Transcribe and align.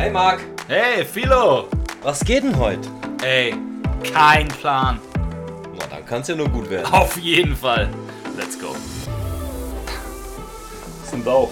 Hey 0.00 0.08
Marc, 0.10 0.40
Hey, 0.66 1.04
Philo! 1.04 1.68
was 2.02 2.24
geht 2.24 2.42
denn 2.42 2.56
heute? 2.58 2.88
Ey, 3.22 3.54
kein 4.14 4.48
Plan. 4.48 4.98
Na, 5.78 5.86
dann 5.90 6.06
kann's 6.06 6.26
ja 6.28 6.34
nur 6.34 6.48
gut 6.48 6.70
werden. 6.70 6.90
Auf 6.90 7.18
jeden 7.18 7.54
Fall. 7.54 7.86
Let's 8.34 8.58
go. 8.58 8.74
Das 11.02 11.12
nimmt 11.12 11.28
auf. 11.28 11.50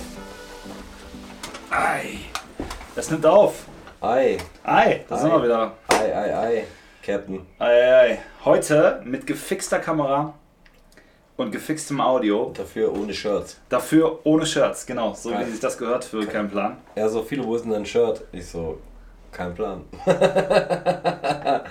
Ei. 1.70 2.20
Das 2.96 3.10
nimmt 3.10 3.26
auf. 3.26 3.64
Ei, 4.00 4.38
Ei, 4.64 5.04
da 5.06 5.18
sind 5.18 5.30
Ei. 5.30 5.34
wir 5.36 5.42
wieder. 5.44 5.72
ei, 5.92 6.10
ei, 6.14 6.34
ei, 6.46 6.64
Captain. 7.04 7.46
Ei, 7.58 7.66
ei, 7.66 8.00
ei. 8.12 8.18
Heute 8.46 9.02
mit 9.04 9.26
gefixter 9.26 9.78
Kamera 9.78 10.32
und 11.38 11.50
gefixtem 11.50 12.00
Audio. 12.00 12.52
Dafür 12.54 12.92
ohne 12.94 13.14
Shirts. 13.14 13.58
Dafür 13.70 14.18
ohne 14.24 14.44
Shirts, 14.44 14.84
genau. 14.84 15.14
So 15.14 15.30
Geil. 15.30 15.46
wie 15.46 15.50
sich 15.52 15.60
das 15.60 15.78
gehört 15.78 16.04
für 16.04 16.26
keinen 16.26 16.50
Plan. 16.50 16.76
Er 16.94 17.08
so, 17.08 17.22
viele, 17.22 17.44
wo 17.44 17.56
ist 17.56 17.62
denn 17.64 17.72
dein 17.72 17.86
Shirt? 17.86 18.22
Ich 18.32 18.46
so, 18.46 18.78
kein 19.32 19.54
Plan. 19.54 19.84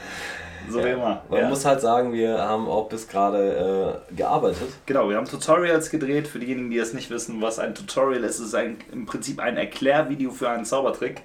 So 0.70 0.84
wie 0.84 0.90
immer. 0.90 1.22
Man 1.30 1.40
Ja. 1.40 1.48
muss 1.48 1.64
halt 1.64 1.80
sagen, 1.80 2.12
wir 2.12 2.40
haben 2.40 2.68
auch 2.68 2.90
bis 2.90 3.08
gerade 3.08 4.02
äh, 4.12 4.16
gearbeitet. 4.16 4.68
Genau, 4.86 5.08
wir 5.09 5.16
haben 5.16 5.26
Tutorials 5.26 5.90
gedreht. 5.90 6.28
Für 6.28 6.40
diejenigen, 6.40 6.70
die 6.70 6.78
es 6.78 6.94
nicht 6.94 7.09
wissen, 7.09 7.42
was 7.42 7.58
ein 7.59 7.73
Tutorial 7.73 8.23
ist, 8.26 8.40
ist 8.40 8.54
ein, 8.54 8.78
im 8.92 9.06
Prinzip 9.06 9.40
ein 9.40 9.56
Erklärvideo 9.56 10.30
für 10.31 10.50
einen 10.50 10.66
Zaubertrick. 10.66 11.22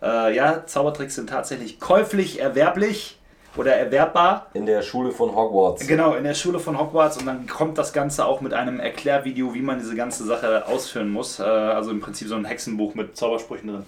Äh, 0.00 0.36
ja, 0.36 0.64
Zaubertricks 0.64 1.16
sind 1.16 1.28
tatsächlich 1.28 1.80
käuflich 1.80 2.40
erwerblich 2.40 3.17
oder 3.58 3.74
erwerbbar. 3.74 4.46
In 4.54 4.66
der 4.66 4.82
Schule 4.82 5.10
von 5.10 5.34
Hogwarts. 5.34 5.86
Genau, 5.86 6.14
in 6.14 6.24
der 6.24 6.34
Schule 6.34 6.58
von 6.58 6.78
Hogwarts 6.78 7.18
und 7.18 7.26
dann 7.26 7.46
kommt 7.46 7.76
das 7.76 7.92
Ganze 7.92 8.24
auch 8.24 8.40
mit 8.40 8.54
einem 8.54 8.80
Erklärvideo, 8.80 9.54
wie 9.54 9.62
man 9.62 9.78
diese 9.78 9.96
ganze 9.96 10.24
Sache 10.24 10.66
ausführen 10.66 11.10
muss. 11.10 11.40
Äh, 11.40 11.42
also 11.42 11.90
im 11.90 12.00
Prinzip 12.00 12.28
so 12.28 12.36
ein 12.36 12.44
Hexenbuch 12.44 12.94
mit 12.94 13.16
Zaubersprüchen 13.16 13.68
drin. 13.68 13.86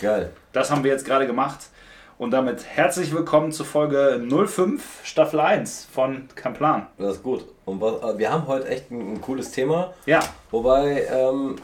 Geil. 0.00 0.30
Das 0.52 0.70
haben 0.70 0.82
wir 0.82 0.90
jetzt 0.90 1.04
gerade 1.04 1.26
gemacht. 1.26 1.60
Und 2.18 2.30
damit 2.30 2.64
herzlich 2.64 3.12
willkommen 3.12 3.52
zu 3.52 3.64
Folge 3.64 4.22
05, 4.28 5.00
Staffel 5.02 5.40
1 5.40 5.88
von 5.92 6.28
Kein 6.34 6.54
Plan. 6.54 6.86
Das 6.98 7.16
ist 7.16 7.22
gut. 7.22 7.44
Und 7.64 7.82
äh, 7.82 8.18
wir 8.18 8.32
haben 8.32 8.46
heute 8.46 8.68
echt 8.68 8.90
ein, 8.90 9.14
ein 9.14 9.20
cooles 9.20 9.50
Thema. 9.50 9.92
Ja, 10.06 10.20
Wobei, 10.52 11.06
ähm, 11.10 11.56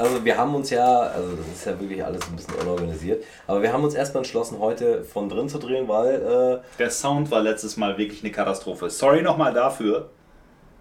also 0.00 0.24
wir 0.24 0.36
haben 0.36 0.54
uns 0.54 0.70
ja, 0.70 1.00
also 1.00 1.36
das 1.36 1.46
ist 1.46 1.66
ja 1.66 1.78
wirklich 1.78 2.02
alles 2.04 2.22
ein 2.28 2.36
bisschen 2.36 2.54
unorganisiert, 2.54 3.22
aber 3.46 3.62
wir 3.62 3.72
haben 3.72 3.84
uns 3.84 3.94
erstmal 3.94 4.22
entschlossen, 4.22 4.58
heute 4.58 5.04
von 5.04 5.28
drin 5.28 5.48
zu 5.48 5.58
drehen, 5.58 5.88
weil, 5.88 6.60
der 6.78 6.90
Sound 6.90 7.30
war 7.30 7.40
letztes 7.42 7.76
Mal 7.76 7.98
wirklich 7.98 8.22
eine 8.24 8.32
Katastrophe. 8.32 8.88
Sorry 8.90 9.22
nochmal 9.22 9.52
dafür. 9.52 10.08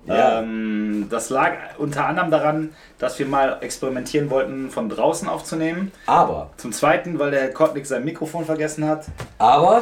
äh, 0.07 0.11
ja, 0.17 0.39
Ähm, 0.39 1.07
das 1.09 1.29
lag 1.29 1.51
unter 1.77 2.05
anderem 2.05 2.31
daran, 2.31 2.73
dass 2.97 3.19
wir 3.19 3.25
mal 3.25 3.57
experimentieren 3.61 4.29
wollten, 4.29 4.69
von 4.69 4.87
draußen 4.87 5.27
aufzunehmen. 5.27 5.91
aber, 6.05 6.51
Zum 6.57 6.71
zweiten, 6.71 7.19
weil 7.19 7.31
der 7.31 7.41
Herr 7.41 7.49
Kottnick 7.49 7.85
sein 7.85 8.05
Mikrofon 8.05 8.45
vergessen 8.45 8.87
hat. 8.87 9.05
aber 9.37 9.81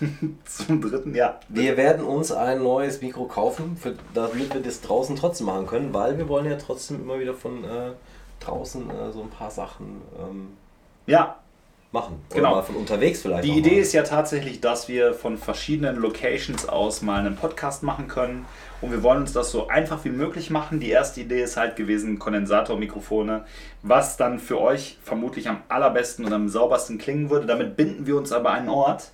Zum 0.44 0.80
dritten, 0.80 1.14
ja. 1.14 1.40
wir 1.48 1.76
werden 1.76 2.04
uns 2.04 2.30
ein 2.30 2.62
neues 2.62 3.02
Mikro 3.02 3.24
kaufen, 3.24 3.76
für, 3.76 3.94
damit 4.14 4.54
wir 4.54 4.62
das 4.62 4.80
draußen 4.80 5.16
trotzdem 5.16 5.46
machen 5.46 5.66
können, 5.66 5.92
weil 5.92 6.16
wir 6.18 6.28
wollen 6.28 6.46
ja 6.46 6.56
trotzdem 6.56 7.02
immer 7.02 7.18
wieder 7.18 7.34
von 7.34 7.64
äh, 7.64 7.92
draußen 8.40 8.90
äh, 8.90 9.12
so 9.12 9.22
ein 9.22 9.30
paar 9.30 9.50
Sachen 9.50 10.02
ähm, 10.18 10.56
Ja, 11.06 11.36
machen. 11.92 12.22
Genau. 12.30 12.48
Oder 12.48 12.56
mal 12.56 12.62
von 12.62 12.76
unterwegs 12.76 13.22
vielleicht. 13.22 13.44
Die 13.44 13.56
Idee 13.56 13.80
ist 13.80 13.92
ja 13.92 14.02
tatsächlich, 14.02 14.60
dass 14.60 14.88
wir 14.88 15.14
von 15.14 15.38
verschiedenen 15.38 15.96
Locations 15.96 16.68
aus 16.68 17.02
mal 17.02 17.20
einen 17.20 17.36
Podcast 17.36 17.82
machen 17.82 18.08
können. 18.08 18.44
Und 18.80 18.92
wir 18.92 19.02
wollen 19.02 19.22
uns 19.22 19.32
das 19.32 19.50
so 19.50 19.68
einfach 19.68 20.04
wie 20.04 20.10
möglich 20.10 20.50
machen. 20.50 20.80
Die 20.80 20.90
erste 20.90 21.20
Idee 21.20 21.42
ist 21.42 21.56
halt 21.56 21.76
gewesen, 21.76 22.18
Kondensatormikrofone, 22.18 23.44
was 23.82 24.16
dann 24.16 24.38
für 24.38 24.60
euch 24.60 24.98
vermutlich 25.02 25.48
am 25.48 25.62
allerbesten 25.68 26.24
und 26.24 26.32
am 26.32 26.48
saubersten 26.48 26.98
klingen 26.98 27.30
würde. 27.30 27.46
Damit 27.46 27.76
binden 27.76 28.06
wir 28.06 28.16
uns 28.16 28.32
aber 28.32 28.50
einen 28.50 28.68
Ort. 28.68 29.10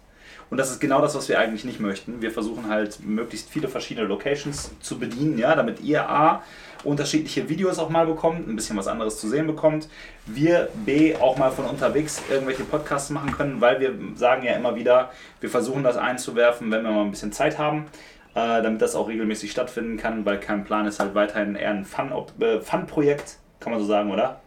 Und 0.51 0.59
das 0.59 0.71
ist 0.71 0.81
genau 0.81 1.01
das, 1.01 1.15
was 1.15 1.29
wir 1.29 1.39
eigentlich 1.39 1.65
nicht 1.65 1.81
möchten. 1.81 2.21
Wir 2.21 2.31
versuchen 2.31 2.69
halt 2.69 3.01
möglichst 3.05 3.49
viele 3.49 3.69
verschiedene 3.69 4.07
Locations 4.07 4.71
zu 4.81 4.99
bedienen, 4.99 5.39
ja, 5.39 5.55
damit 5.55 5.81
ihr 5.81 6.09
A 6.09 6.43
unterschiedliche 6.85 7.49
Videos 7.49 7.79
auch 7.79 7.89
mal 7.89 8.07
bekommt, 8.07 8.49
ein 8.49 8.57
bisschen 8.57 8.77
was 8.77 8.87
anderes 8.87 9.19
zu 9.19 9.29
sehen 9.29 9.47
bekommt. 9.47 9.89
Wir 10.27 10.69
B 10.85 11.17
auch 11.17 11.37
mal 11.37 11.51
von 11.51 11.65
unterwegs 11.67 12.23
irgendwelche 12.31 12.65
Podcasts 12.65 13.11
machen 13.11 13.33
können, 13.33 13.61
weil 13.61 13.81
wir 13.81 13.95
sagen 14.17 14.45
ja 14.45 14.55
immer 14.55 14.75
wieder, 14.77 15.11
wir 15.41 15.51
versuchen 15.51 15.83
das 15.83 15.97
einzuwerfen, 15.97 16.71
wenn 16.71 16.83
wir 16.83 16.91
mal 16.91 17.03
ein 17.05 17.11
bisschen 17.11 17.33
Zeit 17.33 17.59
haben, 17.59 17.87
äh, 18.35 18.63
damit 18.63 18.83
das 18.83 18.95
auch 18.95 19.09
regelmäßig 19.09 19.51
stattfinden 19.51 19.97
kann, 19.97 20.25
weil 20.25 20.39
kein 20.39 20.65
Plan 20.65 20.87
ist 20.87 21.01
halt 21.01 21.15
weiterhin 21.15 21.57
eher 21.57 21.71
ein 21.71 21.85
Fun- 21.85 22.13
äh, 22.41 22.61
Fun-Projekt, 22.61 23.39
kann 23.61 23.73
man 23.73 23.81
so 23.81 23.87
sagen, 23.87 24.11
oder? 24.11 24.41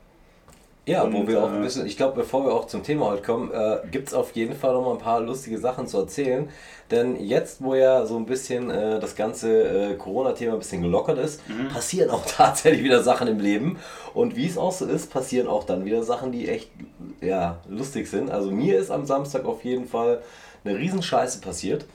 Ja, 0.87 1.03
wo 1.11 1.17
Und, 1.17 1.27
wir 1.27 1.43
auch 1.43 1.49
ein 1.49 1.59
äh, 1.59 1.63
bisschen, 1.63 1.85
ich 1.85 1.97
glaube, 1.97 2.15
bevor 2.15 2.45
wir 2.45 2.53
auch 2.53 2.65
zum 2.65 2.81
Thema 2.81 3.07
heute 3.07 3.21
kommen, 3.21 3.51
äh, 3.51 3.79
gibt 3.91 4.07
es 4.07 4.13
auf 4.13 4.31
jeden 4.31 4.55
Fall 4.55 4.73
noch 4.73 4.83
mal 4.85 4.93
ein 4.93 4.97
paar 4.99 5.19
lustige 5.19 5.57
Sachen 5.59 5.85
zu 5.85 5.97
erzählen. 5.99 6.49
Denn 6.89 7.17
jetzt, 7.21 7.61
wo 7.61 7.75
ja 7.75 8.05
so 8.05 8.15
ein 8.15 8.25
bisschen 8.25 8.69
äh, 8.71 8.99
das 9.01 9.17
ganze 9.17 9.91
äh, 9.91 9.95
Corona-Thema 9.95 10.53
ein 10.53 10.59
bisschen 10.59 10.81
gelockert 10.81 11.17
ist, 11.19 11.41
Mhm. 11.49 11.67
passieren 11.67 12.09
auch 12.09 12.23
tatsächlich 12.37 12.83
wieder 12.83 13.03
Sachen 13.03 13.27
im 13.27 13.39
Leben. 13.39 13.77
Und 14.13 14.37
wie 14.37 14.47
es 14.47 14.57
auch 14.57 14.71
so 14.71 14.85
ist, 14.85 15.11
passieren 15.11 15.47
auch 15.47 15.65
dann 15.65 15.83
wieder 15.83 16.03
Sachen, 16.03 16.31
die 16.31 16.47
echt 16.47 16.71
ja, 17.19 17.57
lustig 17.67 18.09
sind. 18.09 18.31
Also 18.31 18.49
mir 18.51 18.79
ist 18.79 18.89
am 18.89 19.05
Samstag 19.05 19.43
auf 19.45 19.65
jeden 19.65 19.87
Fall 19.87 20.21
eine 20.63 20.77
Riesenscheiße 20.77 21.41
passiert. 21.41 21.85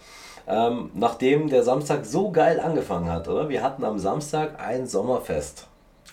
Ähm, 0.47 0.91
nachdem 0.95 1.49
der 1.49 1.63
Samstag 1.63 2.05
so 2.05 2.31
geil 2.31 2.61
angefangen 2.61 3.11
hat, 3.11 3.29
oder? 3.29 3.49
Wir 3.49 3.63
hatten 3.63 3.85
am 3.85 3.99
Samstag 3.99 4.61
ein 4.61 4.87
Sommerfest. 4.87 5.69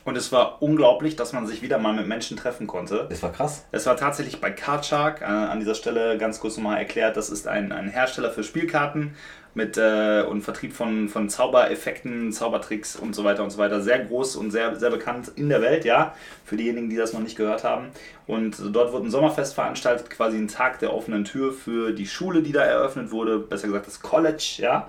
Und 0.06 0.16
es 0.16 0.32
war 0.32 0.62
unglaublich, 0.62 1.16
dass 1.16 1.34
man 1.34 1.46
sich 1.46 1.62
wieder 1.62 1.78
mal 1.78 1.94
mit 1.94 2.08
Menschen 2.08 2.38
treffen 2.38 2.68
konnte. 2.68 3.06
Das 3.10 3.22
war 3.22 3.32
krass. 3.32 3.66
Es 3.72 3.86
war 3.86 3.98
tatsächlich 3.98 4.40
bei 4.40 4.52
Card 4.52 4.86
Shark, 4.86 5.22
äh, 5.22 5.26
an 5.26 5.60
dieser 5.60 5.76
Stelle 5.76 6.18
ganz 6.18 6.40
kurz 6.40 6.58
nochmal 6.58 6.78
erklärt, 6.78 7.18
das 7.18 7.30
ist 7.30 7.48
ein, 7.48 7.72
ein 7.72 7.90
Hersteller 7.90 8.32
für 8.32 8.44
Spielkarten 8.44 9.16
mit 9.54 9.78
äh, 9.78 10.24
und 10.28 10.42
Vertrieb 10.42 10.74
von, 10.74 11.10
von 11.10 11.28
Zaubereffekten, 11.30 12.32
Zaubertricks 12.32 12.96
und 12.96 13.14
so 13.14 13.24
weiter 13.24 13.44
und 13.44 13.50
so 13.50 13.58
weiter. 13.58 13.82
Sehr 13.82 14.00
groß 14.00 14.36
und 14.36 14.52
sehr, 14.52 14.76
sehr 14.76 14.90
bekannt 14.90 15.32
in 15.36 15.50
der 15.50 15.62
Welt, 15.62 15.86
ja, 15.86 16.14
für 16.46 16.56
diejenigen, 16.56 16.90
die 16.90 16.96
das 16.96 17.14
noch 17.14 17.22
nicht 17.22 17.36
gehört 17.36 17.64
haben. 17.64 17.88
Und 18.28 18.58
dort 18.72 18.94
wurde 18.94 19.08
ein 19.08 19.12
Sommerfest 19.12 19.56
veranstaltet, 19.56 20.10
quasi 20.10 20.38
ein 20.38 20.48
Tag 20.48 20.80
der 20.80 20.94
offenen 20.94 21.26
Tür 21.26 21.52
für 21.52 21.92
die 21.92 22.08
Schule, 22.08 22.42
die 22.42 22.52
da 22.52 22.62
eröffnet 22.62 23.12
wurde, 23.12 23.40
besser 23.40 23.68
gesagt 23.68 23.88
das 23.88 24.02
College, 24.02 24.56
ja. 24.58 24.88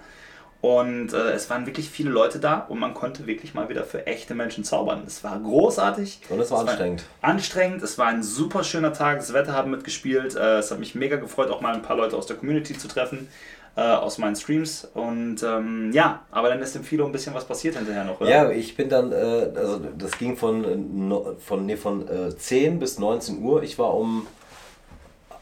Und 0.62 1.14
äh, 1.14 1.30
es 1.32 1.48
waren 1.48 1.64
wirklich 1.64 1.88
viele 1.88 2.10
Leute 2.10 2.38
da 2.38 2.58
und 2.68 2.78
man 2.78 2.92
konnte 2.92 3.26
wirklich 3.26 3.54
mal 3.54 3.70
wieder 3.70 3.82
für 3.84 4.06
echte 4.06 4.34
Menschen 4.34 4.62
zaubern. 4.62 5.04
Es 5.06 5.24
war 5.24 5.38
großartig. 5.40 6.20
Und 6.28 6.38
es 6.38 6.50
war 6.50 6.60
anstrengend. 6.60 7.04
anstrengend. 7.22 7.82
Es 7.82 7.96
war 7.96 8.08
ein 8.08 8.22
super 8.22 8.62
schöner 8.62 8.92
Tag. 8.92 9.18
Das 9.20 9.32
Wetter 9.32 9.54
hat 9.54 9.66
mitgespielt. 9.66 10.36
Äh, 10.36 10.58
Es 10.58 10.70
hat 10.70 10.78
mich 10.78 10.94
mega 10.94 11.16
gefreut, 11.16 11.48
auch 11.50 11.62
mal 11.62 11.74
ein 11.74 11.80
paar 11.80 11.96
Leute 11.96 12.14
aus 12.16 12.26
der 12.26 12.36
Community 12.36 12.76
zu 12.76 12.88
treffen, 12.88 13.28
äh, 13.74 13.80
aus 13.80 14.18
meinen 14.18 14.36
Streams. 14.36 14.86
Und 14.92 15.42
ähm, 15.42 15.92
ja, 15.94 16.26
aber 16.30 16.50
dann 16.50 16.60
ist 16.60 16.74
dem 16.74 16.84
Philo 16.84 17.06
ein 17.06 17.12
bisschen 17.12 17.34
was 17.34 17.46
passiert 17.46 17.76
hinterher 17.76 18.04
noch, 18.04 18.20
oder? 18.20 18.28
Ja, 18.28 18.50
ich 18.50 18.76
bin 18.76 18.90
dann, 18.90 19.12
äh, 19.12 19.50
also 19.56 19.80
das 19.96 20.18
ging 20.18 20.36
von, 20.36 20.64
äh, 21.10 21.40
von, 21.40 21.64
nee, 21.64 21.76
von 21.78 22.06
äh, 22.06 22.36
10 22.36 22.78
bis 22.78 22.98
19 22.98 23.42
Uhr. 23.42 23.62
Ich 23.62 23.78
war 23.78 23.94
um 23.94 24.26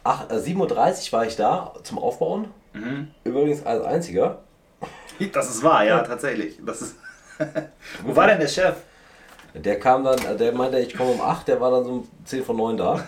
ach- 0.05 0.31
äh, 0.31 0.35
7.30 0.35 1.13
Uhr 1.13 1.19
war 1.19 1.27
ich 1.27 1.35
da 1.35 1.75
zum 1.83 1.99
Aufbauen. 1.99 2.47
Mhm. 2.73 3.09
Übrigens 3.25 3.67
als 3.67 3.85
einziger. 3.85 4.43
Das 5.33 5.51
ist 5.51 5.63
wahr, 5.63 5.85
ja, 5.85 6.01
tatsächlich. 6.01 6.59
Das 6.65 6.83
ist 6.83 6.97
Wo 8.05 8.17
war 8.17 8.27
denn 8.27 8.41
der 8.41 8.49
Chef? 8.49 8.75
Der 9.55 9.79
kam 9.79 10.05
dann, 10.05 10.19
äh, 10.19 10.37
der 10.37 10.53
meinte, 10.53 10.79
ich 10.79 10.95
komme 10.97 11.11
um 11.13 11.21
8, 11.21 11.49
der 11.49 11.61
war 11.61 11.71
dann 11.71 11.85
so 11.85 11.91
um 11.91 12.09
10 12.25 12.45
von 12.45 12.57
9 12.57 12.77
da. 12.77 12.93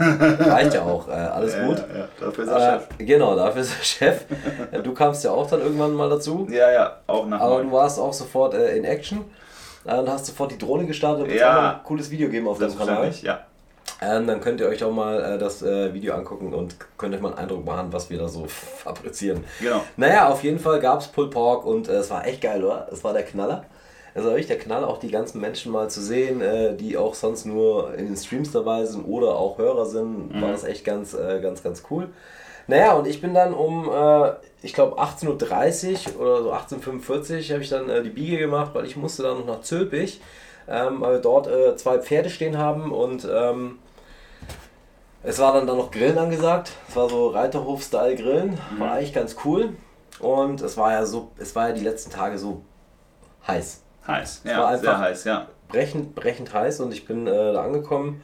Reicht 0.40 0.74
ja 0.74 0.82
auch, 0.82 1.06
äh, 1.08 1.12
alles 1.12 1.54
gut. 1.54 1.78
Ja, 1.78 1.98
ja, 2.00 2.08
dafür 2.18 2.44
ist 2.44 2.50
er 2.50 2.56
Äh, 2.56 2.78
Chef. 2.78 2.88
genau, 2.98 3.36
dafür 3.36 3.62
ist 3.62 3.72
er 3.78 3.84
Chef. 3.84 4.24
Du 4.82 4.94
kamst 4.94 5.22
ja 5.24 5.30
auch 5.32 5.46
dann 5.48 5.60
irgendwann 5.60 5.92
mal 5.92 6.08
dazu. 6.08 6.46
Ja, 6.50 6.70
ja, 6.72 6.96
auch 7.06 7.26
nach 7.26 7.40
Aber 7.40 7.56
neun. 7.56 7.66
du 7.68 7.72
warst 7.72 7.98
auch 7.98 8.12
sofort 8.12 8.54
äh, 8.54 8.76
in 8.76 8.84
Action. 8.84 9.24
Und 9.84 10.08
hast 10.10 10.26
sofort 10.26 10.50
die 10.52 10.58
Drohne 10.58 10.84
gestartet 10.86 11.24
und 11.26 11.32
Ja. 11.34 11.70
ein 11.78 11.84
cooles 11.84 12.10
Video 12.10 12.28
geben 12.28 12.46
auf 12.48 12.58
deinem 12.58 12.76
Kanal. 12.76 13.10
Ja. 13.22 13.40
Ähm, 14.02 14.26
dann 14.26 14.40
könnt 14.40 14.60
ihr 14.60 14.68
euch 14.68 14.82
auch 14.82 14.92
mal 14.92 15.22
äh, 15.22 15.38
das 15.38 15.62
äh, 15.62 15.92
Video 15.92 16.14
angucken 16.14 16.54
und 16.54 16.76
könnt 16.96 17.14
euch 17.14 17.20
mal 17.20 17.30
einen 17.30 17.38
Eindruck 17.38 17.66
machen, 17.66 17.92
was 17.92 18.08
wir 18.08 18.18
da 18.18 18.28
so 18.28 18.46
fabrizieren. 18.46 19.44
Genau. 19.60 19.82
Naja, 19.96 20.28
auf 20.28 20.42
jeden 20.42 20.58
Fall 20.58 20.80
gab 20.80 21.00
es 21.00 21.08
Pulled 21.08 21.30
Pork 21.30 21.66
und 21.66 21.88
äh, 21.88 21.96
es 21.96 22.10
war 22.10 22.26
echt 22.26 22.40
geil, 22.40 22.64
oder? 22.64 22.88
Es 22.90 23.04
war 23.04 23.12
der 23.12 23.24
Knaller. 23.24 23.64
Es 24.14 24.24
war 24.24 24.30
wirklich 24.30 24.46
der 24.46 24.58
Knaller, 24.58 24.88
auch 24.88 24.98
die 24.98 25.10
ganzen 25.10 25.40
Menschen 25.40 25.70
mal 25.70 25.88
zu 25.88 26.00
sehen, 26.00 26.40
äh, 26.40 26.74
die 26.74 26.96
auch 26.96 27.14
sonst 27.14 27.44
nur 27.44 27.94
in 27.94 28.06
den 28.06 28.16
Streams 28.16 28.50
dabei 28.50 28.84
sind 28.86 29.04
oder 29.04 29.36
auch 29.36 29.58
Hörer 29.58 29.86
sind, 29.86 30.40
war 30.40 30.50
das 30.50 30.64
echt 30.64 30.84
ganz, 30.84 31.14
äh, 31.14 31.40
ganz, 31.40 31.62
ganz 31.62 31.84
cool. 31.90 32.08
Naja, 32.66 32.94
und 32.94 33.06
ich 33.06 33.20
bin 33.20 33.34
dann 33.34 33.52
um, 33.52 33.88
äh, 33.88 34.32
ich 34.62 34.72
glaube 34.72 34.98
18.30 34.98 36.16
Uhr 36.16 36.20
oder 36.20 36.42
so 36.42 36.52
18.45 36.52 37.48
Uhr 37.48 37.54
habe 37.54 37.62
ich 37.62 37.68
dann 37.68 38.04
die 38.04 38.10
Biege 38.10 38.38
gemacht, 38.38 38.70
weil 38.74 38.86
ich 38.86 38.96
musste 38.96 39.22
dann 39.22 39.38
noch 39.38 39.46
nach 39.46 39.60
Zülpich, 39.60 40.20
ähm, 40.68 41.00
weil 41.00 41.14
wir 41.14 41.20
dort 41.20 41.48
zwei 41.78 41.98
Pferde 41.98 42.30
stehen 42.30 42.58
haben 42.58 42.92
und 42.92 43.28
ähm, 43.30 43.78
es 45.22 45.38
war 45.38 45.52
dann 45.52 45.66
da 45.66 45.74
noch 45.74 45.90
Grillen 45.90 46.18
angesagt. 46.18 46.72
Es 46.88 46.96
war 46.96 47.08
so 47.08 47.28
Reiterhof-Style 47.28 48.16
Grillen. 48.16 48.58
War 48.78 48.92
eigentlich 48.92 49.12
ganz 49.12 49.36
cool. 49.44 49.74
Und 50.18 50.60
es 50.60 50.76
war 50.76 50.92
ja 50.92 51.04
so, 51.06 51.30
es 51.38 51.54
war 51.56 51.68
ja 51.68 51.74
die 51.74 51.84
letzten 51.84 52.10
Tage 52.10 52.38
so 52.38 52.62
heiß. 53.46 53.82
Heiß, 54.06 54.42
war 54.44 54.52
ja, 54.52 54.66
einfach- 54.66 54.80
sehr 54.82 54.98
heiß, 54.98 55.24
ja. 55.24 55.46
Brechend, 55.68 56.14
brechend 56.14 56.52
heiß 56.52 56.80
und 56.80 56.92
ich 56.92 57.06
bin 57.06 57.26
äh, 57.26 57.52
da 57.52 57.62
angekommen 57.62 58.22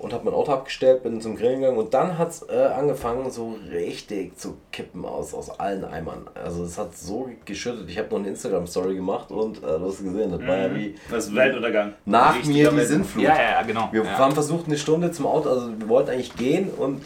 und 0.00 0.12
habe 0.14 0.24
mein 0.24 0.34
Auto 0.34 0.50
abgestellt, 0.52 1.02
bin 1.02 1.20
zum 1.20 1.36
Grillen 1.36 1.60
gegangen 1.60 1.76
und 1.78 1.92
dann 1.92 2.16
hat 2.16 2.30
es 2.30 2.42
äh, 2.48 2.56
angefangen 2.74 3.30
so 3.30 3.56
richtig 3.70 4.38
zu 4.38 4.56
kippen 4.72 5.04
aus, 5.04 5.34
aus 5.34 5.50
allen 5.60 5.84
Eimern. 5.84 6.26
Also 6.42 6.64
es 6.64 6.78
hat 6.78 6.96
so 6.96 7.28
geschüttet. 7.44 7.88
Ich 7.90 7.98
habe 7.98 8.08
noch 8.10 8.18
eine 8.18 8.28
Instagram-Story 8.28 8.94
gemacht 8.96 9.30
und 9.30 9.58
äh, 9.58 9.60
du 9.60 9.86
hast 9.86 10.02
gesehen, 10.02 10.30
das 10.30 10.40
war 10.46 10.56
ja 10.56 10.74
wie 10.74 10.94
Das 11.10 11.26
ist 11.26 11.34
Weltuntergang. 11.34 11.92
nach 12.06 12.34
Richtiger 12.36 12.54
mir 12.54 12.70
die 12.70 12.76
Welt- 12.78 12.88
Sintflut. 12.88 13.24
Ja, 13.24 13.34
ja, 13.40 13.62
genau. 13.62 13.88
Wir 13.92 14.02
ja. 14.04 14.18
haben 14.18 14.32
versucht 14.32 14.66
eine 14.66 14.78
Stunde 14.78 15.12
zum 15.12 15.26
Auto, 15.26 15.50
also 15.50 15.68
wir 15.78 15.88
wollten 15.88 16.10
eigentlich 16.10 16.34
gehen 16.34 16.70
und 16.70 17.02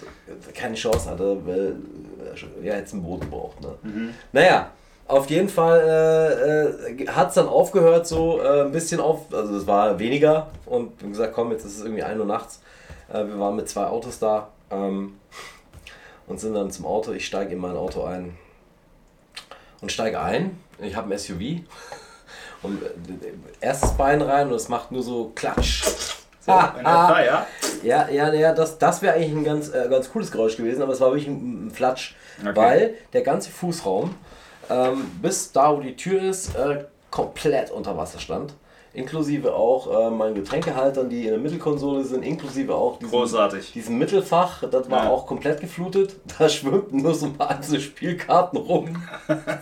keine 0.54 0.74
Chance 0.76 1.10
hatte, 1.10 1.36
weil 1.44 1.76
äh, 2.62 2.66
ja 2.66 2.76
jetzt 2.76 2.94
ein 2.94 3.02
Boot 3.02 3.22
gebraucht. 3.22 3.60
Ne? 3.60 3.68
Mhm. 3.82 4.10
Naja, 4.32 4.70
auf 5.06 5.28
jeden 5.28 5.48
Fall 5.48 5.80
äh, 6.88 6.92
äh, 7.02 7.06
hat 7.08 7.28
es 7.30 7.34
dann 7.34 7.46
aufgehört, 7.48 8.06
so 8.06 8.40
äh, 8.40 8.62
ein 8.62 8.72
bisschen 8.72 9.00
auf, 9.00 9.26
also 9.34 9.56
es 9.56 9.66
war 9.66 9.98
weniger 9.98 10.46
und 10.64 10.92
wie 11.02 11.08
gesagt, 11.08 11.34
komm, 11.34 11.50
jetzt 11.50 11.64
ist 11.64 11.78
es 11.78 11.84
irgendwie 11.84 12.02
1 12.02 12.18
Uhr 12.20 12.24
nachts. 12.26 12.60
Äh, 13.14 13.28
wir 13.28 13.38
waren 13.38 13.56
mit 13.56 13.68
zwei 13.68 13.86
Autos 13.86 14.18
da 14.18 14.48
ähm, 14.70 15.18
und 16.26 16.40
sind 16.40 16.54
dann 16.54 16.70
zum 16.70 16.84
Auto. 16.84 17.12
Ich 17.12 17.26
steige 17.26 17.52
in 17.54 17.60
mein 17.60 17.76
Auto 17.76 18.04
ein 18.04 18.36
und 19.80 19.92
steige 19.92 20.20
ein. 20.20 20.58
Ich 20.78 20.96
habe 20.96 21.12
ein 21.12 21.18
SUV 21.18 21.40
und 22.62 22.82
äh, 22.82 22.86
erstes 23.60 23.92
Bein 23.92 24.20
rein 24.20 24.48
und 24.48 24.54
es 24.54 24.68
macht 24.68 24.90
nur 24.90 25.02
so 25.02 25.32
Klatsch. 25.34 25.84
So, 26.40 26.52
in 26.52 26.80
etwa, 26.80 27.22
ja. 27.22 27.46
Ja, 27.82 28.08
ja, 28.10 28.32
ja, 28.34 28.52
das, 28.52 28.76
das 28.78 29.00
wäre 29.00 29.14
eigentlich 29.14 29.32
ein 29.32 29.44
ganz, 29.44 29.72
äh, 29.72 29.86
ganz 29.88 30.10
cooles 30.10 30.30
Geräusch 30.30 30.58
gewesen, 30.58 30.82
aber 30.82 30.92
es 30.92 31.00
war 31.00 31.08
wirklich 31.08 31.28
ein, 31.28 31.68
ein 31.68 31.70
Flatsch, 31.70 32.16
Okay. 32.40 32.54
weil 32.54 32.94
der 33.14 33.22
ganze 33.22 33.50
Fußraum 33.50 34.14
ähm, 34.68 35.10
bis 35.22 35.52
da, 35.52 35.74
wo 35.74 35.80
die 35.80 35.96
Tür 35.96 36.22
ist, 36.22 36.54
äh, 36.54 36.84
komplett 37.10 37.70
unter 37.70 37.96
Wasser 37.96 38.18
stand. 38.18 38.54
Inklusive 38.94 39.54
auch 39.54 40.06
äh, 40.06 40.10
meinen 40.10 40.36
Getränkehaltern, 40.36 41.08
die 41.10 41.24
in 41.24 41.30
der 41.30 41.38
Mittelkonsole 41.38 42.04
sind, 42.04 42.22
inklusive 42.24 42.74
auch 42.74 42.98
diesen, 42.98 43.10
Großartig. 43.10 43.72
diesem 43.72 43.98
Mittelfach, 43.98 44.62
das 44.70 44.88
war 44.88 45.04
Ja. 45.04 45.10
auch 45.10 45.26
komplett 45.26 45.60
geflutet. 45.60 46.14
Da 46.38 46.48
schwimmten 46.48 47.02
nur 47.02 47.14
so 47.14 47.26
ein 47.26 47.34
paar 47.34 47.50
einzelne 47.50 47.80
Spielkarten 47.80 48.58
rum. 48.58 48.96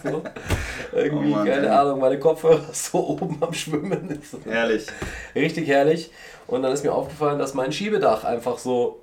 so. 0.05 0.23
Irgendwie, 0.97 1.33
Oh 1.33 1.37
Mann, 1.37 1.47
keine 1.47 1.67
ey. 1.67 1.73
Ahnung, 1.73 2.01
meine 2.01 2.19
Kopfhörer 2.19 2.61
so 2.73 2.99
oben 3.09 3.39
am 3.41 3.55
Schwimmen. 3.55 4.21
Herrlich. 4.45 4.87
Richtig 5.35 5.67
herrlich. 5.67 6.11
Und 6.47 6.63
dann 6.63 6.73
ist 6.73 6.85
mir 6.85 6.93
aufgefallen, 6.93 7.39
dass 7.39 7.55
mein 7.55 7.73
Schiebedach 7.73 8.25
einfach 8.25 8.59
so. 8.59 8.99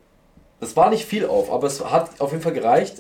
Es 0.61 0.75
war 0.75 0.89
nicht 0.89 1.05
viel 1.05 1.25
auf, 1.25 1.51
aber 1.51 1.67
es 1.67 1.83
hat 1.83 2.19
auf 2.19 2.31
jeden 2.31 2.43
Fall 2.43 2.51
gereicht, 2.53 2.97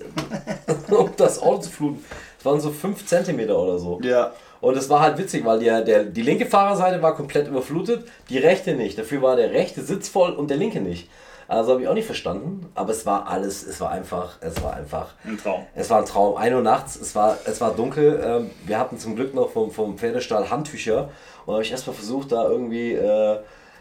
um 0.89 1.11
das 1.17 1.41
Auto 1.41 1.59
zu 1.63 1.69
fluten. 1.69 2.05
Es 2.39 2.45
waren 2.45 2.59
so 2.61 2.71
5 2.71 3.05
cm 3.05 3.49
oder 3.51 3.77
so. 3.77 3.99
Ja. 4.01 4.31
Und 4.61 4.75
es 4.77 4.89
war 4.89 5.01
halt 5.01 5.17
witzig, 5.17 5.45
weil 5.45 5.59
der, 5.59 5.81
der, 5.81 6.03
die 6.03 6.21
linke 6.21 6.45
Fahrerseite 6.45 7.01
war 7.01 7.15
komplett 7.15 7.47
überflutet, 7.47 8.05
die 8.29 8.37
rechte 8.37 8.73
nicht. 8.73 8.97
Dafür 8.97 9.21
war 9.21 9.35
der 9.35 9.51
rechte 9.51 9.81
Sitz 9.81 10.09
voll 10.09 10.31
und 10.31 10.49
der 10.49 10.57
linke 10.57 10.81
nicht. 10.81 11.09
Also 11.47 11.71
habe 11.71 11.81
ich 11.81 11.87
auch 11.87 11.95
nicht 11.95 12.05
verstanden. 12.05 12.69
Aber 12.75 12.91
es 12.91 13.05
war 13.05 13.27
alles, 13.27 13.65
es 13.65 13.81
war 13.81 13.89
einfach, 13.89 14.37
es 14.41 14.61
war 14.61 14.73
einfach. 14.73 15.15
Ein 15.25 15.37
Traum. 15.37 15.65
Es 15.73 15.89
war 15.89 15.99
ein 15.99 16.05
Traum. 16.05 16.37
1 16.37 16.55
Uhr 16.55 16.61
nachts, 16.61 16.95
es 16.95 17.15
war, 17.15 17.37
es 17.45 17.59
war 17.59 17.73
dunkel. 17.73 18.21
Ähm, 18.23 18.51
wir 18.65 18.77
hatten 18.77 18.99
zum 18.99 19.15
Glück 19.15 19.33
noch 19.33 19.49
vom, 19.49 19.71
vom 19.71 19.97
Pferdestall 19.97 20.49
Handtücher. 20.49 21.09
Und 21.45 21.53
habe 21.53 21.63
ich 21.63 21.71
erstmal 21.71 21.95
versucht, 21.95 22.31
da 22.31 22.47
irgendwie 22.47 22.93
äh, 22.93 23.39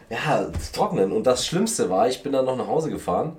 ja, 0.09 0.47
zu 0.59 0.71
trocknen. 0.73 1.11
Und 1.11 1.27
das 1.27 1.45
Schlimmste 1.45 1.91
war, 1.91 2.07
ich 2.07 2.23
bin 2.23 2.31
dann 2.31 2.45
noch 2.45 2.57
nach 2.57 2.67
Hause 2.67 2.89
gefahren. 2.89 3.37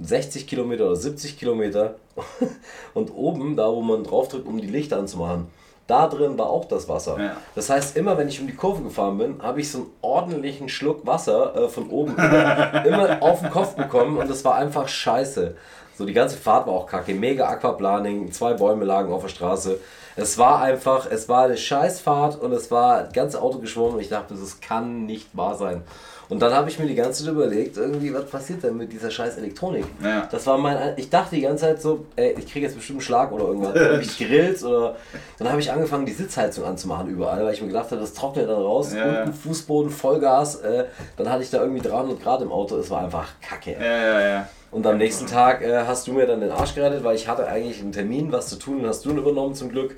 60 0.00 0.46
Kilometer 0.46 0.86
oder 0.86 0.96
70 0.96 1.38
Kilometer. 1.38 1.96
Und 2.94 3.14
oben, 3.14 3.56
da 3.56 3.70
wo 3.70 3.82
man 3.82 4.04
drauf 4.04 4.28
drückt, 4.28 4.46
um 4.46 4.58
die 4.58 4.68
Lichter 4.68 4.96
anzumachen, 4.96 5.48
da 5.90 6.06
drin 6.06 6.38
war 6.38 6.48
auch 6.48 6.64
das 6.66 6.88
Wasser. 6.88 7.16
Ja. 7.18 7.36
Das 7.54 7.68
heißt, 7.68 7.96
immer 7.96 8.16
wenn 8.16 8.28
ich 8.28 8.40
um 8.40 8.46
die 8.46 8.54
Kurve 8.54 8.82
gefahren 8.82 9.18
bin, 9.18 9.42
habe 9.42 9.60
ich 9.60 9.70
so 9.70 9.78
einen 9.78 9.86
ordentlichen 10.00 10.68
Schluck 10.68 11.06
Wasser 11.06 11.54
äh, 11.56 11.68
von 11.68 11.90
oben 11.90 12.12
immer, 12.16 12.84
immer 12.86 13.22
auf 13.22 13.40
den 13.40 13.50
Kopf 13.50 13.74
bekommen 13.74 14.18
und 14.18 14.30
das 14.30 14.44
war 14.44 14.54
einfach 14.54 14.88
scheiße. 14.88 15.56
So, 15.98 16.06
die 16.06 16.14
ganze 16.14 16.38
Fahrt 16.38 16.66
war 16.66 16.72
auch 16.72 16.86
kacke. 16.86 17.12
Mega 17.12 17.46
Aquaplaning, 17.48 18.32
zwei 18.32 18.54
Bäume 18.54 18.86
lagen 18.86 19.12
auf 19.12 19.22
der 19.22 19.28
Straße. 19.28 19.78
Es 20.16 20.38
war 20.38 20.62
einfach, 20.62 21.06
es 21.10 21.28
war 21.28 21.44
eine 21.44 21.56
Scheißfahrt 21.56 22.40
und 22.40 22.52
es 22.52 22.70
war 22.70 23.04
das 23.04 23.12
ganze 23.12 23.42
Auto 23.42 23.58
geschwommen 23.58 23.94
und 23.96 24.00
ich 24.00 24.08
dachte, 24.08 24.34
das 24.34 24.60
kann 24.60 25.04
nicht 25.04 25.28
wahr 25.36 25.56
sein. 25.56 25.82
Und 26.30 26.40
dann 26.40 26.54
habe 26.54 26.70
ich 26.70 26.78
mir 26.78 26.86
die 26.86 26.94
ganze 26.94 27.24
Zeit 27.24 27.32
überlegt, 27.32 27.76
irgendwie, 27.76 28.14
was 28.14 28.24
passiert 28.26 28.62
denn 28.62 28.76
mit 28.76 28.92
dieser 28.92 29.10
scheiß 29.10 29.36
Elektronik? 29.36 29.84
Ja. 30.02 30.28
Das 30.30 30.46
war 30.46 30.56
mein, 30.58 30.94
ich 30.96 31.10
dachte 31.10 31.34
die 31.34 31.42
ganze 31.42 31.64
Zeit 31.64 31.82
so, 31.82 32.06
ey, 32.14 32.36
ich 32.38 32.46
kriege 32.46 32.66
jetzt 32.66 32.76
bestimmt 32.76 32.98
einen 32.98 33.04
Schlag 33.04 33.32
oder 33.32 33.46
irgendwas. 33.46 33.72
Oder 33.72 33.96
mich 33.98 34.16
grillt 34.16 34.62
oder. 34.62 34.94
Dann 35.38 35.50
habe 35.50 35.60
ich 35.60 35.72
angefangen, 35.72 36.06
die 36.06 36.12
Sitzheizung 36.12 36.64
anzumachen 36.64 37.08
überall, 37.08 37.44
weil 37.44 37.52
ich 37.52 37.60
mir 37.60 37.66
gedacht 37.66 37.90
habe, 37.90 38.00
das 38.00 38.14
trocknet 38.14 38.48
dann 38.48 38.62
raus. 38.62 38.94
Ja. 38.94 39.22
Unten 39.22 39.34
Fußboden, 39.34 39.90
Vollgas. 39.90 40.56
Äh, 40.60 40.84
dann 41.16 41.28
hatte 41.28 41.42
ich 41.42 41.50
da 41.50 41.60
irgendwie 41.60 41.86
300 41.86 42.22
Grad 42.22 42.42
im 42.42 42.52
Auto. 42.52 42.76
Es 42.76 42.90
war 42.90 43.02
einfach 43.02 43.28
kacke. 43.42 43.72
Ja, 43.72 43.80
ja, 43.80 44.20
ja. 44.20 44.48
Und 44.70 44.86
am 44.86 44.98
nächsten 44.98 45.26
Tag 45.26 45.62
äh, 45.62 45.84
hast 45.84 46.06
du 46.06 46.12
mir 46.12 46.26
dann 46.26 46.40
den 46.40 46.52
Arsch 46.52 46.76
gerettet, 46.76 47.02
weil 47.02 47.16
ich 47.16 47.26
hatte 47.26 47.46
eigentlich 47.48 47.80
einen 47.80 47.90
Termin, 47.90 48.30
was 48.30 48.48
zu 48.48 48.56
tun, 48.56 48.78
den 48.78 48.86
hast 48.86 49.04
du 49.04 49.10
übernommen 49.10 49.56
zum 49.56 49.68
Glück. 49.68 49.96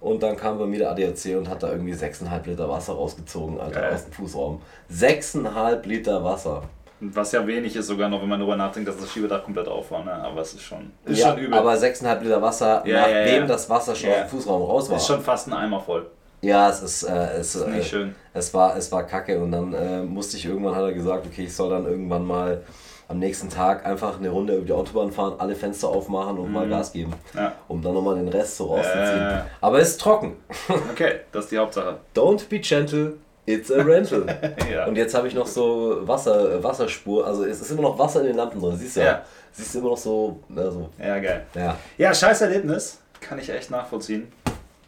Und 0.00 0.22
dann 0.22 0.36
kam 0.36 0.58
bei 0.58 0.66
mir 0.66 0.78
der 0.78 0.90
ADAC 0.92 1.36
und 1.36 1.48
hat 1.48 1.62
da 1.62 1.70
irgendwie 1.72 1.92
6,5 1.92 2.46
Liter 2.46 2.68
Wasser 2.68 2.92
rausgezogen, 2.92 3.58
Alter, 3.60 3.80
Geil. 3.80 3.94
aus 3.94 4.04
dem 4.04 4.12
Fußraum. 4.12 4.60
6,5 4.92 5.86
Liter 5.86 6.22
Wasser. 6.24 6.62
Was 7.00 7.30
ja 7.32 7.46
wenig 7.46 7.76
ist 7.76 7.86
sogar 7.86 8.08
noch, 8.08 8.20
wenn 8.22 8.28
man 8.28 8.40
darüber 8.40 8.56
nachdenkt, 8.56 8.88
dass 8.88 8.96
das 8.98 9.12
Schiebedach 9.12 9.44
komplett 9.44 9.68
auf 9.68 9.88
war, 9.92 10.04
ne? 10.04 10.12
Aber 10.12 10.40
es 10.40 10.52
ist 10.54 10.62
schon, 10.62 10.90
ist 11.04 11.20
ja, 11.20 11.28
schon 11.30 11.38
übel. 11.38 11.56
aber 11.56 11.74
6,5 11.74 12.20
Liter 12.22 12.42
Wasser, 12.42 12.82
Ja, 12.86 13.00
nachdem 13.02 13.42
ja, 13.42 13.46
das 13.46 13.70
Wasser 13.70 13.94
schon 13.94 14.10
aus 14.10 14.16
dem 14.16 14.28
Fußraum 14.28 14.62
raus 14.62 14.90
war. 14.90 14.96
ist 14.96 15.06
schon 15.06 15.20
fast 15.20 15.46
ein 15.46 15.52
Eimer 15.52 15.80
voll. 15.80 16.06
ja, 16.40 16.68
es 16.70 16.82
ist, 16.82 17.02
äh, 17.04 17.32
es, 17.38 17.54
Ist 17.54 17.62
äh, 17.62 17.70
nicht 17.70 17.88
schön. 17.88 18.14
es 18.34 18.52
war, 18.52 18.76
es 18.76 18.90
war 18.90 19.04
kacke 19.04 19.38
und 19.40 19.52
dann 19.52 19.72
äh, 19.74 20.02
musste 20.02 20.36
ich 20.36 20.46
irgendwann, 20.46 20.74
hat 20.74 20.82
er 20.84 20.92
gesagt, 20.92 21.26
okay, 21.26 21.44
ich 21.44 21.54
soll 21.54 21.70
dann 21.70 21.84
irgendwann 21.86 22.24
mal 22.24 22.62
am 23.08 23.18
nächsten 23.18 23.48
Tag 23.48 23.86
einfach 23.86 24.18
eine 24.18 24.28
Runde 24.28 24.54
über 24.56 24.66
die 24.66 24.72
Autobahn 24.72 25.10
fahren, 25.10 25.34
alle 25.38 25.54
Fenster 25.54 25.88
aufmachen 25.88 26.38
und 26.38 26.52
mal 26.52 26.68
Gas 26.68 26.92
geben, 26.92 27.14
Mhm. 27.32 27.38
Ja. 27.38 27.52
um 27.66 27.80
dann 27.82 27.94
nochmal 27.94 28.16
den 28.16 28.28
Rest 28.28 28.56
so 28.58 28.66
rauszuziehen. 28.66 29.30
Äh. 29.30 29.40
Aber 29.60 29.78
es 29.80 29.90
ist 29.90 30.00
trocken. 30.00 30.36
Okay, 30.92 31.20
das 31.32 31.44
ist 31.44 31.52
die 31.52 31.58
Hauptsache. 31.58 31.96
Don't 32.14 32.48
be 32.48 32.58
gentle, 32.58 33.14
it's 33.46 33.72
a 33.72 33.82
rental. 33.82 34.26
Ja. 34.70 34.86
Und 34.86 34.96
jetzt 34.96 35.14
habe 35.14 35.26
ich 35.26 35.34
noch 35.34 35.46
so 35.46 36.06
Wasser, 36.06 36.56
äh, 36.56 36.62
Wasserspur, 36.62 37.26
also 37.26 37.44
es 37.46 37.60
ist 37.62 37.70
immer 37.70 37.82
noch 37.82 37.98
Wasser 37.98 38.20
in 38.20 38.26
den 38.26 38.36
Lampen 38.36 38.60
drin, 38.60 38.76
siehst 38.76 38.96
du 38.96 39.00
ja. 39.00 39.06
Ja. 39.06 39.22
Siehst 39.52 39.74
du 39.74 39.78
immer 39.78 39.88
noch 39.90 39.96
so, 39.96 40.40
na, 40.48 40.70
so 40.70 40.90
Ja, 40.98 41.18
geil. 41.18 41.46
ja. 41.54 41.76
Ja, 41.96 42.12
scheiß 42.14 42.42
Erlebnis. 42.42 43.00
Kann 43.20 43.38
ich 43.38 43.48
echt 43.50 43.70
nachvollziehen. 43.70 44.30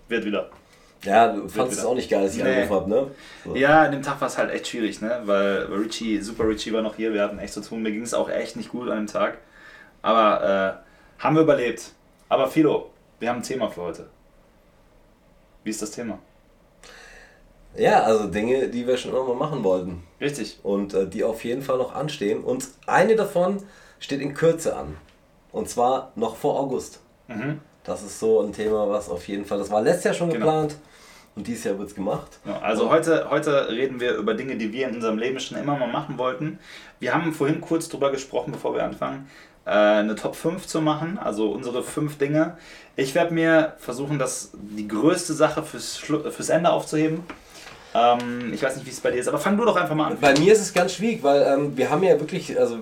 Wird 0.08 0.25
wieder. 0.26 0.50
Ja, 1.02 1.32
du 1.32 1.49
fandest 1.49 1.79
es 1.81 1.85
auch 1.87 1.94
nicht 1.94 2.11
geil, 2.11 2.25
dass 2.25 2.37
ich 2.37 2.43
Nee. 2.43 2.49
angerufen 2.62 2.75
habe, 2.75 2.91
ne? 2.91 3.11
So. 3.44 3.56
Ja, 3.56 3.82
an 3.85 3.93
dem 3.93 4.02
Tag 4.02 4.20
war 4.20 4.29
es 4.29 4.37
halt 4.37 4.50
echt 4.50 4.69
schwierig, 4.69 5.00
ne? 5.00 5.20
Weil 5.25 5.62
Richie, 5.73 6.20
Super 6.20 6.46
Richie 6.46 6.72
war 6.72 6.82
noch 6.82 6.96
hier, 6.96 7.13
wir 7.15 7.22
hatten 7.22 7.39
echt 7.39 7.55
zu 7.55 7.63
tun. 7.63 7.82
Mir 7.82 7.91
ging 7.93 8.03
es 8.03 8.13
auch 8.13 8.29
echt 8.29 8.56
nicht 8.56 8.70
gut 8.70 8.89
an 8.91 8.98
dem 8.98 9.06
Tag. 9.06 9.39
Aber 10.03 10.82
äh, 11.19 11.22
haben 11.22 11.36
wir 11.36 11.43
überlebt. 11.43 11.93
Aber 12.29 12.48
Philo, 12.48 12.91
wir 13.19 13.31
haben 13.31 13.36
ein 13.39 13.43
Thema 13.43 13.69
für 13.70 13.81
heute. 13.82 14.10
Wie 15.65 15.70
ist 15.70 15.81
das 15.82 15.91
Thema? 15.91 16.19
Ja, 17.77 18.03
also 18.03 18.27
Dinge, 18.27 18.69
die 18.69 18.86
wir 18.86 18.96
schon 18.96 19.13
immer 19.13 19.24
mal 19.24 19.36
machen 19.36 19.63
wollten. 19.65 20.03
Richtig. 20.20 20.58
Und 20.63 20.93
äh, 20.94 21.06
die 21.06 21.22
auf 21.24 21.44
jeden 21.44 21.63
Fall 21.63 21.79
noch 21.79 21.94
anstehen. 21.94 22.43
Und 22.43 22.67
eine 22.86 23.15
davon 23.17 23.63
steht 24.01 24.20
in 24.20 24.34
Kürze 24.34 24.77
an. 24.77 24.96
Und 25.53 25.69
zwar 25.69 26.13
noch 26.17 26.36
vor 26.36 26.58
August. 26.58 27.01
Mhm. 27.29 27.60
Das 27.84 28.03
ist 28.03 28.19
so 28.20 28.41
ein 28.43 28.53
Thema, 28.53 28.89
was 28.89 29.08
auf 29.08 29.27
jeden 29.29 29.44
Fall, 29.44 29.58
das 29.58 29.70
war 29.70 29.81
letztes 29.82 30.05
Jahr 30.05 30.15
schon 30.15 30.31
Genau. 30.31 30.44
geplant. 30.46 30.77
Und 31.41 31.47
dieses 31.47 31.65
Jahr 31.65 31.79
wird 31.79 31.89
es 31.89 31.94
gemacht. 31.94 32.39
Ja, 32.44 32.59
also 32.59 32.91
heute, 32.91 33.31
heute 33.31 33.70
reden 33.70 33.99
wir 33.99 34.13
über 34.17 34.35
Dinge, 34.35 34.56
die 34.56 34.75
wir 34.75 34.89
in 34.89 34.97
unserem 34.97 35.17
Leben 35.17 35.41
schon 35.41 35.56
immer 35.56 35.75
mal 35.75 35.89
machen 35.89 36.19
wollten. 36.19 36.59
Wir 36.99 37.15
haben 37.15 37.32
vorhin 37.32 37.63
kurz 37.63 37.89
drüber 37.89 38.11
gesprochen, 38.11 38.53
bevor 38.53 38.75
wir 38.75 38.85
anfangen, 38.85 39.27
äh, 39.65 39.70
eine 39.70 40.17
Top 40.17 40.37
5 40.37 40.67
zu 40.67 40.82
machen, 40.82 41.17
also 41.17 41.51
unsere 41.51 41.82
fünf 41.82 42.19
Dinge. 42.19 42.59
Ich 42.94 43.15
werde 43.15 43.32
mir 43.32 43.73
versuchen, 43.79 44.19
das 44.19 44.51
die 44.53 44.87
größte 44.87 45.32
Sache 45.32 45.63
fürs, 45.63 45.97
fürs 45.97 46.51
Ende 46.51 46.69
aufzuheben. 46.69 47.23
Ähm, 47.94 48.53
ich 48.53 48.63
weiß 48.63 48.77
nicht, 48.77 48.85
wie 48.85 48.91
es 48.91 49.01
bei 49.01 49.11
dir 49.11 49.20
ist, 49.20 49.29
aber 49.29 49.39
fang 49.39 49.56
du 49.56 49.65
doch 49.65 49.77
einfach 49.77 49.94
mal 49.94 50.09
an. 50.09 50.19
Bei 50.20 50.39
mir 50.39 50.53
ist 50.53 50.61
es 50.61 50.75
ganz 50.75 50.93
schwierig, 50.93 51.23
weil 51.23 51.41
ähm, 51.41 51.75
wir 51.75 51.89
haben 51.89 52.03
ja 52.03 52.20
wirklich, 52.20 52.61
also 52.61 52.81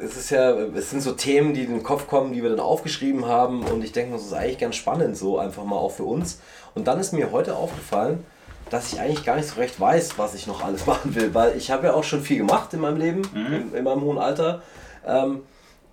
es 0.00 0.16
ist 0.16 0.30
ja, 0.30 0.50
es 0.52 0.90
sind 0.90 1.02
so 1.02 1.12
Themen, 1.12 1.54
die 1.54 1.64
in 1.64 1.70
den 1.70 1.82
Kopf 1.82 2.06
kommen, 2.06 2.32
die 2.32 2.42
wir 2.42 2.50
dann 2.50 2.60
aufgeschrieben 2.60 3.26
haben 3.26 3.64
und 3.64 3.82
ich 3.84 3.92
denke, 3.92 4.12
das 4.12 4.22
ist 4.22 4.32
eigentlich 4.32 4.58
ganz 4.58 4.76
spannend 4.76 5.16
so, 5.16 5.38
einfach 5.38 5.64
mal 5.64 5.76
auch 5.76 5.92
für 5.92 6.04
uns. 6.04 6.40
Und 6.74 6.86
dann 6.86 7.00
ist 7.00 7.12
mir 7.12 7.32
heute 7.32 7.56
aufgefallen, 7.56 8.24
dass 8.70 8.92
ich 8.92 9.00
eigentlich 9.00 9.24
gar 9.24 9.36
nicht 9.36 9.48
so 9.48 9.60
recht 9.60 9.80
weiß, 9.80 10.18
was 10.18 10.34
ich 10.34 10.46
noch 10.46 10.64
alles 10.64 10.86
machen 10.86 11.14
will, 11.14 11.34
weil 11.34 11.56
ich 11.56 11.70
habe 11.70 11.88
ja 11.88 11.94
auch 11.94 12.04
schon 12.04 12.22
viel 12.22 12.38
gemacht 12.38 12.72
in 12.74 12.80
meinem 12.80 12.98
Leben, 12.98 13.22
in, 13.34 13.74
in 13.74 13.84
meinem 13.84 14.02
hohen 14.02 14.18
Alter. 14.18 14.62
Ähm, 15.06 15.40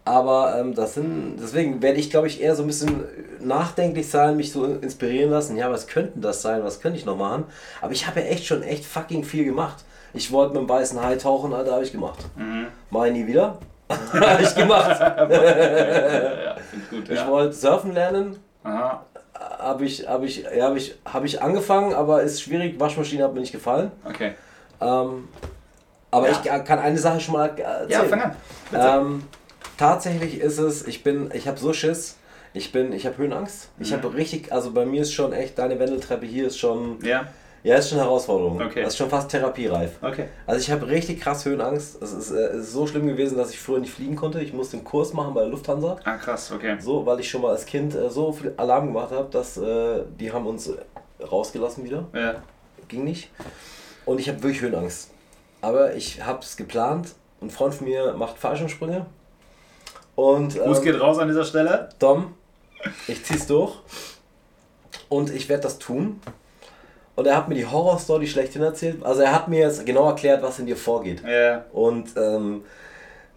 aber 0.04 0.60
ähm, 0.60 0.76
das 0.76 0.94
sind, 0.94 1.38
deswegen 1.42 1.82
werde 1.82 2.00
ich, 2.00 2.12
glaube 2.12 2.28
ich, 2.28 2.40
eher 2.40 2.56
so 2.56 2.64
ein 2.64 2.68
bisschen 2.68 3.06
nachdenklich 3.40 4.08
sein, 4.08 4.38
mich 4.38 4.52
so 4.52 4.66
inspirieren 4.66 5.32
lassen. 5.32 5.58
Ja, 5.58 5.72
was 5.72 5.88
könnten 5.88 6.22
das 6.22 6.44
sein? 6.44 6.64
Was 6.64 6.80
könnte 6.80 7.00
ich 7.00 7.06
noch 7.06 7.18
machen? 7.18 7.46
Aber 7.82 7.92
ich 7.92 8.06
habe 8.06 8.20
ja 8.20 8.28
echt 8.28 8.46
schon 8.46 8.62
echt 8.62 8.86
fucking 8.86 9.24
viel 9.24 9.46
gemacht. 9.46 9.84
Ich 10.14 10.32
wollte 10.32 10.54
mit 10.54 10.62
dem 10.62 10.70
weißen 10.70 11.02
Hai 11.02 11.16
tauchen, 11.16 11.54
Alter, 11.54 11.74
habe 11.74 11.84
ich 11.84 11.92
gemacht. 11.92 12.20
Mhm. 12.36 12.68
Mach 12.92 13.06
ich 13.06 13.14
nie 13.14 13.26
wieder. 13.26 13.58
Habe 13.90 14.42
ich 14.44 14.56
gemacht. 14.56 15.00
ja, 15.30 16.56
ich 16.74 16.90
gut. 16.90 17.10
Ich 17.10 17.16
Ja. 17.20 17.28
wollte 17.28 17.54
surfen 17.54 17.94
lernen. 17.94 18.38
Habe 18.64 19.86
ich, 19.86 20.08
hab 20.08 20.24
ich, 20.24 20.44
ja, 20.56 20.68
hab 20.70 20.76
ich, 20.76 20.96
hab 21.06 21.24
ich 21.24 21.42
angefangen, 21.42 21.94
aber 21.94 22.22
ist 22.24 22.42
schwierig. 22.42 22.80
Waschmaschine 22.80 23.24
hat 23.24 23.34
mir 23.34 23.42
nicht 23.42 23.52
gefallen. 23.52 23.92
okay. 24.08 24.34
Ähm, 24.82 25.28
Aber 26.12 26.30
Ja. 26.30 26.40
ich 26.44 26.66
kann 26.66 26.80
eine 26.80 26.98
Sache 26.98 27.20
schon 27.20 27.34
mal 27.34 27.48
erzählen. 27.50 27.90
Ja, 27.90 28.04
fang 28.06 28.22
an. 28.22 28.36
Ähm, 28.74 29.24
tatsächlich 29.78 30.40
ist 30.40 30.60
es, 30.60 30.88
ich 30.88 31.04
bin, 31.04 31.30
ich 31.34 31.48
habe 31.48 31.60
so 31.60 31.74
Schiss. 31.74 32.18
Ich 32.54 32.72
bin, 32.72 32.94
ich 32.94 33.06
habe 33.06 33.18
Höhenangst. 33.18 33.68
Ich 33.80 33.92
Mhm. 33.92 33.96
habe 33.98 34.14
richtig, 34.14 34.54
also 34.54 34.72
bei 34.72 34.86
mir 34.86 35.02
ist 35.02 35.12
schon 35.12 35.34
echt, 35.34 35.60
deine 35.60 35.78
Wendeltreppe 35.78 36.26
hier 36.26 36.48
ist 36.48 36.58
schon, 36.58 37.00
ja, 37.04 37.26
ja, 37.66 37.78
ist 37.78 37.90
schon 37.90 37.98
eine 37.98 38.08
Herausforderung. 38.08 38.62
Okay. 38.62 38.84
Das 38.84 38.94
ist 38.94 38.98
schon 38.98 39.10
fast 39.10 39.32
therapiereif. 39.32 39.98
okay. 40.04 40.28
Also 40.46 40.62
ich 40.62 40.70
habe 40.70 40.88
richtig 40.88 41.20
krass 41.20 41.44
Höhenangst. 41.46 42.00
Es 42.00 42.14
ist, 42.14 42.30
äh, 42.30 42.58
ist 42.58 42.72
so 42.72 42.86
schlimm 42.86 43.08
gewesen, 43.08 43.40
dass 43.40 43.50
ich 43.50 43.60
früher 43.60 43.80
nicht 43.80 43.92
fliegen 43.92 44.16
konnte. 44.16 44.40
Ich 44.40 44.54
musste 44.54 44.78
einen 44.78 44.86
Kurs 44.86 45.14
machen 45.14 45.34
bei 45.34 45.42
der 45.42 45.50
Lufthansa. 45.50 45.98
Ah, 46.04 46.18
krass, 46.18 46.52
okay. 46.52 46.78
So, 46.80 47.08
weil 47.08 47.20
ich 47.20 47.28
schon 47.28 47.42
mal 47.42 47.50
als 47.50 47.66
Kind 47.66 47.96
äh, 47.96 48.12
so 48.12 48.32
viel 48.32 48.54
Alarm 48.58 48.86
gemacht 48.86 49.10
habe, 49.10 49.30
dass 49.32 49.58
äh, 49.58 50.04
die 50.20 50.32
haben 50.32 50.46
uns 50.46 50.68
äh, 50.68 50.76
rausgelassen 51.24 51.84
wieder. 51.84 52.06
Ja. 52.14 52.36
Ging 52.88 53.04
nicht. 53.04 53.32
Und 54.06 54.20
ich 54.20 54.30
habe 54.30 54.44
wirklich 54.44 54.62
Höhenangst. 54.62 55.10
Aber 55.62 55.96
ich 55.96 56.24
habe 56.24 56.42
es 56.42 56.58
geplant. 56.58 57.16
Ein 57.42 57.50
Freund 57.50 57.74
von 57.74 57.88
mir 57.88 58.14
macht 58.14 58.38
Fallschirmsprünge. 58.38 59.08
Und 60.14 60.56
Gruß 60.56 60.78
ähm, 60.78 60.84
geht 60.84 61.02
raus 61.02 61.18
an 61.18 61.30
dieser 61.30 61.46
Stelle. 61.46 61.90
Dom, 61.98 62.36
ich 63.08 63.26
zieh's 63.26 63.48
durch. 63.48 63.80
Und 65.10 65.32
ich 65.32 65.50
werde 65.50 65.64
das 65.64 65.80
tun. 65.80 66.22
Und 67.16 67.28
er 67.28 67.38
hat 67.38 67.48
mir 67.48 67.56
die 67.56 67.66
Horrorstory 67.66 68.28
schlechthin 68.28 68.62
erzählt. 68.62 69.04
Also 69.06 69.22
er 69.22 69.34
hat 69.34 69.48
mir 69.48 69.60
jetzt 69.60 69.86
genau 69.86 70.08
erklärt, 70.10 70.44
was 70.44 70.60
in 70.60 70.66
dir 70.66 70.76
vorgeht. 70.76 71.22
Ja. 71.26 71.64
Und 71.72 72.10
ähm, 72.18 72.64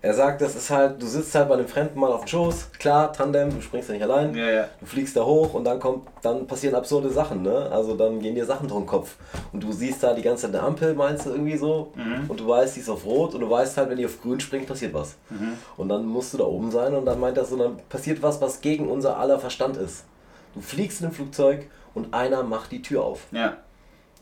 er 0.01 0.15
sagt, 0.15 0.41
das 0.41 0.55
ist 0.55 0.71
halt, 0.71 1.01
du 1.03 1.07
sitzt 1.07 1.35
halt 1.35 1.49
bei 1.49 1.55
einem 1.55 1.67
fremden 1.67 1.99
Mann 1.99 2.13
auf 2.13 2.21
dem 2.25 2.29
Schoß, 2.29 2.71
klar, 2.79 3.13
Tandem, 3.13 3.51
du 3.51 3.61
springst 3.61 3.89
ja 3.89 3.95
nicht 3.95 4.05
allein, 4.05 4.33
Ja, 4.35 4.49
ja. 4.49 4.65
du 4.79 4.87
fliegst 4.87 5.17
da 5.17 5.25
hoch 5.25 5.55
und 5.55 5.65
dann 5.65 5.81
kommt, 5.81 6.07
dann 6.23 6.47
passieren 6.47 6.77
absurde 6.77 7.11
Sachen, 7.11 7.43
ne? 7.43 7.69
Also 7.73 7.97
dann 7.97 8.21
gehen 8.21 8.37
dir 8.37 8.47
Sachen 8.47 8.69
durch 8.69 8.81
den 8.81 8.87
Kopf. 8.87 9.17
Und 9.53 9.63
du 9.63 9.73
siehst 9.73 10.03
da 10.05 10.13
die 10.15 10.23
ganze 10.23 10.43
Zeit 10.47 10.55
eine 10.55 10.63
Ampel, 10.65 10.95
meinst 10.95 11.27
du 11.27 11.31
irgendwie 11.31 11.57
so, 11.57 11.93
Mhm. 11.97 12.27
und 12.31 12.39
du 12.39 12.47
weißt, 12.47 12.77
die 12.77 12.81
ist 12.81 12.89
auf 12.89 13.05
Rot 13.05 13.35
und 13.35 13.41
du 13.41 13.51
weißt 13.51 13.77
halt, 13.77 13.91
wenn 13.91 13.97
die 13.99 14.07
auf 14.07 14.23
Grün 14.23 14.39
springt, 14.39 14.67
passiert 14.69 14.95
was. 14.95 15.17
Mhm. 15.31 15.55
Und 15.77 15.89
dann 15.89 16.07
musst 16.07 16.33
du 16.33 16.39
da 16.39 16.45
oben 16.45 16.71
sein 16.71 16.95
und 16.95 17.05
dann 17.05 17.19
meint 17.19 17.37
er 17.37 17.45
so, 17.45 17.57
dann 17.57 17.77
passiert 17.89 18.23
was, 18.23 18.41
was 18.41 18.61
gegen 18.61 18.89
unser 18.89 19.19
aller 19.19 19.39
Verstand 19.41 19.77
ist. 19.77 20.05
Du 20.55 20.61
fliegst 20.61 21.01
in 21.01 21.07
einem 21.07 21.15
Flugzeug 21.15 21.67
und 21.95 22.15
einer 22.15 22.45
macht 22.45 22.71
die 22.71 22.83
Tür 22.83 23.03
auf. 23.05 23.21
Ja. 23.33 23.57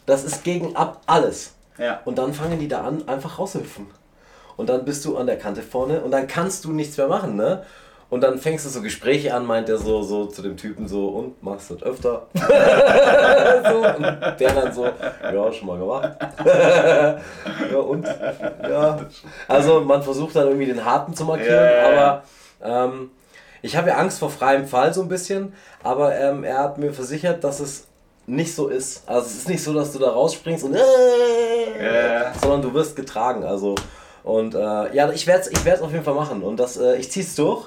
Das 0.06 0.24
ist 0.24 0.44
gegen 0.44 0.76
ab 0.76 1.02
alles. 1.06 1.54
Ja. 1.78 2.00
Und 2.04 2.18
dann 2.18 2.32
fangen 2.32 2.58
die 2.58 2.68
da 2.68 2.82
an, 2.82 3.06
einfach 3.08 3.38
rauszuhüpfen. 3.38 3.86
Und 4.56 4.68
dann 4.68 4.84
bist 4.84 5.04
du 5.04 5.16
an 5.16 5.26
der 5.26 5.36
Kante 5.36 5.62
vorne 5.62 6.00
und 6.00 6.10
dann 6.10 6.26
kannst 6.26 6.64
du 6.64 6.72
nichts 6.72 6.96
mehr 6.96 7.08
machen, 7.08 7.36
ne? 7.36 7.62
Und 8.08 8.20
dann 8.20 8.38
fängst 8.38 8.64
du 8.64 8.70
so 8.70 8.82
Gespräche 8.82 9.34
an, 9.34 9.44
meint 9.44 9.68
er 9.68 9.78
so, 9.78 10.00
so 10.02 10.26
zu 10.26 10.40
dem 10.40 10.56
Typen 10.56 10.86
so, 10.86 11.08
und 11.08 11.42
machst 11.42 11.72
das 11.72 11.82
öfter? 11.82 12.28
so, 12.34 13.78
und 13.78 14.40
der 14.40 14.52
dann 14.54 14.72
so, 14.72 14.86
ja, 14.86 15.52
schon 15.52 15.66
mal 15.66 15.76
gemacht. 15.76 16.16
ja, 17.72 17.78
und? 17.78 18.06
Ja. 18.62 19.00
Also 19.48 19.80
man 19.80 20.04
versucht 20.04 20.36
dann 20.36 20.46
irgendwie 20.46 20.66
den 20.66 20.84
Harten 20.84 21.14
zu 21.14 21.24
markieren, 21.24 21.68
ja. 21.68 22.22
aber 22.62 22.86
ähm, 22.94 23.10
ich 23.62 23.76
habe 23.76 23.88
ja 23.88 23.96
Angst 23.96 24.20
vor 24.20 24.30
freiem 24.30 24.68
Fall 24.68 24.94
so 24.94 25.02
ein 25.02 25.08
bisschen, 25.08 25.52
aber 25.82 26.14
ähm, 26.14 26.44
er 26.44 26.58
hat 26.58 26.78
mir 26.78 26.92
versichert, 26.92 27.42
dass 27.42 27.58
es 27.58 27.85
nicht 28.26 28.54
so 28.54 28.68
ist. 28.68 29.02
Also 29.08 29.26
es 29.26 29.34
ist 29.36 29.48
nicht 29.48 29.62
so, 29.62 29.72
dass 29.72 29.92
du 29.92 29.98
da 29.98 30.10
rausspringst 30.10 30.64
und 30.64 30.74
Ja. 30.74 32.32
sondern 32.40 32.62
du 32.62 32.74
wirst 32.74 32.96
getragen. 32.96 33.44
Also 33.44 33.74
und 34.24 34.54
äh, 34.54 34.58
ja, 34.94 35.10
ich 35.12 35.26
werde 35.26 35.42
es 35.42 35.46
ich 35.48 35.64
werd's 35.64 35.82
auf 35.82 35.92
jeden 35.92 36.04
Fall 36.04 36.14
machen 36.14 36.42
und 36.42 36.56
das, 36.58 36.76
äh, 36.76 36.96
ich 36.96 37.10
zieh's 37.10 37.34
durch. 37.36 37.66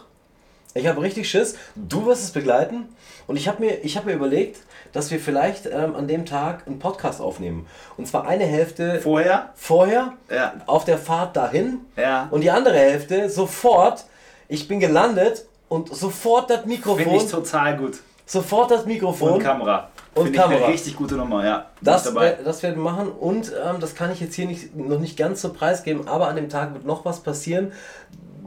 Ich 0.76 0.86
habe 0.88 1.02
richtig 1.02 1.30
Schiss. 1.30 1.56
Du 1.76 2.06
wirst 2.06 2.24
es 2.24 2.32
begleiten 2.32 2.90
und 3.28 3.38
ich 3.38 3.48
habe 3.48 3.64
mir, 3.64 3.84
ich 3.84 3.98
hab 3.98 4.06
mir 4.06 4.14
überlegt, 4.14 4.60
dass 4.92 5.10
wir 5.12 5.20
vielleicht 5.20 5.66
ähm, 5.66 5.96
an 5.96 6.08
dem 6.08 6.26
Tag 6.26 6.68
einen 6.68 6.78
Podcast 6.80 7.22
aufnehmen. 7.22 7.66
Und 7.98 8.08
zwar 8.08 8.28
eine 8.28 8.44
Hälfte 8.46 9.00
Vorher? 9.02 9.50
vorher 9.56 10.14
Ja. 10.30 10.54
auf 10.68 10.86
der 10.86 10.98
Fahrt 10.98 11.36
dahin 11.36 11.80
Ja. 11.96 12.28
und 12.32 12.42
die 12.42 12.52
andere 12.52 12.76
Hälfte 12.78 13.30
sofort. 13.30 14.06
Ich 14.48 14.68
bin 14.68 14.80
gelandet 14.80 15.46
und 15.70 15.96
sofort 15.96 16.50
das 16.50 16.62
Finde 16.62 16.76
Mikrofon, 16.76 17.14
ich 17.16 17.28
total 17.28 17.78
gut. 17.78 18.00
sofort 18.26 18.72
das 18.72 18.86
Mikrofon. 18.86 19.34
Und 19.34 19.44
Kamera. 19.44 19.90
Und 20.16 20.24
Finde 20.26 20.38
ich 20.38 20.44
Kamera. 20.44 20.64
eine 20.66 20.74
richtig 20.74 20.96
gute 20.96 21.16
Nummer, 21.16 21.46
ja. 21.46 21.68
Das, 21.82 22.04
das 22.04 22.64
werden 22.64 22.76
wir 22.84 22.92
machen 22.92 23.10
und 23.12 23.54
ähm, 23.64 23.80
das 23.80 23.94
kann 23.96 24.12
ich 24.12 24.20
jetzt 24.20 24.34
hier 24.36 24.48
nicht, 24.48 24.76
noch 24.76 25.00
nicht 25.00 25.18
ganz 25.18 25.42
so 25.42 25.54
preisgeben, 25.54 26.08
aber 26.08 26.28
an 26.28 26.36
dem 26.36 26.50
Tag 26.50 26.74
wird 26.74 26.86
noch 26.86 27.06
was 27.06 27.20
passieren. 27.22 27.72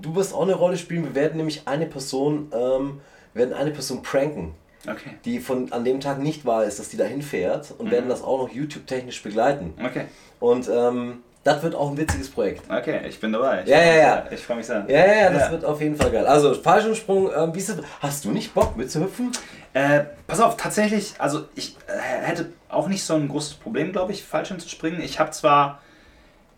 Du 0.01 0.17
wirst 0.17 0.35
auch 0.35 0.43
eine 0.43 0.55
Rolle 0.55 0.77
spielen. 0.77 1.05
Wir 1.05 1.15
werden 1.15 1.37
nämlich 1.37 1.69
eine 1.69 1.87
Person, 1.87 2.51
ähm, 2.53 3.01
werden 3.35 3.55
eine 3.55 3.71
Person 3.71 4.03
pranken, 4.03 4.55
Okay. 4.89 5.11
die 5.25 5.39
von 5.39 5.73
an 5.73 5.85
dem 5.85 6.01
Tag 6.01 6.19
nicht 6.19 6.45
wahr 6.45 6.65
ist, 6.65 6.81
dass 6.81 6.89
die 6.89 6.97
dahin 6.97 7.23
fährt 7.23 7.73
und 7.79 7.87
Mhm. 7.87 7.91
werden 7.93 8.09
das 8.09 8.23
auch 8.23 8.39
noch 8.39 8.49
YouTube-technisch 8.53 9.23
begleiten. 9.23 9.75
Okay. 9.83 10.07
Und 10.41 10.69
ähm, 10.69 11.23
das 11.45 11.63
wird 11.63 11.75
auch 11.75 11.91
ein 11.91 11.97
witziges 11.97 12.31
Projekt. 12.31 12.63
Okay, 12.71 13.01
ich 13.09 13.19
bin 13.19 13.33
dabei. 13.33 13.63
Ich 13.63 13.69
Ja, 13.69 13.81
ja, 13.81 13.95
ja. 13.95 14.25
Ich 14.31 14.41
freue 14.41 14.59
mich 14.59 14.67
sehr. 14.67 14.85
Ja, 14.89 14.99
ja, 15.07 15.15
ja, 15.15 15.31
das 15.31 15.43
Ja. 15.45 15.51
wird 15.53 15.65
auf 15.65 15.81
jeden 15.81 15.97
Fall 15.97 16.11
geil. 16.11 16.27
Also 16.27 16.55
Fallschirmsprung, 16.55 17.31
ähm, 17.37 17.55
wie 17.55 17.65
hast 18.01 18.25
du 18.25 18.31
nicht 18.31 18.55
Bock 18.55 18.77
mitzuhüpfen? 18.77 19.33
Äh, 19.75 20.05
pass 20.27 20.41
auf, 20.41 20.57
tatsächlich, 20.57 21.15
also 21.19 21.47
ich 21.55 21.77
äh, 21.89 21.99
hätte 21.99 22.53
auch 22.69 22.89
nicht 22.89 23.03
so 23.03 23.15
ein 23.15 23.29
großes 23.29 23.55
Problem, 23.55 23.93
glaube 23.93 24.13
ich, 24.13 24.23
Fallschirm 24.23 24.59
zu 24.61 24.69
springen. 24.69 25.01
Ich 25.01 25.19
habe 25.19 25.31
zwar, 25.31 25.81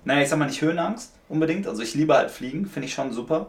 naja, 0.04 0.22
ich 0.22 0.28
sag 0.28 0.38
mal 0.38 0.46
nicht 0.46 0.60
Höhenangst 0.60 1.12
unbedingt, 1.28 1.66
also 1.66 1.80
ich 1.82 1.94
liebe 1.94 2.14
halt 2.14 2.30
Fliegen, 2.30 2.66
finde 2.66 2.86
ich 2.88 2.94
schon 2.94 3.12
super. 3.12 3.46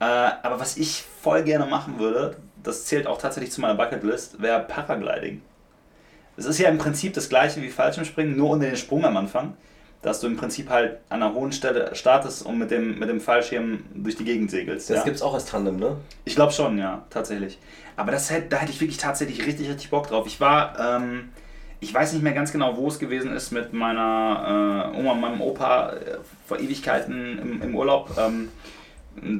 Äh, 0.00 0.04
aber 0.04 0.58
was 0.60 0.76
ich 0.78 1.04
voll 1.22 1.42
gerne 1.42 1.66
machen 1.66 1.98
würde, 1.98 2.36
das 2.62 2.86
zählt 2.86 3.06
auch 3.06 3.18
tatsächlich 3.18 3.52
zu 3.52 3.60
meiner 3.60 3.74
Bucketlist, 3.74 4.40
wäre 4.40 4.60
Paragliding. 4.60 5.42
Es 6.36 6.46
ist 6.46 6.58
ja 6.58 6.70
im 6.70 6.78
Prinzip 6.78 7.12
das 7.12 7.28
gleiche 7.28 7.60
wie 7.60 7.68
Fallschirmspringen, 7.68 8.34
nur 8.36 8.50
ohne 8.50 8.66
den 8.66 8.76
Sprung 8.76 9.04
am 9.04 9.16
Anfang. 9.18 9.54
Dass 10.02 10.20
du 10.20 10.26
im 10.26 10.36
Prinzip 10.36 10.70
halt 10.70 10.98
an 11.10 11.22
einer 11.22 11.34
hohen 11.34 11.52
Stelle 11.52 11.94
startest 11.94 12.44
und 12.44 12.58
mit 12.58 12.70
dem, 12.70 12.98
mit 12.98 13.08
dem 13.08 13.20
Fallschirm 13.20 13.84
durch 13.94 14.16
die 14.16 14.24
Gegend 14.24 14.50
segelst. 14.50 14.88
Das 14.88 14.98
ja? 14.98 15.04
gibt's 15.04 15.20
auch 15.20 15.34
als 15.34 15.44
Tandem, 15.44 15.76
ne? 15.76 15.96
Ich 16.24 16.34
glaube 16.34 16.52
schon, 16.52 16.78
ja, 16.78 17.04
tatsächlich. 17.10 17.58
Aber 17.96 18.10
das 18.10 18.30
hätte, 18.30 18.48
da 18.48 18.56
hätte 18.58 18.72
ich 18.72 18.80
wirklich 18.80 18.96
tatsächlich 18.96 19.46
richtig, 19.46 19.68
richtig 19.68 19.90
Bock 19.90 20.08
drauf. 20.08 20.26
Ich 20.26 20.40
war, 20.40 20.78
ähm, 20.80 21.28
ich 21.80 21.92
weiß 21.92 22.14
nicht 22.14 22.22
mehr 22.22 22.32
ganz 22.32 22.50
genau, 22.50 22.78
wo 22.78 22.88
es 22.88 22.98
gewesen 22.98 23.32
ist 23.32 23.50
mit 23.50 23.74
meiner 23.74 24.92
äh, 24.94 24.98
Oma 24.98 25.12
und 25.12 25.20
meinem 25.20 25.40
Opa 25.42 25.92
äh, 25.92 26.18
vor 26.46 26.58
Ewigkeiten 26.58 27.38
im, 27.38 27.62
im 27.62 27.74
Urlaub. 27.74 28.10
Ähm, 28.18 28.48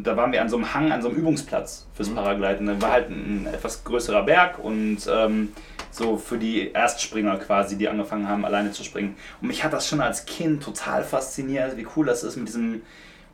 da 0.02 0.16
waren 0.16 0.32
wir 0.32 0.42
an 0.42 0.48
so 0.48 0.56
einem 0.56 0.74
Hang, 0.74 0.92
an 0.92 1.00
so 1.00 1.08
einem 1.08 1.16
Übungsplatz 1.16 1.86
fürs 1.94 2.10
Paragliden. 2.10 2.66
Da 2.66 2.82
war 2.82 2.92
halt 2.92 3.08
ein 3.08 3.46
etwas 3.50 3.84
größerer 3.84 4.24
Berg 4.24 4.58
und 4.58 4.98
ähm, 5.10 5.52
so 5.90 6.16
für 6.16 6.38
die 6.38 6.72
Erstspringer 6.72 7.36
quasi, 7.38 7.76
die 7.76 7.88
angefangen 7.88 8.28
haben, 8.28 8.44
alleine 8.44 8.72
zu 8.72 8.84
springen. 8.84 9.16
Und 9.40 9.48
mich 9.48 9.64
hat 9.64 9.72
das 9.72 9.88
schon 9.88 10.00
als 10.00 10.24
Kind 10.24 10.62
total 10.62 11.02
fasziniert, 11.04 11.76
wie 11.76 11.86
cool 11.96 12.06
das 12.06 12.22
ist 12.22 12.36
mit 12.36 12.48
diesem, 12.48 12.82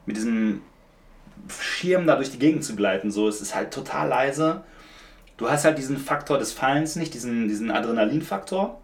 mit 0.07 0.17
diesem 0.17 0.63
Schirm 1.49 2.07
da 2.07 2.17
durch 2.17 2.31
die 2.31 2.39
Gegend 2.39 2.65
zu 2.65 2.75
gleiten. 2.77 3.11
So, 3.11 3.29
es 3.29 3.41
ist 3.41 3.55
halt 3.55 3.73
total 3.73 4.09
leise. 4.09 4.63
Du 5.37 5.51
hast 5.51 5.65
halt 5.65 5.79
diesen 5.79 5.99
Faktor 5.99 6.39
des 6.39 6.53
Fallens 6.53 6.97
nicht, 6.97 7.13
diesen, 7.13 7.49
diesen 7.49 7.71
Adrenalinfaktor. 7.71 8.81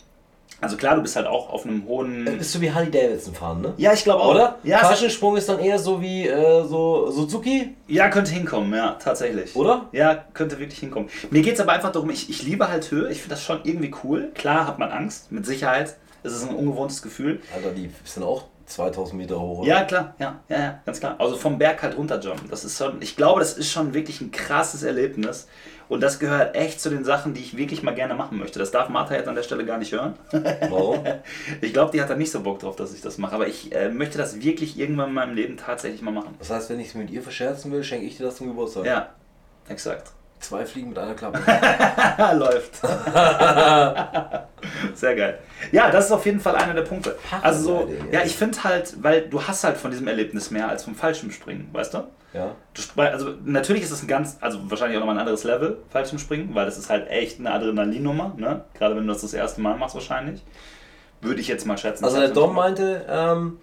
Also 0.63 0.77
klar, 0.77 0.95
du 0.95 1.03
bist 1.03 1.17
halt 1.17 1.27
auch 1.27 1.51
auf 1.51 1.67
einem 1.67 1.85
hohen. 1.87 2.25
Äh, 2.27 2.31
Bist 2.37 2.55
du 2.55 2.61
wie 2.61 2.71
Harley 2.71 2.91
Davidson 2.91 3.35
fahren, 3.35 3.61
ne? 3.63 3.75
Ja, 3.77 3.93
ich 3.93 4.05
glaube 4.05 4.23
auch. 4.23 4.31
Oder? 4.31 4.59
Ja, 4.63 4.79
Fallschirmsprung 4.79 5.37
ist 5.37 5.49
dann 5.49 5.59
eher 5.59 5.79
so 5.79 6.01
wie 6.01 6.29
äh, 6.29 6.65
so 6.65 7.11
Suzuki, 7.11 7.75
ja, 7.89 8.09
könnte 8.09 8.31
hinkommen, 8.31 8.73
ja, 8.73 8.93
tatsächlich. 9.03 9.57
oder? 9.57 9.89
Ja, 9.91 10.25
könnte 10.33 10.59
wirklich 10.61 10.79
hinkommen. 10.79 11.09
Mir 11.31 11.43
geht 11.43 11.55
es 11.55 11.61
aber 11.61 11.73
einfach 11.73 11.91
darum, 11.91 12.11
ich, 12.11 12.31
ich 12.31 12.45
liebe 12.45 12.69
halt 12.69 12.91
Höhe, 12.93 13.11
ich 13.11 13.19
finde 13.19 13.35
das 13.35 13.43
schon 13.43 13.59
irgendwie 13.65 13.93
cool. 14.05 14.31
Klar 14.35 14.67
hat 14.69 14.79
man 14.79 14.91
Angst, 14.93 15.33
mit 15.33 15.45
Sicherheit. 15.45 15.97
Es 16.23 16.33
ist 16.33 16.49
ein 16.49 16.55
ungewohntes 16.55 17.03
Gefühl. 17.03 17.41
Alter, 17.53 17.73
die 17.73 17.91
sind 18.05 18.23
auch 18.23 18.45
2000 18.67 19.19
Meter 19.19 19.41
hoch. 19.41 19.61
oder? 19.61 19.69
Ja, 19.69 19.85
klar, 19.85 20.15
ja, 20.19 20.41
ja, 20.49 20.59
ja, 20.59 20.81
ganz 20.85 21.01
klar. 21.01 21.17
Also 21.19 21.37
vom 21.37 21.59
Berg 21.59 21.83
halt 21.83 21.97
runterjumpen. 21.97 22.49
Das 22.51 22.65
ist 22.65 22.79
schon, 22.79 23.01
ich 23.01 23.17
glaube, 23.17 23.41
das 23.41 23.55
ist 23.55 23.71
schon 23.71 23.95
wirklich 23.95 24.21
ein 24.21 24.31
krasses 24.31 24.83
Erlebnis. 24.83 25.49
Und 25.89 26.01
das 26.01 26.19
gehört 26.19 26.57
echt 26.57 26.81
zu 26.81 26.89
den 26.89 27.05
Sachen, 27.05 27.35
die 27.35 27.41
ich 27.41 27.57
wirklich 27.57 27.83
mal 27.83 27.95
gerne 27.95 28.15
machen 28.15 28.39
möchte. 28.39 28.59
Das 28.59 28.71
darf 28.71 28.89
Martha 28.89 29.15
jetzt 29.15 29.29
an 29.29 29.35
der 29.35 29.43
Stelle 29.43 29.67
gar 29.67 29.77
nicht 29.77 29.93
hören. 29.93 30.15
Warum? 30.71 31.05
Ich 31.61 31.73
glaube, 31.75 31.93
die 31.93 32.01
hat 32.01 32.09
da 32.09 32.15
nicht 32.15 32.31
so 32.31 32.41
Bock 32.41 32.61
drauf, 32.61 32.77
dass 32.77 32.95
ich 32.95 33.03
das 33.03 33.19
mache. 33.19 33.35
Aber 33.35 33.47
ich 33.47 33.75
äh, 33.75 33.91
möchte 33.91 34.17
das 34.17 34.41
wirklich 34.41 34.79
irgendwann 34.79 35.11
in 35.11 35.15
meinem 35.15 35.35
Leben 35.35 35.57
tatsächlich 35.59 36.01
mal 36.01 36.11
machen. 36.13 36.35
Das 36.39 36.49
heißt, 36.51 36.71
wenn 36.71 36.81
ich 36.81 36.89
es 36.89 36.95
mit 36.95 37.11
ihr 37.11 37.23
verscherzen 37.23 37.71
will, 37.73 37.85
schenke 37.85 38.07
ich 38.07 38.17
dir 38.17 38.25
das 38.25 38.37
zum 38.37 38.47
Geburtstag. 38.47 38.87
Ja, 38.87 39.11
exakt. 39.69 40.13
Zwei 40.43 40.67
Fliegen 40.67 40.91
mit 40.91 40.99
einer 40.99 41.15
Klappe. 41.15 41.39
Läuft. 42.37 42.77
Sehr 44.95 45.15
geil. 45.15 45.39
Ja, 45.71 45.91
das 45.91 46.07
ist 46.07 46.13
auf 46.13 46.27
jeden 46.27 46.41
Fall 46.41 46.57
einer 46.57 46.75
der 46.75 46.83
Punkte. 46.83 47.17
Also 47.41 47.63
so, 47.63 47.89
ja, 48.11 48.23
ich 48.25 48.37
finde 48.37 48.63
halt, 48.65 49.01
weil 49.03 49.29
du 49.29 49.41
hast 49.43 49.63
halt 49.63 49.77
von 49.77 49.93
diesem 49.93 50.09
Erlebnis 50.09 50.51
mehr 50.51 50.69
als 50.69 50.83
vom 50.85 50.97
Fallschirmspringen, 50.97 51.69
weißt 51.73 51.95
du? 51.95 51.99
ja. 52.35 52.57
Du 52.75 53.03
Also 53.03 53.35
natürlich 53.45 53.85
ist 53.85 53.93
es 53.93 54.03
ein 54.03 54.09
ganz, 54.09 54.39
also 54.41 54.59
wahrscheinlich 54.71 54.97
auch 54.97 55.01
nochmal 55.01 55.17
ein 55.17 55.21
anderes 55.21 55.45
Level, 55.45 55.79
Fallschirmspringen, 55.91 56.55
weil 56.55 56.67
das 56.67 56.77
ist 56.77 56.91
halt 56.91 57.09
echt 57.09 57.39
eine 57.39 57.53
Adrenalinnummer, 57.53 58.35
ne? 58.37 58.65
Gerade 58.75 58.97
wenn 58.97 59.07
du 59.07 59.13
das 59.13 59.23
das 59.23 59.35
erste 59.35 59.61
Mal 59.61 59.77
machst 59.77 59.95
wahrscheinlich. 59.95 60.43
Würde 61.21 61.41
ich 61.41 61.47
jetzt 61.47 61.67
mal 61.67 61.79
schätzen. 61.79 62.05
Also 62.05 62.19
der 62.19 62.31
Dom 62.31 62.57
meinte, 62.57 63.07
ähm, 63.09 63.61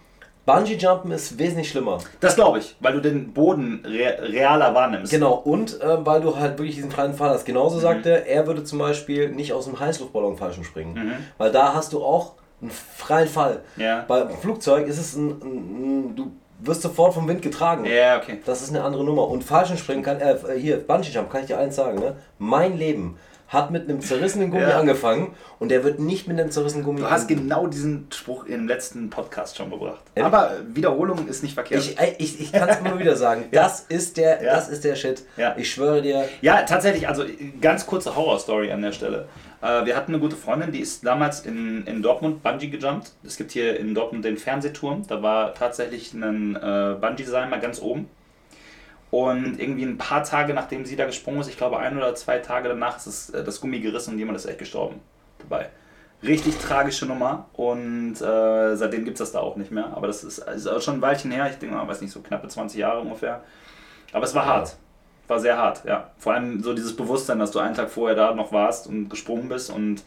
Bungee 0.53 0.75
Jumpen 0.77 1.11
ist 1.11 1.37
wesentlich 1.37 1.69
schlimmer. 1.69 1.99
Das 2.19 2.35
glaube 2.35 2.57
ich, 2.59 2.75
weil 2.79 2.93
du 2.93 3.01
den 3.01 3.33
Boden 3.33 3.83
re 3.85 4.17
realer 4.31 4.73
wahrnimmst. 4.73 5.11
Genau, 5.11 5.33
und 5.33 5.79
äh, 5.81 6.05
weil 6.05 6.21
du 6.21 6.35
halt 6.35 6.57
wirklich 6.57 6.75
diesen 6.75 6.89
freien 6.91 7.13
Fall 7.13 7.29
hast. 7.29 7.45
Genauso 7.45 7.77
Mhm. 7.77 7.81
sagt 7.81 8.05
er, 8.07 8.25
er 8.25 8.47
würde 8.47 8.63
zum 8.63 8.79
Beispiel 8.79 9.29
nicht 9.29 9.53
aus 9.53 9.65
dem 9.65 9.79
Heißluftballon 9.79 10.37
falschen 10.37 10.63
springen. 10.63 10.93
Mhm. 10.93 11.11
Weil 11.37 11.51
da 11.51 11.73
hast 11.75 11.93
du 11.93 12.03
auch 12.03 12.33
einen 12.61 12.71
freien 12.71 13.27
Fall. 13.27 13.61
Ja. 13.77 14.05
Beim 14.07 14.29
Flugzeug 14.41 14.87
ist 14.87 14.97
es 14.97 15.15
ein, 15.15 15.29
ein, 15.29 16.09
ein 16.09 16.15
du 16.15 16.31
wirst 16.61 16.81
sofort 16.81 17.13
vom 17.13 17.27
Wind 17.27 17.41
getragen. 17.41 17.85
Ja, 17.85 18.17
okay. 18.17 18.39
Das 18.45 18.61
ist 18.61 18.69
eine 18.71 18.83
andere 18.83 19.03
Nummer. 19.05 19.27
Und 19.29 19.43
Fallschirmspringen 19.43 20.03
kann, 20.03 20.19
äh, 20.19 20.35
hier, 20.57 20.77
Bungee 20.85 21.09
Jump, 21.09 21.29
kann 21.31 21.41
ich 21.41 21.47
dir 21.47 21.57
eins 21.57 21.75
sagen, 21.75 21.99
ne? 21.99 22.15
Mein 22.37 22.77
Leben 22.77 23.17
hat 23.49 23.71
mit 23.71 23.89
einem 23.89 23.99
zerrissenen 23.99 24.51
Gummi 24.51 24.63
Ja. 24.63 24.79
angefangen 24.79 25.35
und 25.59 25.69
der 25.69 25.83
wird 25.83 25.99
nicht 25.99 26.27
mit 26.27 26.39
einem 26.39 26.51
zerrissenen 26.51 26.85
Gummi 26.85 27.01
Du 27.01 27.09
hast 27.09 27.27
genau 27.27 27.67
diesen 27.67 28.07
Spruch 28.13 28.45
im 28.45 28.67
letzten 28.67 29.09
Podcast 29.09 29.57
schon 29.57 29.69
gebracht. 29.71 30.01
Ehrlich? 30.15 30.25
Aber 30.33 30.51
Wiederholung 30.73 31.27
ist 31.27 31.41
nicht 31.43 31.55
verkehrt. 31.55 31.81
Ich, 31.81 31.97
ich, 32.19 32.39
ich 32.41 32.51
kann 32.51 32.69
es 32.69 32.77
immer 32.79 32.97
wieder 32.99 33.15
sagen. 33.15 33.45
Das 33.51 33.81
ist 33.89 34.17
der, 34.17 34.41
Ja. 34.43 34.53
das 34.55 34.69
ist 34.69 34.83
der 34.83 34.95
Shit. 34.95 35.23
Ja. 35.35 35.55
Ich 35.57 35.71
schwöre 35.71 36.01
dir. 36.01 36.29
Ja, 36.41 36.61
tatsächlich, 36.63 37.07
also 37.07 37.23
ganz 37.59 37.85
kurze 37.85 38.15
Horrorstory 38.15 38.71
an 38.71 38.81
der 38.83 38.91
Stelle. 38.91 39.27
Äh, 39.61 39.85
wir 39.85 39.95
hatten 39.97 40.13
eine 40.13 40.21
gute 40.21 40.35
Freundin, 40.35 40.71
die 40.71 40.79
ist 40.79 41.05
damals 41.05 41.41
in, 41.41 41.83
in 41.85 42.01
Dortmund 42.03 42.43
Bungee 42.43 42.67
gejumpt. 42.67 43.11
Es 43.25 43.35
gibt 43.35 43.51
hier 43.51 43.77
in 43.79 43.93
Dortmund 43.95 44.23
den 44.23 44.37
Fernsehturm. 44.37 45.05
Da 45.07 45.21
war 45.23 45.53
tatsächlich 45.55 46.13
ein 46.13 46.55
äh, 46.55 46.95
Bungee-Seil 47.01 47.49
mal 47.49 47.59
ganz 47.59 47.81
oben. 47.81 48.07
Und 49.11 49.59
irgendwie 49.59 49.83
ein 49.83 49.97
paar 49.97 50.23
Tage 50.23 50.53
nachdem 50.53 50.85
sie 50.85 50.95
da 50.95 51.05
gesprungen 51.05 51.41
ist, 51.41 51.49
ich 51.49 51.57
glaube 51.57 51.79
ein 51.79 51.97
oder 51.97 52.13
zwei 52.15 52.37
Tage 52.39 52.69
danach, 52.69 52.97
ist 52.97 53.07
das, 53.07 53.29
äh, 53.31 53.43
das 53.43 53.59
Gummi 53.61 53.79
gerissen 53.79 54.13
und 54.13 54.19
jemand 54.19 54.37
ist 54.37 54.45
echt 54.45 54.59
gestorben 54.59 55.01
dabei. 55.39 55.69
Richtig 56.21 56.57
tragische 56.57 57.05
Nummer 57.05 57.45
und 57.53 58.15
äh, 58.21 58.75
seitdem 58.75 59.05
gibt 59.05 59.15
es 59.15 59.19
das 59.19 59.31
da 59.31 59.39
auch 59.39 59.55
nicht 59.55 59.71
mehr. 59.71 59.87
Aber 59.95 60.07
das 60.07 60.23
ist, 60.23 60.39
ist 60.39 60.83
schon 60.83 60.95
ein 60.95 61.01
Weilchen 61.01 61.31
her, 61.31 61.47
ich 61.49 61.57
denke 61.57 61.75
mal, 61.75 61.87
weiß 61.87 62.01
nicht, 62.01 62.11
so 62.11 62.19
knappe 62.21 62.47
20 62.47 62.77
Jahre 62.79 62.99
ungefähr. 62.99 63.41
Aber 64.11 64.25
es 64.25 64.35
war 64.35 64.43
Ja. 64.45 64.49
hart. 64.55 64.75
War 65.27 65.39
sehr 65.39 65.57
hart, 65.57 65.85
ja. 65.85 66.09
Vor 66.17 66.33
allem 66.33 66.61
so 66.63 66.73
dieses 66.73 66.95
Bewusstsein, 66.95 67.37
dass 67.37 67.51
du 67.51 67.59
einen 67.59 67.75
Tag 67.75 67.89
vorher 67.91 68.15
da 68.15 68.33
noch 68.33 68.51
warst 68.51 68.87
und 68.87 69.09
gesprungen 69.09 69.47
bist. 69.47 69.69
Und 69.69 70.01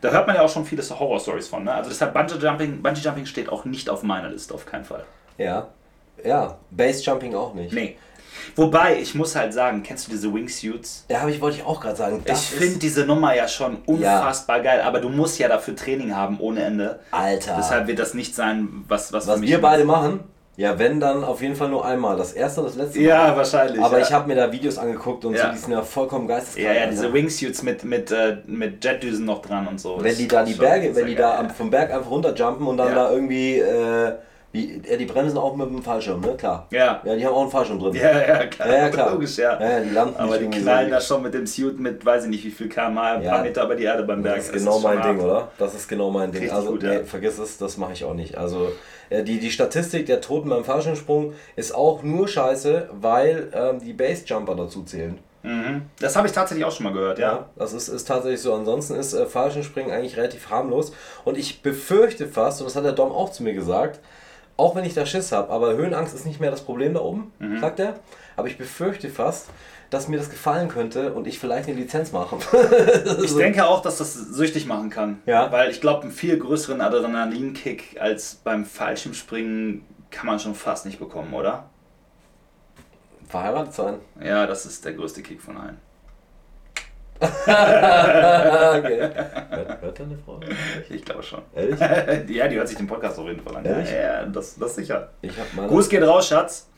da 0.00 0.10
hört 0.10 0.26
man 0.26 0.34
ja 0.34 0.42
auch 0.42 0.48
schon 0.48 0.64
viele 0.64 0.82
Horror-Stories 0.82 1.46
von. 1.48 1.64
Ne? 1.64 1.74
Also 1.74 1.90
deshalb 1.90 2.14
Bungee 2.14 2.36
Jumping, 2.44 2.82
Bungee 2.82 3.00
Jumping 3.02 3.26
steht 3.26 3.50
auch 3.50 3.66
nicht 3.66 3.90
auf 3.90 4.02
meiner 4.02 4.30
Liste, 4.30 4.54
auf 4.54 4.64
keinen 4.64 4.84
Fall. 4.84 5.04
Ja. 5.36 5.68
Ja. 6.24 6.58
Base 6.70 7.02
Jumping 7.02 7.34
auch 7.34 7.54
nicht. 7.54 7.72
Nee. 7.72 7.96
Wobei, 8.56 8.98
ich 9.00 9.14
muss 9.14 9.34
halt 9.36 9.54
sagen, 9.54 9.82
kennst 9.82 10.06
du 10.06 10.10
diese 10.10 10.32
Wingsuits? 10.32 11.06
Ja, 11.08 11.20
habe 11.20 11.30
ich, 11.30 11.40
wollte 11.40 11.58
ich 11.58 11.64
auch 11.64 11.80
gerade 11.80 11.96
sagen. 11.96 12.22
Ich 12.26 12.38
finde 12.38 12.78
diese 12.78 13.06
Nummer 13.06 13.34
ja 13.34 13.48
schon 13.48 13.78
unfassbar 13.86 14.60
geil, 14.60 14.82
aber 14.82 15.00
du 15.00 15.08
musst 15.08 15.38
ja 15.38 15.48
dafür 15.48 15.76
Training 15.76 16.14
haben 16.14 16.38
ohne 16.40 16.62
Ende. 16.62 17.00
Alter. 17.12 17.54
Deshalb 17.56 17.86
wird 17.86 17.98
das 17.98 18.14
nicht 18.14 18.34
sein, 18.34 18.84
was, 18.88 19.12
was, 19.12 19.26
Was 19.26 19.40
wir 19.40 19.60
beide 19.60 19.84
machen, 19.84 20.20
ja, 20.56 20.78
wenn 20.78 21.00
dann 21.00 21.24
auf 21.24 21.40
jeden 21.40 21.56
Fall 21.56 21.70
nur 21.70 21.84
einmal. 21.84 22.16
Das 22.16 22.34
erste 22.34 22.60
und 22.60 22.66
das 22.66 22.76
letzte 22.76 22.98
Mal. 22.98 23.06
Ja, 23.06 23.36
wahrscheinlich. 23.36 23.82
Aber 23.82 23.98
ja. 23.98 24.04
ich 24.04 24.12
habe 24.12 24.28
mir 24.28 24.34
da 24.34 24.52
Videos 24.52 24.76
angeguckt 24.76 25.24
und 25.24 25.34
Ja. 25.34 25.46
so, 25.46 25.52
die 25.52 25.58
sind 25.58 25.72
ja 25.72 25.82
vollkommen 25.82 26.28
geisteskrank. 26.28 26.76
Ja, 26.76 26.82
ja, 26.82 26.90
diese. 26.90 27.10
Wingsuits 27.12 27.62
mit, 27.62 27.84
mit, 27.84 28.10
äh, 28.10 28.36
mit 28.46 28.84
Jetdüsen 28.84 29.24
noch 29.24 29.40
dran 29.40 29.66
und 29.66 29.80
so. 29.80 29.98
Wenn 30.02 30.14
die 30.16 30.28
da 30.28 30.44
die 30.44 30.52
Berge, 30.52 30.94
wenn 30.94 31.06
die 31.06 31.14
da 31.14 31.42
ja. 31.42 31.48
vom 31.48 31.70
Berg 31.70 31.90
einfach 31.90 32.10
runterjumpen 32.10 32.66
und 32.66 32.76
dann 32.76 32.88
Ja. 32.88 32.94
da 32.94 33.10
irgendwie, 33.12 33.60
äh, 33.60 34.12
wie, 34.52 34.82
ja, 34.86 34.96
die 34.96 35.06
bremsen 35.06 35.38
auch 35.38 35.56
mit 35.56 35.66
dem 35.66 35.82
Fallschirm, 35.82 36.20
ne? 36.20 36.34
Klar. 36.36 36.66
Ja. 36.70 37.00
Ja, 37.04 37.16
die 37.16 37.24
haben 37.24 37.32
auch 37.34 37.40
einen 37.42 37.50
Fallschirm 37.50 37.78
drin. 37.78 37.94
Ja, 37.94 38.20
ja, 38.20 38.46
klar. 38.46 38.68
Ja, 38.68 38.74
ja, 38.74 38.88
klar. 38.90 39.10
Logisch, 39.12 39.38
ja. 39.38 39.58
Ja, 39.58 39.80
die 39.80 39.90
landen 39.90 40.14
Aber 40.18 40.36
die 40.36 40.50
knallen 40.50 40.88
so. 40.90 40.94
da 40.94 41.00
schon 41.00 41.22
mit 41.22 41.32
dem 41.32 41.46
Suit 41.46 41.80
mit, 41.80 42.04
weiß 42.04 42.24
ich 42.24 42.30
nicht, 42.30 42.44
wie 42.44 42.50
viel 42.50 42.68
kmh, 42.68 43.12
ein 43.14 43.22
Ja. 43.22 43.30
paar 43.32 43.42
Meter 43.42 43.64
über 43.64 43.74
die 43.74 43.84
Erde 43.84 44.02
beim 44.02 44.22
Berg. 44.22 44.36
Das 44.36 44.46
ist 44.46 44.52
genau 44.52 44.72
schon 44.72 44.82
mein 44.82 45.02
Ding, 45.02 45.16
hart. 45.16 45.24
oder? 45.24 45.48
Das 45.58 45.74
ist 45.74 45.88
genau 45.88 46.10
mein 46.10 46.30
Ding. 46.32 46.42
Richtig 46.42 46.56
also, 46.56 46.72
gut, 46.72 46.82
ja. 46.82 47.02
vergiss 47.04 47.38
es, 47.38 47.56
das 47.56 47.78
mache 47.78 47.94
ich 47.94 48.04
auch 48.04 48.14
nicht. 48.14 48.36
Also, 48.36 48.72
äh, 49.08 49.22
die, 49.22 49.40
die 49.40 49.50
Statistik 49.50 50.04
der 50.04 50.20
Toten 50.20 50.50
beim 50.50 50.64
Fallschirmsprung 50.64 51.32
ist 51.56 51.74
auch 51.74 52.02
nur 52.02 52.28
scheiße, 52.28 52.90
weil 52.92 53.48
ähm, 53.54 53.78
die 53.80 53.94
Basejumper 53.94 54.54
dazu 54.54 54.82
zählen. 54.82 55.18
Mhm. 55.44 55.82
Das 55.98 56.14
habe 56.14 56.26
ich 56.28 56.32
tatsächlich 56.32 56.64
auch 56.64 56.72
schon 56.72 56.84
mal 56.84 56.92
gehört, 56.92 57.18
ja. 57.18 57.32
Ja, 57.32 57.46
das 57.56 57.72
ist, 57.72 57.88
ist 57.88 58.06
tatsächlich 58.06 58.40
so. 58.40 58.54
Ansonsten 58.54 58.94
ist 58.94 59.12
äh, 59.12 59.26
Fallschirmspringen 59.26 59.90
eigentlich 59.90 60.16
relativ 60.16 60.50
harmlos. 60.50 60.92
Und 61.24 61.36
ich 61.36 61.62
befürchte 61.62 62.28
fast, 62.28 62.60
und 62.60 62.66
das 62.68 62.76
hat 62.76 62.84
der 62.84 62.92
Dom 62.92 63.10
auch 63.10 63.32
zu 63.32 63.42
mir 63.42 63.54
gesagt, 63.54 63.98
auch 64.56 64.74
wenn 64.74 64.84
ich 64.84 64.94
da 64.94 65.06
Schiss 65.06 65.32
habe, 65.32 65.50
aber 65.52 65.74
Höhenangst 65.74 66.14
ist 66.14 66.26
nicht 66.26 66.40
mehr 66.40 66.50
das 66.50 66.62
Problem 66.62 66.94
da 66.94 67.00
oben, 67.00 67.32
Mhm. 67.38 67.60
sagt 67.60 67.80
er. 67.80 67.94
Aber 68.36 68.48
ich 68.48 68.56
befürchte 68.58 69.08
fast, 69.10 69.48
dass 69.90 70.08
mir 70.08 70.16
das 70.18 70.30
gefallen 70.30 70.68
könnte 70.68 71.12
und 71.12 71.26
ich 71.26 71.38
vielleicht 71.38 71.68
eine 71.68 71.76
Lizenz 71.78 72.12
mache. 72.12 72.36
Ich 73.22 73.34
denke 73.36 73.66
auch, 73.66 73.82
dass 73.82 73.98
das 73.98 74.14
süchtig 74.14 74.66
machen 74.66 74.88
kann. 74.90 75.20
Ja. 75.26 75.52
Weil 75.52 75.70
ich 75.70 75.80
glaube, 75.80 76.02
einen 76.02 76.12
viel 76.12 76.38
größeren 76.38 76.80
Adrenalinkick 76.80 78.00
als 78.00 78.36
beim 78.36 78.64
Fallschirmspringen 78.64 79.84
kann 80.10 80.26
man 80.26 80.38
schon 80.38 80.54
fast 80.54 80.86
nicht 80.86 80.98
bekommen, 80.98 81.32
oder? 81.34 81.64
Verheiratet 83.28 83.72
sein. 83.74 83.94
Ja, 84.22 84.46
das 84.46 84.66
ist 84.66 84.84
der 84.84 84.92
größte 84.94 85.22
Kick 85.22 85.40
von 85.40 85.56
allen. 85.56 85.78
Okay. 87.22 89.00
Hört, 89.50 89.82
hört 89.82 90.00
deine 90.00 90.16
Frau? 90.24 90.40
Ich 90.90 91.04
glaube 91.04 91.22
schon. 91.22 91.40
Ehrlich? 91.54 91.78
ja, 92.36 92.48
die 92.48 92.56
hört 92.56 92.68
sich 92.68 92.76
den 92.76 92.86
Podcast 92.86 93.18
auf 93.18 93.26
jeden 93.26 93.40
Fall 93.40 93.56
an. 93.56 93.64
Ja, 93.64 93.70
Ehrlich? 93.72 93.90
ja, 93.92 94.24
das, 94.26 94.56
das 94.58 94.74
sicher. 94.74 95.08
Ich 95.22 95.32
habe 95.38 95.48
meiner, 95.54 95.68
Gruß 95.68 95.88
geht 95.88 96.02
raus, 96.02 96.28
Schatz. 96.28 96.68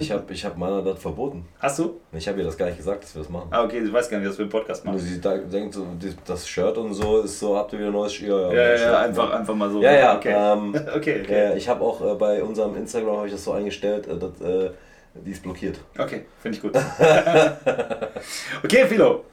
ich 0.00 0.10
hab, 0.10 0.30
ich 0.30 0.42
hab 0.46 0.56
meiner 0.56 0.80
das 0.82 0.98
verboten. 0.98 1.46
Hast 1.58 1.78
du? 1.78 2.00
Ich 2.12 2.26
habe 2.26 2.38
ihr 2.38 2.44
das 2.46 2.56
gar 2.56 2.66
nicht 2.66 2.78
gesagt, 2.78 3.04
dass 3.04 3.14
wir 3.14 3.20
das 3.22 3.30
machen. 3.30 3.48
Ah, 3.50 3.64
okay, 3.64 3.80
ich 3.84 3.92
weiß 3.92 4.08
gar 4.08 4.18
nicht, 4.18 4.28
was 4.30 4.38
wir 4.38 4.44
einen 4.44 4.50
Podcast 4.50 4.82
machen. 4.84 4.98
sie 4.98 5.20
da, 5.20 5.36
denkt 5.36 5.74
so, 5.74 5.86
die- 6.00 6.14
das 6.24 6.48
Shirt 6.48 6.78
und 6.78 6.94
so 6.94 7.20
ist 7.20 7.38
so, 7.38 7.54
habt 7.56 7.70
ihr 7.74 7.78
wieder 7.78 7.88
ein 7.88 7.92
neues 7.94 8.14
Shirt? 8.14 8.28
Ja, 8.30 8.52
ja, 8.52 8.76
Shirt. 8.78 8.86
ja, 8.92 8.98
einfach, 9.00 9.30
einfach 9.32 9.54
mal 9.54 9.70
so. 9.70 9.82
Ja, 9.82 9.92
ja, 9.92 10.16
Okay, 10.16 10.32
ähm, 10.34 10.74
okay, 10.96 11.16
Ja, 11.18 11.22
okay. 11.22 11.48
ja, 11.50 11.54
ich 11.54 11.68
habe 11.68 11.84
auch 11.84 12.00
äh, 12.00 12.14
bei 12.14 12.42
unserem 12.42 12.76
Instagram 12.76 13.16
habe 13.18 13.26
ich 13.26 13.32
das 13.34 13.44
so 13.44 13.52
eingestellt, 13.52 14.06
äh, 14.08 14.16
dass, 14.16 14.40
äh, 14.40 14.70
die 15.14 15.30
ist 15.32 15.42
blockiert. 15.42 15.78
Okay, 15.98 16.24
finde 16.40 16.56
ich 16.56 16.62
gut. 16.62 16.72
okay, 18.64 18.86
Philo. 18.86 19.24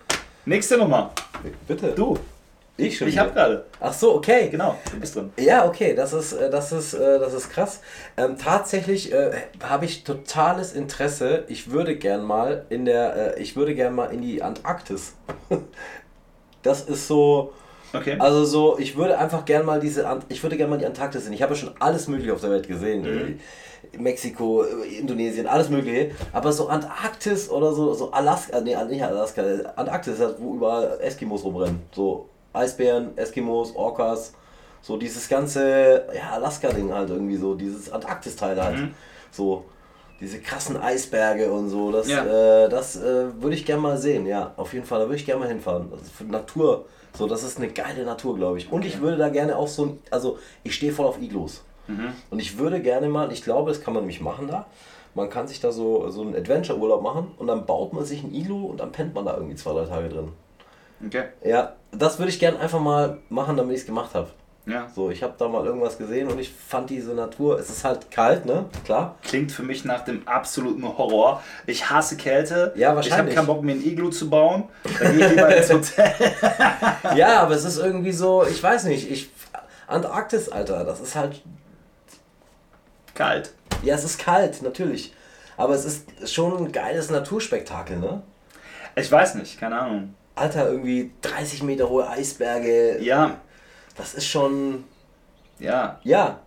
Nächste 0.45 0.77
Nummer. 0.77 1.11
Bitte. 1.67 1.91
Du. 1.91 2.17
Ich 2.75 2.97
schon. 2.97 3.07
Ich 3.07 3.17
habe 3.17 3.31
gerade. 3.31 3.65
Ach 3.79 3.93
so, 3.93 4.15
okay. 4.15 4.49
Genau, 4.49 4.77
du 4.91 4.99
bist 4.99 5.15
drin. 5.15 5.31
Ja, 5.37 5.65
okay, 5.65 5.93
das 5.93 6.11
ist, 6.11 6.33
äh, 6.33 6.49
das 6.49 6.71
ist, 6.71 6.93
äh, 6.95 7.19
das 7.19 7.33
ist 7.33 7.49
krass. 7.49 7.81
Ähm, 8.17 8.37
tatsächlich 8.37 9.13
äh, 9.13 9.31
habe 9.61 9.85
ich 9.85 10.03
totales 10.03 10.73
Interesse. 10.73 11.43
Ich 11.47 11.69
würde 11.69 11.95
gern 11.95 12.23
mal 12.23 12.65
in 12.69 12.85
der, 12.85 13.37
äh, 13.37 13.41
ich 13.41 13.55
würde 13.55 13.75
gern 13.75 13.93
mal 13.93 14.07
in 14.07 14.21
die 14.21 14.41
Antarktis. 14.41 15.13
das 16.63 16.81
ist 16.81 17.07
so, 17.07 17.53
Okay. 17.93 18.15
also 18.17 18.43
so, 18.43 18.79
ich 18.79 18.97
würde 18.97 19.19
einfach 19.19 19.45
gern 19.45 19.65
mal 19.65 19.79
diese, 19.79 20.07
ich 20.29 20.41
würde 20.41 20.57
gern 20.57 20.69
mal 20.69 20.79
die 20.79 20.85
Antarktis 20.87 21.25
sehen. 21.25 21.33
Ich 21.33 21.43
habe 21.43 21.53
ja 21.53 21.59
schon 21.59 21.71
alles 21.79 22.07
Mögliche 22.07 22.33
auf 22.33 22.41
der 22.41 22.49
Welt 22.49 22.67
gesehen. 22.67 23.01
Mhm. 23.03 23.39
Mexiko, 23.97 24.63
äh, 24.63 24.97
Indonesien, 24.99 25.47
alles 25.47 25.69
Mögliche. 25.69 26.11
Aber 26.31 26.51
so 26.51 26.67
Antarktis 26.67 27.49
oder 27.49 27.73
so, 27.73 27.93
so 27.93 28.11
Alaska, 28.11 28.59
nee, 28.61 28.75
nicht 28.89 29.03
Alaska, 29.03 29.43
Antarktis, 29.75 30.19
halt, 30.19 30.35
wo 30.39 30.55
überall 30.55 30.99
Eskimos 31.01 31.43
rumrennen. 31.43 31.81
So 31.93 32.29
Eisbären, 32.53 33.17
Eskimos, 33.17 33.75
Orcas, 33.75 34.33
so 34.81 34.97
dieses 34.97 35.29
ganze, 35.29 36.05
ja, 36.15 36.31
Alaska-Ding 36.33 36.93
halt 36.93 37.09
irgendwie 37.09 37.37
so, 37.37 37.53
dieses 37.55 37.91
Antarktis-Teil 37.91 38.61
halt. 38.61 38.77
Mhm. 38.77 38.93
So, 39.31 39.65
diese 40.19 40.39
krassen 40.39 40.77
Eisberge 40.77 41.51
und 41.51 41.69
so, 41.69 41.91
das, 41.91 42.07
Ja. 42.07 42.23
äh, 42.65 42.69
das 42.69 42.95
äh, 42.95 43.41
würde 43.41 43.55
ich 43.55 43.65
gerne 43.65 43.81
mal 43.81 43.97
sehen, 43.97 44.25
ja, 44.25 44.53
auf 44.57 44.73
jeden 44.73 44.85
Fall, 44.85 44.99
da 44.99 45.05
würde 45.05 45.15
ich 45.17 45.25
gerne 45.25 45.41
mal 45.41 45.47
hinfahren. 45.49 45.89
Das 45.91 46.01
ist 46.01 46.11
für 46.11 46.23
Natur, 46.23 46.85
so, 47.17 47.27
das 47.27 47.43
ist 47.43 47.57
eine 47.57 47.69
geile 47.69 48.05
Natur, 48.05 48.35
glaube 48.35 48.57
ich. 48.57 48.71
Und 48.71 48.85
ich 48.85 49.01
würde 49.01 49.17
da 49.17 49.29
gerne 49.29 49.57
auch 49.57 49.67
so, 49.67 49.97
also 50.11 50.37
ich 50.63 50.75
stehe 50.75 50.91
voll 50.93 51.05
auf 51.07 51.21
Iglos. 51.21 51.63
Mhm. 51.87 52.13
Und 52.29 52.39
ich 52.39 52.57
würde 52.57 52.81
gerne 52.81 53.09
mal, 53.09 53.31
ich 53.31 53.43
glaube, 53.43 53.71
das 53.71 53.81
kann 53.81 53.93
man 53.93 54.03
nämlich 54.03 54.21
machen 54.21 54.47
da, 54.47 54.65
man 55.15 55.29
kann 55.29 55.47
sich 55.47 55.59
da 55.59 55.71
so, 55.71 56.09
so 56.09 56.21
einen 56.21 56.35
Adventure-Urlaub 56.35 57.01
machen 57.03 57.31
und 57.37 57.47
dann 57.47 57.65
baut 57.65 57.93
man 57.93 58.03
sich 58.05 58.23
ein 58.23 58.33
Iglo 58.33 58.65
und 58.65 58.79
dann 58.79 58.91
pennt 58.91 59.13
man 59.13 59.25
da 59.25 59.35
irgendwie 59.35 59.55
zwei, 59.55 59.73
drei 59.73 59.85
Tage 59.85 60.09
drin. 60.09 60.29
Okay. 61.05 61.23
Ja, 61.43 61.73
das 61.91 62.17
würde 62.19 62.29
ich 62.31 62.39
gerne 62.39 62.59
einfach 62.59 62.79
mal 62.79 63.17
machen, 63.29 63.57
damit 63.57 63.75
ich 63.75 63.81
es 63.81 63.85
gemacht 63.85 64.15
habe. 64.15 64.29
Ja. 64.65 64.87
So, 64.95 65.09
ich 65.11 65.21
habe 65.21 65.33
da 65.37 65.49
mal 65.49 65.65
irgendwas 65.65 65.97
gesehen 65.97 66.29
und 66.29 66.39
ich 66.39 66.49
fand 66.49 66.89
diese 66.89 67.13
Natur, 67.13 67.59
es 67.59 67.69
ist 67.69 67.83
halt 67.83 68.09
kalt, 68.11 68.45
ne? 68.45 68.63
Klar. 68.85 69.17
Klingt 69.21 69.51
für 69.51 69.61
mich 69.63 69.83
nach 69.83 70.05
dem 70.05 70.25
absoluten 70.25 70.87
Horror. 70.97 71.43
Ich 71.67 71.89
hasse 71.89 72.15
Kälte. 72.15 72.71
Ja, 72.75 72.81
Ich 72.81 72.85
habe 72.85 72.95
wahrscheinlich. 72.95 73.35
keinen 73.35 73.47
Bock, 73.47 73.61
mir 73.61 73.73
ein 73.73 73.83
Iglu 73.85 74.09
zu 74.09 74.29
bauen. 74.29 74.63
Dann 75.01 75.17
gehe 75.17 75.25
ich 75.27 75.31
lieber 75.31 75.53
ins 75.55 75.71
Hotel. 75.73 76.13
Ja, 77.17 77.41
aber 77.41 77.55
es 77.55 77.65
ist 77.65 77.77
irgendwie 77.77 78.13
so, 78.13 78.45
ich 78.49 78.63
weiß 78.63 78.85
nicht, 78.85 79.11
ich. 79.11 79.29
Antarktis, 79.87 80.47
Alter, 80.47 80.85
das 80.85 81.01
ist 81.01 81.15
halt. 81.15 81.41
Kalt. 83.15 83.53
Ja, 83.83 83.95
es 83.95 84.03
ist 84.03 84.19
kalt, 84.19 84.61
natürlich. 84.61 85.13
Aber 85.57 85.73
es 85.75 85.85
ist 85.85 86.33
schon 86.33 86.57
ein 86.57 86.71
geiles 86.71 87.09
Naturspektakel, 87.09 87.97
ne? 87.97 88.21
Ich 88.95 89.11
weiß 89.11 89.35
nicht, 89.35 89.59
keine 89.59 89.79
Ahnung. 89.79 90.13
Alter, 90.35 90.69
irgendwie 90.69 91.11
30 91.21 91.63
Meter 91.63 91.89
hohe 91.89 92.07
Eisberge. 92.09 92.99
Ja, 93.01 93.37
Das 93.95 94.13
ist 94.15 94.25
schon. 94.27 94.83
ja, 95.59 95.99
Ja, 96.03 96.39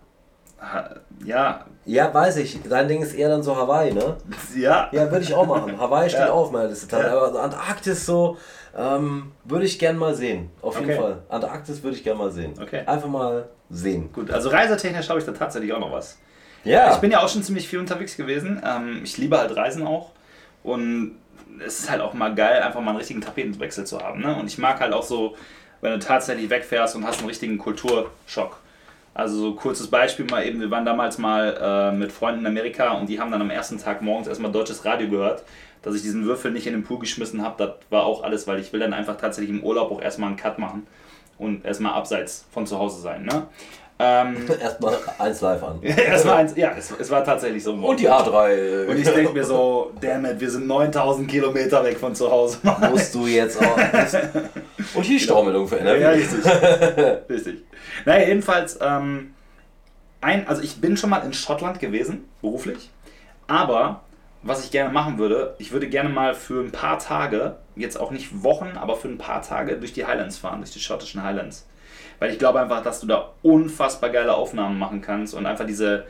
ja, 1.23 1.65
ja, 1.85 2.13
weiß 2.13 2.37
ich. 2.37 2.59
Dein 2.67 2.87
Ding 2.87 3.01
ist 3.01 3.13
eher 3.13 3.29
dann 3.29 3.43
so 3.43 3.55
Hawaii, 3.55 3.93
ne? 3.93 4.17
ja. 4.55 4.89
Ja, 4.91 5.09
würde 5.11 5.23
ich 5.23 5.33
auch 5.33 5.45
machen. 5.45 5.77
Hawaii 5.79 6.09
steht 6.09 6.21
Ja. 6.21 6.31
auch 6.31 6.45
auf 6.47 6.51
meiner 6.51 6.67
Liste. 6.69 6.97
Ja. 6.97 7.15
Aber 7.21 7.41
Antarktis 7.41 8.05
so, 8.05 8.37
ähm, 8.75 9.31
würde 9.45 9.65
ich 9.65 9.77
gern 9.79 9.97
mal 9.97 10.15
sehen. 10.15 10.49
Auf 10.61 10.75
jeden 10.79 10.89
Okay. 10.91 10.99
Fall. 10.99 11.21
Antarktis 11.29 11.81
würde 11.83 11.95
ich 11.95 12.03
gern 12.03 12.17
mal 12.17 12.31
sehen. 12.31 12.53
Okay. 12.61 12.83
Einfach 12.85 13.07
mal 13.07 13.47
sehen. 13.69 14.11
Gut, 14.11 14.31
also 14.31 14.49
reisetechnisch 14.49 15.07
habe 15.09 15.19
ich 15.19 15.25
da 15.25 15.31
tatsächlich 15.31 15.71
auch 15.73 15.79
noch 15.79 15.91
was. 15.91 16.17
Ja. 16.67 16.93
Ich 16.93 16.97
bin 16.99 17.11
ja 17.11 17.21
auch 17.21 17.29
schon 17.29 17.43
ziemlich 17.43 17.67
viel 17.67 17.79
unterwegs 17.79 18.17
gewesen. 18.17 18.61
Ähm, 18.65 19.01
ich 19.03 19.17
liebe 19.17 19.37
halt 19.37 19.55
Reisen 19.55 19.85
auch. 19.85 20.11
Und 20.63 21.17
es 21.65 21.79
ist 21.79 21.89
halt 21.89 22.01
auch 22.01 22.13
mal 22.13 22.35
geil, 22.35 22.61
einfach 22.61 22.81
mal 22.81 22.89
einen 22.89 22.97
richtigen 22.99 23.21
Tapetenwechsel 23.21 23.85
zu 23.85 23.99
haben. 23.99 24.21
Ne? 24.21 24.35
Und 24.35 24.47
ich 24.47 24.57
mag 24.57 24.79
halt 24.79 24.93
auch 24.93 25.03
so, 25.03 25.35
wenn 25.81 25.91
du 25.93 25.99
tatsächlich 25.99 26.49
wegfährst 26.49 26.95
und 26.95 27.05
hast 27.05 27.19
einen 27.19 27.27
richtigen 27.27 27.57
Kulturschock. 27.57 28.59
Also 29.13 29.37
so 29.39 29.55
kurzes 29.55 29.87
Beispiel 29.87 30.25
mal 30.25 30.45
eben, 30.45 30.59
wir 30.59 30.69
waren 30.69 30.85
damals 30.85 31.17
mal 31.17 31.57
äh, 31.59 31.95
mit 31.95 32.11
Freunden 32.11 32.41
in 32.41 32.47
Amerika 32.47 32.91
und 32.91 33.07
die 33.09 33.19
haben 33.19 33.31
dann 33.31 33.41
am 33.41 33.49
ersten 33.49 33.79
Tag 33.79 34.01
morgens 34.01 34.27
erstmal 34.27 34.51
deutsches 34.51 34.85
Radio 34.85 35.09
gehört. 35.09 35.43
Dass 35.81 35.95
ich 35.95 36.01
diesen 36.01 36.25
Würfel 36.25 36.51
nicht 36.51 36.67
in 36.67 36.73
den 36.73 36.83
Pool 36.83 36.99
geschmissen 36.99 37.41
habe, 37.43 37.63
das 37.63 37.75
war 37.89 38.03
auch 38.03 38.23
alles, 38.23 38.45
weil 38.45 38.59
ich 38.59 38.73
will 38.73 38.79
dann 38.79 38.93
einfach 38.93 39.17
tatsächlich 39.17 39.55
im 39.55 39.63
Urlaub 39.63 39.91
auch 39.91 40.01
erstmal 40.01 40.29
einen 40.29 40.37
Cut 40.37 40.59
machen 40.59 40.85
und 41.37 41.65
erstmal 41.65 41.93
abseits 41.93 42.45
von 42.51 42.67
zu 42.67 42.77
Hause 42.77 42.99
sein. 42.99 43.23
Ne? 43.23 43.47
Ähm, 43.99 44.45
Erstmal 44.61 44.95
eins 45.17 45.41
live 45.41 45.63
an. 45.63 45.81
erstmal 45.81 46.35
eins, 46.37 46.55
ja, 46.55 46.73
es, 46.77 46.93
es 46.99 47.09
war 47.09 47.23
tatsächlich 47.23 47.63
so. 47.63 47.73
Und 47.73 47.99
die 47.99 48.09
A3. 48.09 48.49
äh, 48.51 48.85
Und 48.87 48.97
ich 48.97 49.09
denke 49.09 49.33
mir 49.33 49.43
so, 49.43 49.91
damn 49.99 50.25
it, 50.25 50.39
wir 50.39 50.49
sind 50.51 50.67
9000 50.67 51.27
Kilometer 51.27 51.83
weg 51.83 51.97
von 51.97 52.13
zu 52.13 52.29
Hause. 52.29 52.59
musst 52.91 53.15
du 53.15 53.25
jetzt 53.25 53.59
auch. 53.59 53.77
Und 54.93 55.03
hier 55.03 55.17
die 55.17 55.19
Staumeldung 55.19 55.67
für 55.67 55.79
NRW. 55.79 55.99
Ja, 55.99 56.09
richtig. 56.11 56.45
richtig. 57.29 57.63
Naja, 58.05 58.27
jedenfalls, 58.27 58.77
ähm, 58.81 59.33
ein, 60.21 60.47
also 60.47 60.61
ich 60.61 60.79
bin 60.79 60.95
schon 60.97 61.09
mal 61.09 61.19
in 61.19 61.33
Schottland 61.33 61.79
gewesen, 61.79 62.25
beruflich. 62.41 62.91
Aber 63.47 64.01
was 64.43 64.63
ich 64.63 64.71
gerne 64.71 64.93
machen 64.93 65.17
würde, 65.17 65.55
ich 65.57 65.71
würde 65.71 65.87
gerne 65.87 66.09
mal 66.09 66.35
für 66.35 66.61
ein 66.63 66.71
paar 66.71 66.99
Tage, 66.99 67.57
jetzt 67.75 67.99
auch 67.99 68.11
nicht 68.11 68.43
Wochen, 68.43 68.77
aber 68.77 68.95
für 68.95 69.07
ein 69.07 69.17
paar 69.17 69.41
Tage 69.41 69.77
durch 69.77 69.93
die 69.93 70.05
Highlands 70.05 70.37
fahren, 70.37 70.59
durch 70.59 70.71
die 70.71 70.79
schottischen 70.79 71.23
Highlands. 71.23 71.65
Weil 72.19 72.31
ich 72.31 72.39
glaube 72.39 72.59
einfach, 72.59 72.81
dass 72.83 72.99
du 72.99 73.07
da 73.07 73.33
unfassbar 73.41 74.09
geile 74.09 74.33
Aufnahmen 74.33 74.79
machen 74.79 75.01
kannst 75.01 75.33
und 75.33 75.45
einfach 75.45 75.65
diese, 75.65 76.05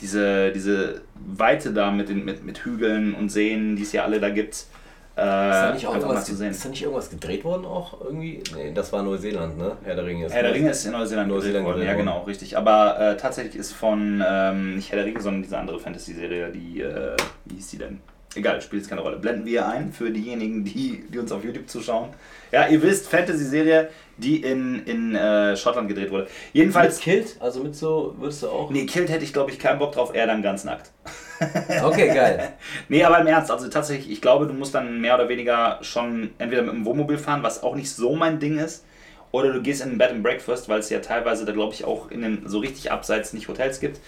diese, 0.00 0.52
diese 0.52 1.02
Weite 1.14 1.72
da 1.72 1.90
mit, 1.90 2.08
den, 2.08 2.24
mit, 2.24 2.44
mit 2.44 2.64
Hügeln 2.64 3.14
und 3.14 3.28
Seen, 3.30 3.76
die 3.76 3.82
es 3.82 3.92
ja 3.92 4.04
alle 4.04 4.20
da 4.20 4.30
gibt, 4.30 4.66
äh, 5.14 5.20
Ist 5.20 5.26
da, 5.26 5.74
nicht 5.74 5.86
auch 5.86 5.94
irgendwas, 5.94 6.24
zu 6.24 6.34
sehen. 6.34 6.50
ist 6.52 6.64
da 6.64 6.70
nicht 6.70 6.82
irgendwas 6.82 7.10
gedreht 7.10 7.44
worden 7.44 7.66
auch 7.66 8.00
irgendwie? 8.00 8.42
Nee, 8.56 8.72
das 8.72 8.90
war 8.94 9.02
Neuseeland, 9.02 9.58
ne? 9.58 9.76
Herr 9.84 9.94
der 9.94 10.06
Ringe 10.06 10.24
ist. 10.24 10.32
Herr 10.32 10.42
der 10.42 10.54
Ringe 10.54 10.70
ist 10.70 10.86
in 10.86 10.92
Neuseeland, 10.92 11.28
Neuseeland 11.28 11.66
gedreht 11.66 11.80
worden. 11.80 11.86
Ja, 11.86 11.94
genau, 11.94 12.22
richtig. 12.22 12.56
Aber 12.56 12.98
äh, 12.98 13.16
tatsächlich 13.18 13.56
ist 13.56 13.72
von, 13.72 14.24
ähm, 14.26 14.76
nicht 14.76 14.90
Herr 14.90 14.96
der 14.96 15.04
Ringe, 15.04 15.20
sondern 15.20 15.42
diese 15.42 15.58
andere 15.58 15.78
Fantasy-Serie, 15.78 16.50
die, 16.50 16.80
äh, 16.80 17.14
wie 17.44 17.56
hieß 17.56 17.68
die 17.68 17.78
denn? 17.78 18.00
Egal, 18.34 18.62
spielt 18.62 18.80
jetzt 18.80 18.88
keine 18.88 19.02
Rolle. 19.02 19.18
Blenden 19.18 19.44
wir 19.44 19.68
ein 19.68 19.92
für 19.92 20.10
diejenigen, 20.10 20.64
die, 20.64 21.04
die 21.12 21.18
uns 21.18 21.30
auf 21.30 21.44
YouTube 21.44 21.68
zuschauen. 21.68 22.08
Ja, 22.50 22.66
ihr 22.68 22.82
wisst, 22.82 23.08
Fantasy-Serie, 23.10 23.90
die 24.22 24.42
in, 24.42 24.84
in 24.86 25.14
äh, 25.14 25.56
Schottland 25.56 25.88
gedreht 25.88 26.10
wurde. 26.10 26.28
Jedenfalls, 26.52 27.00
Kilt, 27.00 27.36
also 27.40 27.62
mit 27.62 27.74
so, 27.74 28.14
würdest 28.18 28.42
du 28.42 28.48
auch. 28.48 28.70
nee, 28.70 28.86
Killed 28.86 29.10
hätte 29.10 29.24
ich, 29.24 29.32
glaube 29.32 29.50
ich, 29.50 29.58
keinen 29.58 29.78
Bock 29.78 29.92
drauf, 29.92 30.14
eher 30.14 30.26
dann 30.26 30.42
ganz 30.42 30.64
nackt. 30.64 30.90
Okay, 31.82 32.14
geil. 32.14 32.52
Nee, 32.88 33.02
aber 33.02 33.18
im 33.18 33.26
Ernst, 33.26 33.50
also 33.50 33.68
tatsächlich, 33.68 34.12
ich 34.12 34.20
glaube, 34.20 34.46
du 34.46 34.52
musst 34.52 34.76
dann 34.76 35.00
mehr 35.00 35.16
oder 35.16 35.28
weniger 35.28 35.78
schon 35.82 36.30
entweder 36.38 36.62
mit 36.62 36.72
dem 36.72 36.84
Wohnmobil 36.84 37.18
fahren, 37.18 37.42
was 37.42 37.64
auch 37.64 37.74
nicht 37.74 37.90
so 37.90 38.14
mein 38.14 38.38
Ding 38.38 38.58
ist, 38.58 38.84
oder 39.32 39.52
du 39.52 39.60
gehst 39.60 39.82
in 39.82 39.92
ein 39.92 39.98
Bed 39.98 40.10
and 40.10 40.22
Breakfast, 40.22 40.68
weil 40.68 40.78
es 40.78 40.90
ja 40.90 41.00
teilweise 41.00 41.44
da, 41.44 41.52
glaube 41.52 41.74
ich, 41.74 41.84
auch 41.84 42.10
in 42.10 42.22
den 42.22 42.42
so 42.46 42.60
richtig 42.60 42.92
abseits 42.92 43.32
nicht 43.32 43.48
Hotels 43.48 43.80
gibt. 43.80 43.98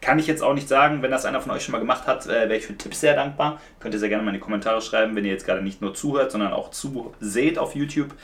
Kann 0.00 0.18
ich 0.18 0.26
jetzt 0.26 0.42
auch 0.42 0.52
nicht 0.52 0.68
sagen, 0.68 1.00
wenn 1.00 1.10
das 1.10 1.24
einer 1.24 1.40
von 1.40 1.50
euch 1.50 1.64
schon 1.64 1.72
mal 1.72 1.78
gemacht 1.78 2.06
hat, 2.06 2.26
äh, 2.26 2.48
wäre 2.48 2.56
ich 2.56 2.66
für 2.66 2.76
Tipps 2.76 3.00
sehr 3.00 3.16
dankbar. 3.16 3.58
Könnt 3.80 3.94
ihr 3.94 3.98
sehr 3.98 4.10
gerne 4.10 4.22
mal 4.22 4.30
in 4.30 4.34
die 4.34 4.40
Kommentare 4.40 4.82
schreiben, 4.82 5.16
wenn 5.16 5.24
ihr 5.24 5.32
jetzt 5.32 5.46
gerade 5.46 5.62
nicht 5.62 5.80
nur 5.80 5.94
zuhört, 5.94 6.30
sondern 6.30 6.52
auch 6.52 6.70
zuseht 6.70 7.58
auf 7.58 7.74
YouTube. 7.74 8.14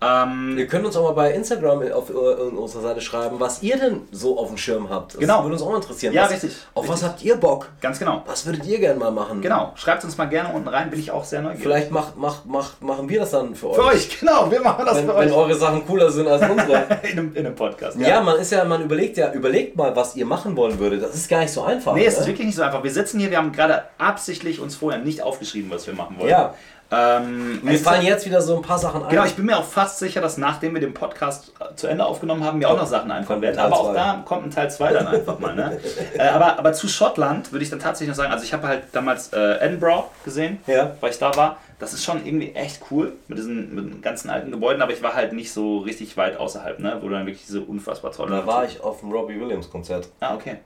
Ähm, 0.00 0.56
Ihr 0.56 0.66
könnt 0.68 0.86
uns 0.86 0.96
auch 0.96 1.02
mal 1.04 1.12
bei 1.12 1.32
Instagram 1.32 1.82
auf 1.92 2.10
äh, 2.10 2.12
unserer 2.12 2.82
Seite 2.82 3.00
schreiben, 3.00 3.40
was 3.40 3.62
ihr 3.62 3.76
denn 3.76 4.02
so 4.12 4.38
auf 4.38 4.48
dem 4.48 4.56
Schirm 4.56 4.88
habt. 4.90 5.14
Das 5.14 5.20
Genau. 5.20 5.42
würde 5.42 5.54
uns 5.54 5.62
auch 5.62 5.74
interessieren. 5.74 6.14
Ja, 6.14 6.24
was, 6.24 6.32
richtig. 6.32 6.52
Auf 6.74 6.84
was 6.86 6.94
Richtig. 7.02 7.08
habt 7.08 7.22
ihr 7.24 7.36
Bock? 7.36 7.68
ganz 7.80 7.98
genau. 7.98 8.22
Was 8.26 8.46
würdet 8.46 8.64
ihr 8.66 8.78
gerne 8.78 8.98
mal 8.98 9.10
machen? 9.10 9.40
Genau. 9.40 9.72
Schreibt 9.74 10.04
uns 10.04 10.16
mal 10.16 10.26
gerne 10.26 10.54
unten 10.54 10.68
rein, 10.68 10.90
bin 10.90 11.00
ich 11.00 11.10
auch 11.10 11.24
sehr 11.24 11.40
neugierig. 11.42 11.62
Vielleicht 11.62 11.90
macht, 11.90 12.16
macht, 12.16 12.46
macht, 12.46 12.80
machen 12.82 13.08
wir 13.08 13.20
das 13.20 13.30
dann 13.32 13.54
für 13.54 13.70
euch. 13.70 13.76
Für 13.76 13.84
euch, 13.84 14.20
genau, 14.20 14.50
wir 14.50 14.60
machen 14.60 14.84
das 14.86 14.98
Wenn, 14.98 15.06
für 15.06 15.16
wenn 15.16 15.28
euch. 15.30 15.36
eure 15.36 15.54
Sachen 15.54 15.86
cooler 15.86 16.10
sind 16.10 16.28
als 16.28 16.42
unsere. 16.48 16.86
In 17.02 17.18
einem, 17.18 17.34
in 17.34 17.46
einem 17.46 17.54
Podcast. 17.54 17.98
ja. 17.98 18.20
man 18.20 18.38
ist 18.38 18.52
ja, 18.52 18.64
man 18.64 18.82
überlegt 18.82 19.16
ja, 19.16 19.32
überlegt 19.32 19.76
mal, 19.76 19.94
was 19.96 20.14
ihr 20.16 20.26
machen 20.26 20.56
wollen 20.56 20.78
würdet. 20.78 21.02
Das 21.02 21.14
ist 21.14 21.28
gar 21.28 21.40
nicht 21.40 21.52
so 21.52 21.62
einfach. 21.62 21.94
Nee, 21.94 22.04
es 22.06 22.14
ist 22.14 22.20
ne? 22.20 22.26
wirklich 22.28 22.46
nicht 22.46 22.56
so 22.56 22.62
einfach. 22.62 22.82
Wir 22.82 22.90
sitzen 22.90 23.18
hier, 23.18 23.30
wir 23.30 23.38
haben 23.38 23.52
gerade 23.52 23.84
absichtlich 23.98 24.60
uns 24.60 24.76
vorher 24.76 25.00
nicht 25.00 25.22
aufgeschrieben, 25.22 25.70
was 25.70 25.86
wir 25.86 25.94
machen 25.94 26.16
wollen. 26.18 26.28
Ja. 26.30 26.54
Ähm, 26.90 27.62
Mir 27.62 27.78
fallen 27.78 28.02
jetzt 28.02 28.24
wieder 28.24 28.40
so 28.40 28.56
ein 28.56 28.62
paar 28.62 28.78
Sachen 28.78 29.02
ein. 29.02 29.10
Genau, 29.10 29.24
ich 29.24 29.34
bin 29.34 29.44
mir 29.44 29.58
auch 29.58 29.64
fast 29.64 29.98
sicher, 29.98 30.22
dass 30.22 30.38
nachdem 30.38 30.72
wir 30.72 30.80
den 30.80 30.94
Podcast 30.94 31.52
äh, 31.60 31.74
zu 31.74 31.86
Ende 31.86 32.06
aufgenommen 32.06 32.42
haben, 32.44 32.58
mir 32.58 32.70
auch 32.70 32.78
noch 32.78 32.86
Sachen 32.86 33.10
einfallen 33.10 33.42
werden. 33.42 33.58
Aber 33.58 33.78
auch 33.78 33.92
zwei. 33.92 33.94
da 33.94 34.22
kommt 34.24 34.44
ein 34.46 34.50
Teil 34.50 34.70
2 34.70 34.92
dann 34.94 35.06
einfach 35.06 35.38
mal. 35.38 35.54
Ne? 35.54 35.78
äh, 36.18 36.28
aber, 36.28 36.58
aber 36.58 36.72
zu 36.72 36.88
Schottland 36.88 37.52
würde 37.52 37.62
ich 37.62 37.68
dann 37.70 37.78
tatsächlich 37.78 38.08
noch 38.08 38.16
sagen, 38.16 38.32
also 38.32 38.42
ich 38.42 38.54
habe 38.54 38.66
halt 38.66 38.84
damals 38.92 39.32
äh, 39.34 39.58
Edinburgh 39.60 40.04
gesehen, 40.24 40.60
Ja. 40.66 40.92
weil 41.00 41.10
ich 41.10 41.18
da 41.18 41.34
war. 41.36 41.58
Das 41.78 41.92
ist 41.92 42.04
schon 42.04 42.26
irgendwie 42.26 42.54
echt 42.54 42.82
cool 42.90 43.12
mit 43.28 43.38
diesen, 43.38 43.74
mit 43.74 43.84
den 43.84 44.02
ganzen 44.02 44.30
alten 44.30 44.50
Gebäuden, 44.50 44.82
aber 44.82 44.92
ich 44.92 45.02
war 45.02 45.14
halt 45.14 45.32
nicht 45.32 45.52
so 45.52 45.78
richtig 45.78 46.16
weit 46.16 46.36
außerhalb, 46.36 46.80
ne? 46.80 46.98
wo 47.02 47.08
dann 47.08 47.24
wirklich 47.26 47.46
diese 47.46 47.60
unfassbar 47.60 48.10
tolle 48.10 48.30
da 48.34 48.46
war 48.46 48.64
ich 48.64 48.80
auf 48.80 49.00
dem 49.00 49.12
Robbie 49.12 49.38
Williams 49.38 49.70
Konzert. 49.70 50.08
Ah, 50.18 50.34
okay. 50.34 50.56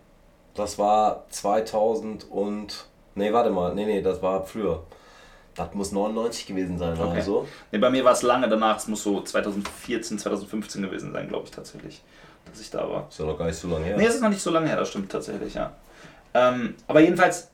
Das 0.54 0.78
war 0.78 1.24
2000 1.30 2.30
und. 2.30 2.86
Nee, 3.14 3.32
warte 3.32 3.50
mal. 3.50 3.74
Nee, 3.74 3.84
nee, 3.84 4.00
das 4.02 4.22
war 4.22 4.44
früher. 4.46 4.82
Das 5.54 5.74
muss 5.74 5.92
99 5.92 6.46
gewesen 6.46 6.78
sein 6.78 6.92
Okay. 6.98 7.10
oder 7.12 7.22
so. 7.22 7.48
Nee, 7.70 7.78
bei 7.78 7.90
mir 7.90 8.04
war 8.04 8.12
es 8.12 8.22
lange 8.22 8.48
danach, 8.48 8.78
es 8.78 8.88
muss 8.88 9.02
so 9.02 9.20
2014, 9.20 10.18
2015 10.18 10.82
gewesen 10.82 11.12
sein, 11.12 11.28
glaube 11.28 11.44
ich 11.46 11.50
tatsächlich, 11.50 12.02
dass 12.50 12.60
ich 12.60 12.70
da 12.70 12.88
war. 12.88 13.06
Ist 13.08 13.18
ja 13.18 13.26
noch 13.26 13.36
gar 13.38 13.46
nicht 13.46 13.58
so 13.58 13.68
lange 13.68 13.84
her. 13.84 13.96
Nee, 13.96 14.06
es 14.06 14.14
ist 14.14 14.22
noch 14.22 14.30
nicht 14.30 14.42
so 14.42 14.50
lange 14.50 14.68
her, 14.68 14.76
das 14.76 14.88
stimmt 14.88 15.12
tatsächlich, 15.12 15.54
ja. 15.54 15.72
Ähm, 16.34 16.74
aber 16.86 17.00
jedenfalls, 17.00 17.50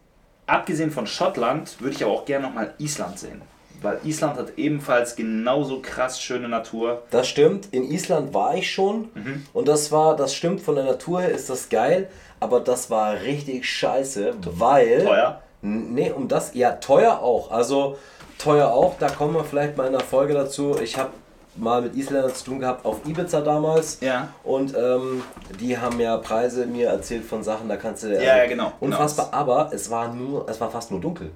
abgesehen 0.47 0.91
von 0.91 1.07
Schottland, 1.07 1.81
würde 1.81 1.97
ich 1.97 2.05
aber 2.05 2.13
auch 2.13 2.25
gerne 2.25 2.47
nochmal 2.47 2.75
Island 2.79 3.19
sehen. 3.19 3.43
Weil 3.81 4.01
Island 4.05 4.37
hat 4.37 4.59
ebenfalls 4.59 5.15
genauso 5.15 5.81
krass 5.81 6.21
schöne 6.21 6.49
Natur. 6.49 7.03
Das 7.11 7.29
stimmt. 7.29 7.69
In 7.73 7.85
Island 7.85 8.35
war 8.35 8.57
ich 8.57 8.73
schon. 8.73 9.09
Mhm. 9.15 9.47
Und 9.53 9.69
das 9.69 9.93
war, 9.93 10.17
das 10.17 10.35
stimmt, 10.35 10.61
von 10.61 10.75
der 10.75 10.85
Natur 10.85 11.21
her 11.21 11.31
ist 11.31 11.49
das 11.49 11.69
geil. 11.69 12.09
Aber 12.41 12.59
das 12.59 12.91
war 12.91 13.21
richtig 13.21 13.69
scheiße, 13.71 14.35
weil. 14.43 15.05
Teuer. 15.05 15.43
Nee, 15.63 16.13
um 16.13 16.29
das, 16.29 16.55
ja, 16.55 16.73
teuer 16.73 17.21
auch. 17.21 17.51
Also 17.51 17.97
teuer 18.39 18.69
auch, 18.69 18.95
da 18.99 19.09
kommen 19.09 19.35
wir 19.35 19.45
vielleicht 19.45 19.77
mal 19.77 19.87
in 19.87 19.93
der 19.93 20.01
Folge 20.03 20.35
dazu. 20.35 20.77
Ich 20.83 20.97
habe 20.97 21.11
mal 21.57 21.83
mit 21.83 21.97
Isländern 21.97 22.33
zu 22.35 22.45
tun 22.45 22.61
gehabt 22.61 22.85
auf 22.87 22.99
Ibiza 23.05 23.41
damals. 23.41 23.99
Ja. 24.01 24.29
Und 24.45 24.77
ähm, 24.77 25.23
die 25.59 25.77
haben 25.77 25.99
ja 25.99 26.17
Preise 26.19 26.67
mir 26.67 26.89
erzählt 26.89 27.25
von 27.25 27.43
Sachen, 27.43 27.69
da 27.69 27.77
kannst 27.77 28.05
du. 28.05 28.15
Ja, 28.15 28.37
ja, 28.39 28.47
genau, 28.47 28.73
Unfassbar, 28.81 29.29
aber 29.33 29.71
es 29.73 29.91
war 29.91 30.15
nur, 30.15 30.49
es 30.49 30.61
war 30.61 30.71
fast 30.71 30.91
nur 30.93 31.01
dunkel. 31.01 31.33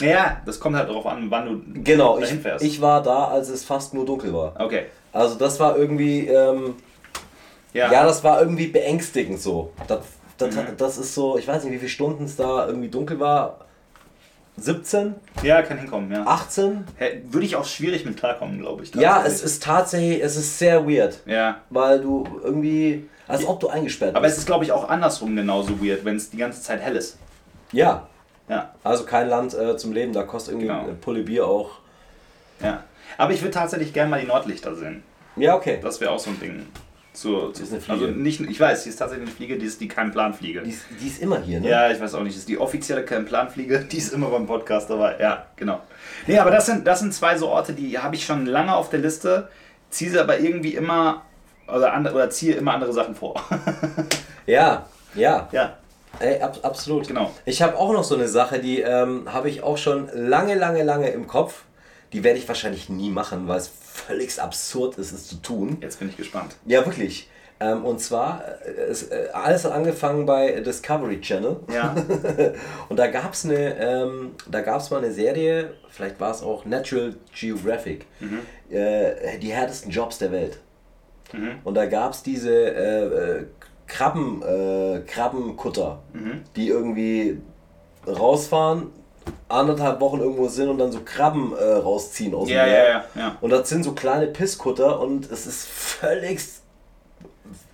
Ja, 0.00 0.38
das 0.46 0.58
kommt 0.60 0.76
halt 0.76 0.88
darauf 0.88 1.06
an, 1.06 1.30
wann 1.30 1.46
du 1.74 1.82
Genau, 1.82 2.18
dahin 2.18 2.36
ich, 2.36 2.42
fährst. 2.42 2.64
ich 2.64 2.80
war 2.80 3.02
da, 3.02 3.26
als 3.28 3.48
es 3.48 3.64
fast 3.64 3.94
nur 3.94 4.04
dunkel 4.04 4.32
war. 4.32 4.54
okay. 4.58 4.86
Also 5.12 5.36
das 5.36 5.60
war 5.60 5.76
irgendwie, 5.76 6.26
ähm, 6.26 6.74
Ja. 7.72 7.90
ja. 7.92 8.04
das 8.04 8.22
war 8.24 8.40
irgendwie 8.40 8.66
beängstigend 8.66 9.40
so. 9.40 9.70
Das, 9.86 10.00
das, 10.38 10.54
Mhm. 10.54 10.76
das 10.76 10.98
ist 10.98 11.14
so, 11.14 11.38
ich 11.38 11.46
weiß 11.48 11.64
nicht, 11.64 11.72
wie 11.72 11.78
viele 11.78 11.88
Stunden 11.90 12.24
es 12.24 12.36
da 12.36 12.66
irgendwie 12.66 12.88
dunkel 12.88 13.20
war. 13.20 13.60
17, 14.56 15.16
ja, 15.42 15.62
kann 15.62 15.78
hinkommen, 15.78 16.12
ja. 16.12 16.24
18? 16.26 16.84
Hä, 16.96 17.22
Würde 17.28 17.44
ich 17.44 17.56
auch 17.56 17.64
schwierig 17.64 18.04
mit 18.04 18.16
klarkommen, 18.16 18.60
glaube 18.60 18.84
ich. 18.84 18.94
Ja, 18.94 19.24
es 19.26 19.42
ist 19.42 19.64
tatsächlich, 19.64 20.22
es 20.22 20.36
ist 20.36 20.58
sehr 20.60 20.86
weird, 20.88 21.18
Ja. 21.26 21.56
weil 21.70 22.00
du 22.00 22.24
irgendwie, 22.42 23.08
als 23.26 23.44
ob 23.46 23.58
du 23.58 23.66
eingesperrt 23.68 24.14
Aber 24.14 24.26
es 24.26 24.34
bist. 24.34 24.38
ist, 24.40 24.46
glaube 24.46 24.64
ich, 24.64 24.70
auch 24.70 24.88
andersrum 24.88 25.34
genauso 25.34 25.82
weird, 25.84 26.04
wenn 26.04 26.14
es 26.16 26.30
die 26.30 26.36
ganze 26.36 26.62
Zeit 26.62 26.80
hell 26.80 26.94
ist. 26.94 27.18
Ja, 27.72 28.06
Ja. 28.48 28.72
also 28.84 29.04
kein 29.04 29.28
Land 29.28 29.54
äh, 29.54 29.76
zum 29.76 29.92
Leben, 29.92 30.12
da 30.12 30.22
kostet 30.22 30.52
irgendwie 30.52 30.68
Genau. 30.68 30.84
eine 30.84 30.92
Pulle 30.92 31.22
Bier 31.24 31.46
auch. 31.48 31.70
Ja. 32.62 32.84
Aber 33.18 33.32
ich 33.32 33.40
würde 33.42 33.50
tatsächlich 33.54 33.92
gerne 33.92 34.10
mal 34.10 34.20
die 34.20 34.26
Nordlichter 34.28 34.76
sehen. 34.76 35.02
Ja, 35.34 35.56
okay. 35.56 35.80
Das 35.82 36.00
wäre 36.00 36.12
auch 36.12 36.18
so 36.20 36.30
ein 36.30 36.38
Ding. 36.38 36.64
Zur, 37.14 37.52
ist 37.52 37.72
eine 37.72 37.80
Fliege. 37.80 38.06
Also 38.06 38.18
nicht, 38.18 38.40
ich 38.40 38.60
weiß, 38.60 38.82
die 38.82 38.90
ist 38.90 38.96
tatsächlich 38.96 39.28
eine 39.28 39.36
Fliege, 39.36 39.56
die 39.56 39.66
ist 39.66 39.80
die 39.80 39.88
kein 39.88 40.10
Planfliege. 40.10 40.62
Die 40.62 40.70
ist, 40.70 40.82
die 41.00 41.06
ist 41.06 41.22
immer 41.22 41.40
hier, 41.40 41.60
ne? 41.60 41.68
Ja, 41.68 41.90
ich 41.90 42.00
weiß 42.00 42.14
auch 42.14 42.22
nicht. 42.22 42.34
Das 42.34 42.40
ist 42.40 42.48
die 42.48 42.58
offizielle 42.58 43.04
kein 43.04 43.24
Planfliege, 43.24 43.78
die 43.90 43.98
ist 43.98 44.12
immer 44.12 44.28
beim 44.28 44.46
Podcast 44.46 44.90
dabei. 44.90 45.16
Ja, 45.20 45.46
genau. 45.54 45.80
Nee, 46.26 46.38
aber 46.38 46.50
das 46.50 46.66
sind, 46.66 46.86
das 46.86 47.00
sind 47.00 47.14
zwei 47.14 47.38
so 47.38 47.48
Orte, 47.48 47.72
die 47.72 47.98
habe 47.98 48.16
ich 48.16 48.24
schon 48.24 48.46
lange 48.46 48.74
auf 48.74 48.90
der 48.90 48.98
Liste, 48.98 49.48
ziehe 49.90 50.10
sie 50.10 50.18
aber 50.18 50.40
irgendwie 50.40 50.74
immer 50.74 51.22
oder, 51.68 51.92
andere, 51.92 52.14
oder 52.16 52.30
ziehe 52.30 52.56
immer 52.56 52.74
andere 52.74 52.92
Sachen 52.92 53.14
vor. 53.14 53.40
Ja, 54.46 54.84
ja. 55.14 55.48
ja, 55.52 55.78
Ey, 56.18 56.40
ab, 56.40 56.58
absolut. 56.62 57.08
Genau. 57.08 57.32
Ich 57.44 57.62
habe 57.62 57.78
auch 57.78 57.92
noch 57.92 58.04
so 58.04 58.14
eine 58.14 58.28
Sache, 58.28 58.58
die 58.58 58.80
ähm, 58.80 59.32
habe 59.32 59.48
ich 59.48 59.62
auch 59.62 59.78
schon 59.78 60.08
lange, 60.12 60.54
lange, 60.54 60.82
lange 60.82 61.08
im 61.10 61.26
Kopf. 61.26 61.62
Die 62.12 62.22
werde 62.22 62.38
ich 62.38 62.46
wahrscheinlich 62.46 62.88
nie 62.88 63.10
machen, 63.10 63.48
weil 63.48 63.58
es 63.58 63.68
völlig 63.94 64.40
absurd 64.40 64.98
ist, 64.98 65.12
es 65.12 65.28
zu 65.28 65.36
tun. 65.36 65.78
jetzt 65.80 65.98
bin 66.00 66.08
ich 66.08 66.16
gespannt. 66.16 66.56
Ja, 66.66 66.84
wirklich. 66.84 67.28
Ähm, 67.60 67.84
und 67.84 68.00
zwar, 68.00 68.42
äh, 68.66 68.70
es, 68.90 69.04
äh, 69.04 69.28
alles 69.32 69.64
hat 69.64 69.70
angefangen 69.72 70.26
bei 70.26 70.60
Discovery 70.60 71.20
Channel. 71.20 71.60
Ja, 71.72 71.94
Und 72.88 72.98
da 72.98 73.06
gab 73.06 73.32
es 73.32 73.44
eine, 73.44 73.78
ähm, 73.78 74.32
da 74.50 74.60
mal 74.90 74.98
eine 74.98 75.12
Serie, 75.12 75.74
vielleicht 75.88 76.18
war 76.18 76.32
es 76.32 76.42
auch 76.42 76.64
Natural 76.64 77.14
Geographic, 77.32 78.06
äh, 78.70 79.38
die 79.38 79.52
härtesten 79.52 79.92
Jobs 79.92 80.18
der 80.18 80.32
Welt. 80.32 80.58
Mhm. 81.32 81.60
Und 81.62 81.74
da 81.74 81.86
gab 81.86 82.12
es 82.12 82.22
diese 82.24 82.50
äh, 82.52 83.04
äh, 83.04 83.44
Krabben, 83.86 84.42
äh, 84.42 85.00
Krabbenkutter, 85.06 86.02
Mhm. 86.12 86.42
die 86.56 86.68
irgendwie 86.68 87.40
rausfahren, 88.06 88.88
anderthalb 89.48 90.00
Wochen 90.00 90.20
irgendwo 90.20 90.48
sind 90.48 90.68
und 90.68 90.78
dann 90.78 90.90
so 90.92 91.00
Krabben 91.04 91.54
äh, 91.56 91.62
rausziehen 91.74 92.34
aus 92.34 92.48
dem 92.48 92.56
ja, 92.56 92.64
Meer. 92.64 92.74
ja, 92.84 92.88
ja, 92.90 93.04
ja. 93.14 93.36
Und 93.40 93.50
das 93.50 93.68
sind 93.68 93.84
so 93.84 93.92
kleine 93.92 94.26
Pisskutter 94.26 95.00
und 95.00 95.30
es 95.30 95.46
ist 95.46 95.66
völlig 95.66 96.40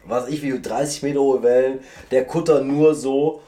was 0.05 0.29
ich 0.29 0.43
wie 0.43 0.61
30 0.61 1.03
Meter 1.05 1.21
hohe 1.21 1.43
Wellen, 1.43 1.81
der 2.11 2.25
Kutter 2.27 2.63
nur 2.63 2.95
so. 2.95 3.43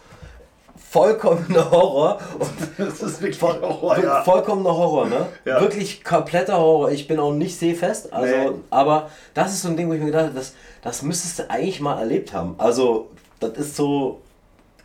Vollkommener 0.91 1.71
Horror. 1.71 2.19
Und 2.39 2.51
Das 2.79 3.03
ist 3.03 3.21
wirklich 3.21 3.39
voll, 3.39 3.59
Horror, 3.63 3.99
ja. 4.03 4.23
Vollkommener 4.23 4.77
Horror, 4.77 5.07
ne? 5.07 5.27
Ja. 5.45 5.61
Wirklich 5.61 6.05
kompletter 6.05 6.59
Horror. 6.59 6.91
Ich 6.91 7.09
bin 7.09 7.19
auch 7.19 7.33
nicht 7.33 7.59
seefest, 7.59 8.13
also, 8.13 8.35
Nee. 8.35 8.51
aber 8.71 9.09
das 9.35 9.53
ist 9.55 9.63
so 9.63 9.69
ein 9.69 9.77
Ding, 9.77 9.89
wo 9.89 9.95
ich 9.95 10.01
mir 10.01 10.07
gedacht 10.07 10.27
habe, 10.27 10.35
das, 10.35 10.53
das 10.83 11.03
müsstest 11.03 11.39
du 11.39 11.51
eigentlich 11.51 11.81
mal 11.81 11.99
erlebt 11.99 12.33
haben. 12.35 12.55
Also, 12.59 13.09
das 13.41 13.53
ist 13.57 13.75
so 13.77 14.21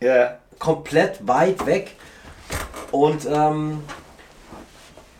Ja. 0.00 0.38
komplett 0.58 1.26
weit 1.28 1.64
weg. 1.66 1.92
Und 2.90 3.26
ähm, 3.30 3.82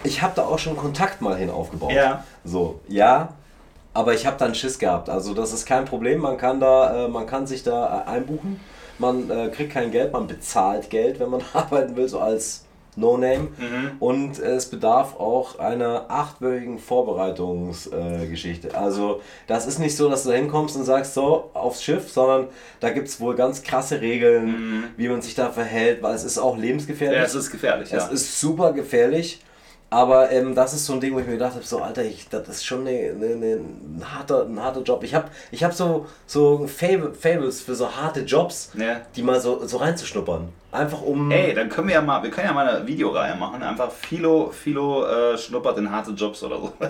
ich 0.05 0.23
habe 0.23 0.33
da 0.37 0.45
auch 0.47 0.59
schon 0.59 0.77
Kontakt 0.77 1.21
mal 1.21 1.37
hin 1.37 1.51
aufgebaut. 1.51 1.93
Ja. 1.93 2.25
So, 2.45 2.81
ja, 2.89 3.31
aber 3.95 4.15
ich 4.15 4.27
habe 4.27 4.37
dann 4.39 4.55
Schiss 4.55 4.79
gehabt. 4.79 5.09
Also 5.09 5.35
das 5.35 5.53
ist 5.53 5.67
kein 5.67 5.85
Problem. 5.85 6.21
Man 6.21 6.39
kann 6.39 6.61
da, 6.61 7.07
äh, 7.07 7.09
man 7.09 7.27
kann 7.27 7.47
sich 7.47 7.63
da 7.63 8.05
äh, 8.07 8.11
einbuchen. 8.11 8.61
Man 8.99 9.31
äh, 9.31 9.49
kriegt 9.49 9.73
kein 9.73 9.91
Geld, 9.91 10.13
man 10.13 10.27
bezahlt 10.27 10.91
Geld, 10.91 11.21
wenn 11.21 11.31
man 11.31 11.43
arbeiten 11.53 11.97
will, 11.97 12.09
so 12.09 12.21
als 12.21 12.65
No-Name. 12.99 13.49
Und 14.01 14.39
äh, 14.41 14.53
es 14.55 14.67
bedarf 14.67 15.17
auch 15.19 15.59
einer 15.59 16.07
achtwöchigen 16.09 16.79
Vorbereitungsgeschichte. 16.79 18.69
Äh, 18.69 18.75
also 18.75 19.21
das 19.47 19.67
ist 19.67 19.79
nicht 19.79 19.97
so, 19.97 20.09
dass 20.09 20.25
du 20.25 20.31
da 20.31 20.35
hinkommst 20.37 20.77
und 20.77 20.85
sagst 20.85 21.15
so 21.15 21.51
aufs 21.55 21.83
Schiff, 21.83 22.11
sondern 22.11 22.49
da 22.81 22.91
gibt 22.91 23.09
es 23.09 23.21
wohl 23.21 23.35
ganz 23.35 23.63
krasse 23.63 24.01
Regeln, 24.01 24.85
wie 24.97 25.09
man 25.09 25.23
sich 25.23 25.35
da 25.35 25.51
verhält, 25.51 26.03
weil 26.03 26.15
es 26.15 26.25
ist 26.25 26.39
auch 26.39 26.57
lebensgefährlich. 26.57 27.19
ja, 27.19 27.25
es 27.25 27.35
ist 27.35 27.51
gefährlich, 27.51 27.91
ja. 27.91 27.99
Es 27.99 28.11
ist 28.11 28.41
super 28.41 28.73
gefährlich. 28.73 29.41
Aber 29.91 30.31
ähm, 30.31 30.55
das 30.55 30.75
ist 30.75 30.85
so 30.85 30.93
ein 30.93 31.01
Ding, 31.01 31.15
wo 31.15 31.19
ich 31.19 31.27
mir 31.27 31.33
gedacht 31.33 31.55
habe, 31.55 31.65
so 31.65 31.81
Alter, 31.81 32.05
ich, 32.05 32.29
das 32.29 32.47
ist 32.49 32.65
schon 32.67 32.81
eine, 32.87 32.91
eine, 32.91 33.27
eine, 33.27 33.47
ein, 33.57 34.03
harter, 34.15 34.43
ein 34.45 34.63
harter 34.63 34.83
Job. 34.83 35.03
Ich 35.03 35.15
habe 35.15 35.29
ich 35.51 35.65
hab 35.65 35.73
so, 35.73 36.07
so 36.27 36.67
Fable, 36.67 37.15
Fables 37.15 37.63
für 37.63 37.75
so 37.75 37.91
harte 37.97 38.21
Jobs, 38.21 38.73
Ja. 38.75 39.01
die 39.17 39.23
mal 39.23 39.41
so, 39.41 39.67
so 39.67 39.79
reinzuschnuppern. 39.79 40.51
Einfach 40.73 41.01
um... 41.01 41.31
Ey, 41.31 41.55
dann 41.55 41.71
können 41.71 41.89
wir 41.89 41.95
ja 41.95 42.03
mal, 42.03 42.23
wir 42.23 42.31
können 42.31 42.49
ja 42.49 42.53
mal 42.53 42.69
eine 42.69 42.87
Videoreihe 42.87 43.35
machen. 43.37 43.63
Einfach 43.63 43.91
Philo, 43.91 44.51
Philo 44.51 45.07
äh, 45.07 45.39
schnuppert 45.39 45.79
in 45.79 45.91
harte 45.91 46.11
Jobs 46.11 46.43
oder 46.43 46.59
so. 46.59 46.73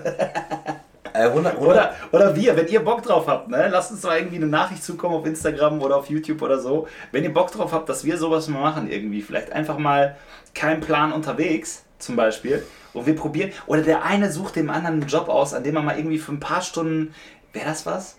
Äh, 1.14 1.22
100, 1.22 1.54
100, 1.54 1.58
Oder, 1.58 1.94
oder 2.12 2.36
wir, 2.36 2.54
wenn 2.54 2.68
ihr 2.68 2.80
Bock 2.80 3.02
drauf 3.02 3.26
habt, 3.28 3.48
ne? 3.48 3.68
lasst 3.70 3.90
uns 3.90 4.02
mal 4.02 4.18
irgendwie 4.18 4.36
eine 4.36 4.46
Nachricht 4.46 4.84
zukommen 4.84 5.14
auf 5.16 5.24
Instagram 5.24 5.80
oder 5.80 5.96
auf 5.96 6.10
YouTube 6.10 6.42
oder 6.42 6.58
so. 6.58 6.86
Wenn 7.12 7.24
ihr 7.24 7.32
Bock 7.32 7.50
drauf 7.50 7.72
habt, 7.72 7.88
dass 7.88 8.04
wir 8.04 8.18
sowas 8.18 8.46
mal 8.48 8.60
machen 8.60 8.90
irgendwie, 8.90 9.22
vielleicht 9.22 9.50
einfach 9.50 9.78
mal 9.78 10.16
kein 10.54 10.80
Plan 10.80 11.12
unterwegs 11.12 11.84
zum 11.98 12.16
Beispiel 12.16 12.64
und 12.94 13.06
wir 13.06 13.14
probieren, 13.16 13.52
oder 13.66 13.82
der 13.82 14.04
eine 14.04 14.30
sucht 14.30 14.56
dem 14.56 14.70
anderen 14.70 15.00
einen 15.00 15.08
Job 15.08 15.28
aus, 15.28 15.54
an 15.54 15.64
dem 15.64 15.74
man 15.74 15.84
mal 15.84 15.96
irgendwie 15.96 16.18
für 16.18 16.32
ein 16.32 16.40
paar 16.40 16.62
Stunden, 16.62 17.14
wäre 17.52 17.66
das 17.66 17.86
was? 17.86 18.16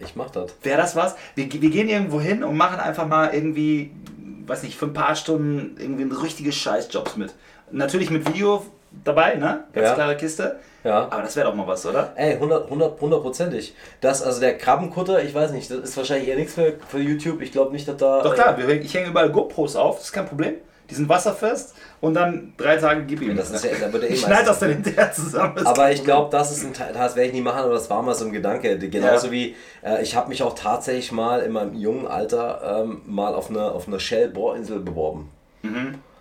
Ich 0.00 0.16
mach 0.16 0.30
das. 0.30 0.52
Wäre 0.62 0.78
das 0.78 0.96
was? 0.96 1.16
Wir, 1.34 1.50
wir 1.52 1.70
gehen 1.70 1.88
irgendwo 1.88 2.20
hin 2.20 2.44
und 2.44 2.56
machen 2.56 2.78
einfach 2.80 3.06
mal 3.06 3.32
irgendwie, 3.34 3.90
weiß 4.46 4.62
nicht, 4.62 4.76
für 4.76 4.86
ein 4.86 4.92
paar 4.92 5.16
Stunden 5.16 5.76
irgendwie 5.78 6.04
richtige 6.14 6.52
Scheißjobs 6.52 7.16
mit. 7.16 7.34
Natürlich 7.70 8.10
mit 8.10 8.28
Video 8.28 8.64
dabei, 9.04 9.34
ne? 9.34 9.64
Ganz 9.72 9.88
Ja. 9.88 9.94
klare 9.94 10.16
Kiste. 10.16 10.56
Ja. 10.84 11.08
Aber 11.10 11.22
das 11.22 11.34
wäre 11.34 11.48
doch 11.48 11.54
mal 11.54 11.66
was, 11.66 11.86
oder? 11.86 12.12
Ey, 12.16 12.34
100, 12.34 12.64
100, 12.64 13.00
hundertprozentig. 13.00 13.74
Das, 14.02 14.22
also 14.22 14.40
der 14.40 14.58
Krabbenkutter, 14.58 15.22
ich 15.22 15.34
weiß 15.34 15.52
nicht, 15.52 15.70
das 15.70 15.78
ist 15.78 15.96
wahrscheinlich 15.96 16.28
eher 16.28 16.36
nichts 16.36 16.52
für, 16.54 16.74
für 16.88 16.98
YouTube. 16.98 17.40
Ich 17.40 17.52
glaube 17.52 17.72
nicht, 17.72 17.88
dass 17.88 17.96
da... 17.96 18.22
Doch 18.22 18.32
äh, 18.32 18.36
klar, 18.36 18.58
wir, 18.58 18.68
ich 18.68 18.92
hänge 18.92 19.08
überall 19.08 19.30
GoPros 19.30 19.76
auf, 19.76 19.96
das 19.96 20.06
ist 20.06 20.12
kein 20.12 20.26
Problem. 20.26 20.54
Die 20.90 20.94
sind 20.94 21.08
wasserfest 21.08 21.74
und 22.02 22.12
dann 22.14 22.52
drei 22.58 22.76
Tage 22.76 23.04
gib 23.04 23.22
ihm. 23.22 23.34
Das 23.36 23.50
ist 23.50 23.64
ja, 23.64 23.70
da 23.80 23.90
wird 23.92 24.04
eh 24.04 24.08
ich 24.08 24.20
schneide 24.20 24.44
das 24.46 24.58
dann 24.58 24.70
hinterher 24.70 25.10
zusammen. 25.12 25.66
Aber 25.66 25.90
ich 25.90 26.04
glaube, 26.04 26.28
das 26.30 26.52
ist 26.54 26.62
ein 26.64 26.74
Teil, 26.74 26.92
das 26.92 27.16
werde 27.16 27.28
ich 27.28 27.34
nie 27.34 27.40
machen, 27.40 27.60
aber 27.60 27.72
das 27.72 27.88
war 27.88 28.02
mal 28.02 28.14
so 28.14 28.26
ein 28.26 28.32
Gedanke. 28.32 28.78
Genauso 28.78 29.28
Ja. 29.28 29.32
wie 29.32 29.56
äh, 29.82 30.02
ich 30.02 30.14
habe 30.14 30.28
mich 30.28 30.42
auch 30.42 30.54
tatsächlich 30.54 31.10
mal 31.10 31.40
in 31.40 31.52
meinem 31.52 31.74
jungen 31.74 32.06
Alter 32.06 32.82
ähm, 32.84 33.00
mal 33.06 33.34
auf 33.34 33.48
einer 33.48 33.72
auf 33.72 33.88
einer 33.88 33.98
Shell-Bohrinsel 33.98 34.80
beworben. 34.80 35.30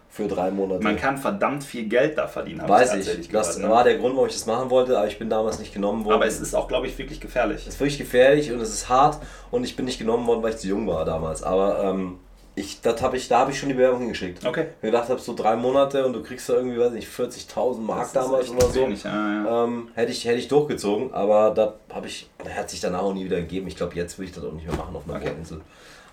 Für 0.10 0.28
drei 0.28 0.52
Monate. 0.52 0.78
Mhm. 0.80 0.84
Man 0.86 0.96
kann 0.96 1.18
verdammt 1.18 1.64
viel 1.64 1.90
Geld 1.90 2.18
da 2.20 2.28
verdienen, 2.28 2.62
Weiß 2.68 2.92
tatsächlich 2.92 3.26
ich. 3.26 3.30
Das 3.32 3.56
gehört, 3.56 3.70
ne? 3.70 3.76
war 3.76 3.84
der 3.84 3.98
Grund, 3.98 4.16
warum 4.16 4.28
ich 4.28 4.34
das 4.36 4.46
machen 4.46 4.70
wollte, 4.70 4.96
aber 4.98 5.08
ich 5.08 5.18
bin 5.18 5.28
damals 5.30 5.58
nicht 5.60 5.74
genommen 5.74 6.06
worden. 6.06 6.14
Aber 6.16 6.28
es 6.28 6.40
ist 6.40 6.54
auch, 6.54 6.68
glaube 6.68 6.86
ich, 6.88 6.98
wirklich 7.00 7.20
gefährlich. 7.20 7.62
es 7.68 7.74
ist 7.74 7.80
wirklich 7.80 7.98
gefährlich 7.98 8.52
und 8.52 8.62
es 8.62 8.70
ist 8.70 8.88
hart 8.90 9.18
und 9.50 9.64
ich 9.64 9.76
bin 9.76 9.86
nicht 9.86 9.98
genommen 9.98 10.28
worden, 10.28 10.44
weil 10.44 10.52
ich 10.52 10.58
zu 10.60 10.68
jung 10.68 10.88
war 10.88 11.04
damals. 11.04 11.42
Aber 11.42 11.84
ähm, 11.84 12.20
ich, 12.56 12.82
das 12.82 13.02
hab 13.02 13.14
ich, 13.16 13.28
da 13.28 13.40
habe 13.40 13.52
ich 13.52 13.60
schon 13.60 13.70
die 13.70 13.76
Bewerbung 13.76 14.02
hingeschickt. 14.02 14.46
Okay. 14.46 14.68
Ich 14.82 14.82
gedacht 14.82 15.10
habe, 15.10 15.20
so 15.20 15.34
drei 15.34 15.56
Monate 15.56 16.06
und 16.06 16.14
du 16.14 16.22
kriegst 16.22 16.48
da 16.50 16.54
irgendwie, 16.54 16.80
weiß 16.80 16.92
nicht, 16.92 17.08
40.000 17.10 17.80
Mark 17.80 18.14
damals 18.14 18.50
oder 18.50 18.68
so. 18.68 18.82
wenig, 18.82 19.04
ja, 19.04 19.12
ja. 19.12 19.64
Ähm, 19.64 19.90
hätte, 19.96 20.12
ich, 20.12 20.24
hätte 20.26 20.38
ich 20.38 20.48
durchgezogen, 20.48 21.14
aber 21.14 21.52
das 21.52 21.74
habe 21.96 22.08
ich, 22.08 22.30
hat 22.56 22.70
sich 22.70 22.80
danach 22.80 23.02
auch 23.02 23.14
nie 23.14 23.26
wieder 23.26 23.38
gegeben. 23.38 23.68
Ich 23.68 23.76
glaube, 23.76 23.96
jetzt 23.96 24.20
würde 24.20 24.30
ich 24.30 24.36
das 24.36 24.44
auch 24.44 24.52
nicht 24.52 24.68
mehr 24.68 24.76
machen 24.76 24.96
auf 24.96 25.04
einer 25.08 25.16
Okay. 25.18 25.30
Bohrinsel. 25.30 25.62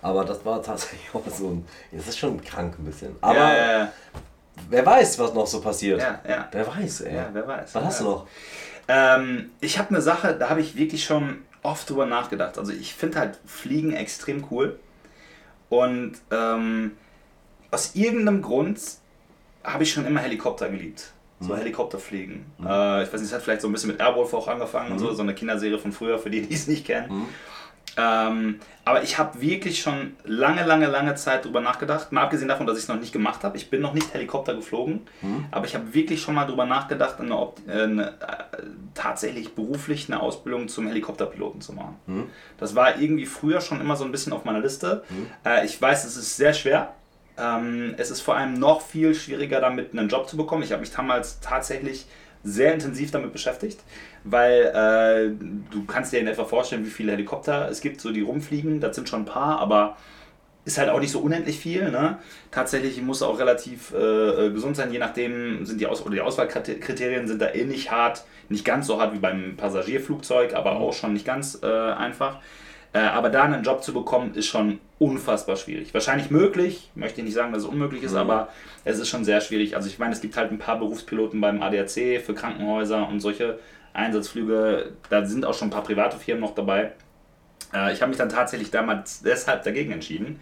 Aber 0.01 0.25
das 0.25 0.43
war 0.43 0.63
tatsächlich 0.63 1.01
auch 1.13 1.21
so 1.31 1.47
ein. 1.49 1.65
Das 1.91 2.07
ist 2.07 2.17
schon 2.17 2.41
krank 2.43 2.75
ein 2.79 2.85
bisschen. 2.85 3.15
Aber 3.21 3.35
ja, 3.37 3.81
ja, 3.81 3.91
wer 4.69 4.83
weiß, 4.85 5.19
was 5.19 5.33
noch 5.35 5.45
so 5.45 5.61
passiert. 5.61 6.01
ja, 6.01 6.21
ja. 6.27 6.47
Wer 6.51 6.67
weiß, 6.67 7.01
ey. 7.01 7.15
Ja, 7.15 7.29
wer 7.31 7.47
weiß. 7.47 7.75
Was 7.75 7.83
hast 7.83 7.99
du 8.01 8.05
noch? 8.05 8.27
Ähm, 8.87 9.51
ich 9.61 9.77
habe 9.77 9.89
eine 9.89 10.01
Sache, 10.01 10.35
da 10.37 10.49
habe 10.49 10.61
ich 10.61 10.75
wirklich 10.75 11.03
schon 11.03 11.43
oft 11.61 11.87
drüber 11.87 12.07
nachgedacht. 12.07 12.57
Also 12.57 12.71
ich 12.71 12.95
finde 12.95 13.19
halt 13.19 13.37
Fliegen 13.45 13.93
extrem 13.93 14.43
cool. 14.49 14.79
Und 15.71 16.17
ähm, 16.31 16.91
aus 17.71 17.95
irgendeinem 17.95 18.41
Grund 18.41 18.77
habe 19.63 19.83
ich 19.83 19.93
schon 19.93 20.05
immer 20.05 20.19
Helikopter 20.19 20.69
geliebt. 20.69 21.13
So 21.39 21.55
Helikopterfliegen. 21.55 22.45
Äh, 22.59 23.03
ich 23.03 23.07
weiß 23.11 23.13
nicht, 23.21 23.29
es 23.29 23.33
hat 23.33 23.41
vielleicht 23.41 23.61
so 23.61 23.69
ein 23.69 23.71
bisschen 23.71 23.89
mit 23.89 23.99
Airwolf 24.01 24.33
auch 24.33 24.47
angefangen 24.49 24.91
und 24.91 24.99
so, 24.99 25.13
so 25.13 25.23
eine 25.23 25.33
Kinderserie 25.33 25.79
von 25.79 25.93
früher, 25.93 26.19
für 26.19 26.29
die, 26.29 26.41
die 26.41 26.53
es 26.53 26.67
nicht 26.67 26.85
kennen. 26.85 27.25
Ähm, 27.97 28.59
aber 28.85 29.03
ich 29.03 29.17
habe 29.17 29.41
wirklich 29.41 29.81
schon 29.81 30.15
lange, 30.23 30.63
lange, 30.65 30.87
lange 30.87 31.15
Zeit 31.15 31.45
drüber 31.45 31.61
nachgedacht. 31.61 32.11
Mal 32.11 32.23
abgesehen 32.23 32.47
davon, 32.47 32.65
dass 32.65 32.77
ich 32.77 32.83
es 32.83 32.89
noch 32.89 32.99
nicht 32.99 33.13
gemacht 33.13 33.43
habe. 33.43 33.57
Ich 33.57 33.69
bin 33.69 33.81
noch 33.81 33.93
nicht 33.93 34.13
Helikopter 34.13 34.55
geflogen, 34.55 35.01
aber 35.51 35.65
ich 35.65 35.75
habe 35.75 35.93
wirklich 35.93 36.21
schon 36.21 36.33
mal 36.35 36.45
drüber 36.45 36.65
nachgedacht, 36.65 37.19
eine, 37.19 37.35
äh, 37.67 37.83
eine, 37.83 38.07
äh, 38.07 38.63
tatsächlich 38.93 39.53
beruflich 39.53 40.09
eine 40.09 40.19
Ausbildung 40.21 40.67
zum 40.67 40.87
Helikopterpiloten 40.87 41.61
zu 41.61 41.73
machen. 41.73 41.97
Das 42.57 42.73
war 42.75 42.99
irgendwie 42.99 43.25
früher 43.25 43.61
schon 43.61 43.81
immer 43.81 43.95
so 43.95 44.05
ein 44.05 44.11
bisschen 44.11 44.33
auf 44.33 44.45
meiner 44.45 44.59
Liste. 44.59 45.03
Äh, 45.45 45.65
ich 45.65 45.79
weiß, 45.79 46.05
es 46.05 46.17
ist 46.17 46.37
sehr 46.37 46.53
schwer. 46.53 46.93
Ähm, 47.37 47.93
es 47.97 48.11
ist 48.11 48.21
vor 48.21 48.35
allem 48.35 48.53
noch 48.55 48.81
viel 48.81 49.13
schwieriger, 49.15 49.61
damit 49.61 49.91
einen 49.91 50.09
Job 50.09 50.27
zu 50.27 50.37
bekommen. 50.37 50.63
Ich 50.63 50.71
habe 50.71 50.81
mich 50.81 50.91
damals 50.91 51.39
tatsächlich 51.39 52.05
sehr 52.43 52.73
intensiv 52.73 53.11
damit 53.11 53.33
beschäftigt, 53.33 53.79
weil 54.23 54.63
äh, 54.63 55.71
du 55.71 55.85
kannst 55.85 56.11
dir 56.11 56.19
in 56.19 56.27
etwa 56.27 56.45
vorstellen, 56.45 56.85
wie 56.85 56.89
viele 56.89 57.11
Helikopter 57.11 57.69
es 57.69 57.81
gibt, 57.81 58.01
so 58.01 58.11
die 58.11 58.21
rumfliegen. 58.21 58.79
Das 58.79 58.95
sind 58.95 59.09
schon 59.09 59.21
ein 59.21 59.25
paar, 59.25 59.59
aber 59.59 59.97
ist 60.63 60.77
halt 60.77 60.89
auch 60.89 60.99
nicht 60.99 61.11
so 61.11 61.19
unendlich 61.19 61.59
viel. 61.59 61.89
Ne? 61.91 62.19
Tatsächlich 62.51 63.01
muss 63.01 63.23
auch 63.23 63.39
relativ 63.39 63.93
äh, 63.93 63.97
äh, 64.47 64.51
gesund 64.51 64.75
sein, 64.75 64.91
je 64.91 64.99
nachdem 64.99 65.65
sind 65.65 65.81
die, 65.81 65.87
Aus 65.87 66.01
oder 66.01 66.15
die 66.15 66.21
Auswahlkriterien 66.21 67.27
sind 67.27 67.41
da 67.41 67.53
ähnlich 67.53 67.91
hart, 67.91 68.23
nicht 68.49 68.65
ganz 68.65 68.87
so 68.87 68.99
hart 68.99 69.13
wie 69.13 69.19
beim 69.19 69.55
Passagierflugzeug, 69.57 70.53
aber 70.53 70.73
auch 70.73 70.93
schon 70.93 71.13
nicht 71.13 71.25
ganz 71.25 71.59
äh, 71.63 71.67
einfach. 71.67 72.39
Äh, 72.93 72.99
aber 72.99 73.29
da 73.29 73.43
einen 73.43 73.63
Job 73.63 73.83
zu 73.83 73.93
bekommen, 73.93 74.35
ist 74.35 74.47
schon 74.47 74.79
unfassbar 75.01 75.55
schwierig. 75.55 75.93
Wahrscheinlich 75.95 76.29
möglich, 76.29 76.91
möchte 76.93 77.21
ich 77.21 77.25
nicht 77.25 77.33
sagen, 77.33 77.51
dass 77.51 77.63
es 77.63 77.67
unmöglich 77.67 78.03
ist, 78.03 78.13
aber 78.13 78.49
es 78.85 78.99
ist 78.99 79.09
schon 79.09 79.25
sehr 79.25 79.41
schwierig. 79.41 79.75
Also 79.75 79.87
ich 79.89 79.97
meine, 79.97 80.13
es 80.13 80.21
gibt 80.21 80.37
halt 80.37 80.51
ein 80.51 80.59
paar 80.59 80.77
Berufspiloten 80.77 81.41
beim 81.41 81.61
ADAC 81.63 82.21
für 82.23 82.35
Krankenhäuser 82.35 83.07
und 83.09 83.19
solche 83.19 83.57
Einsatzflüge. 83.93 84.91
Da 85.09 85.25
sind 85.25 85.43
auch 85.43 85.55
schon 85.55 85.69
ein 85.69 85.71
paar 85.71 85.83
private 85.83 86.17
Firmen 86.17 86.41
noch 86.41 86.53
dabei. 86.53 86.91
Äh, 87.73 87.93
ich 87.93 88.01
habe 88.01 88.09
mich 88.09 88.17
dann 88.19 88.29
tatsächlich 88.29 88.69
damals 88.69 89.21
deshalb 89.23 89.63
dagegen 89.63 89.91
entschieden. 89.91 90.39